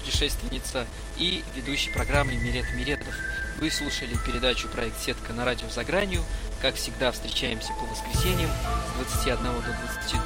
путешественница 0.00 0.86
и 1.16 1.42
ведущий 1.56 1.90
программы 1.90 2.34
Мирет 2.34 2.66
Миретов. 2.74 3.14
Вы 3.58 3.70
слушали 3.70 4.16
передачу 4.26 4.68
«Проект 4.68 5.00
Сетка» 5.00 5.32
на 5.32 5.44
радио 5.44 5.68
«За 5.70 5.82
гранью». 5.82 6.22
Как 6.60 6.74
всегда, 6.74 7.10
встречаемся 7.10 7.72
по 7.72 7.86
воскресеньям 7.86 8.50
с 8.50 9.20
21 9.22 9.44
до 9.44 9.62
22 9.62 10.22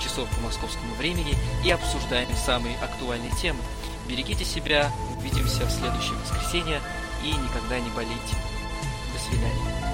часов 0.00 0.28
по 0.28 0.40
московскому 0.40 0.94
времени 0.96 1.36
и 1.64 1.70
обсуждаем 1.70 2.28
самые 2.36 2.76
актуальные 2.78 3.30
темы. 3.40 3.60
Берегите 4.08 4.44
себя, 4.44 4.92
увидимся 5.16 5.64
в 5.64 5.70
следующее 5.70 6.16
воскресенье 6.18 6.80
и 7.22 7.28
никогда 7.28 7.78
не 7.78 7.90
болейте. 7.90 8.36
До 9.12 9.18
свидания. 9.18 9.85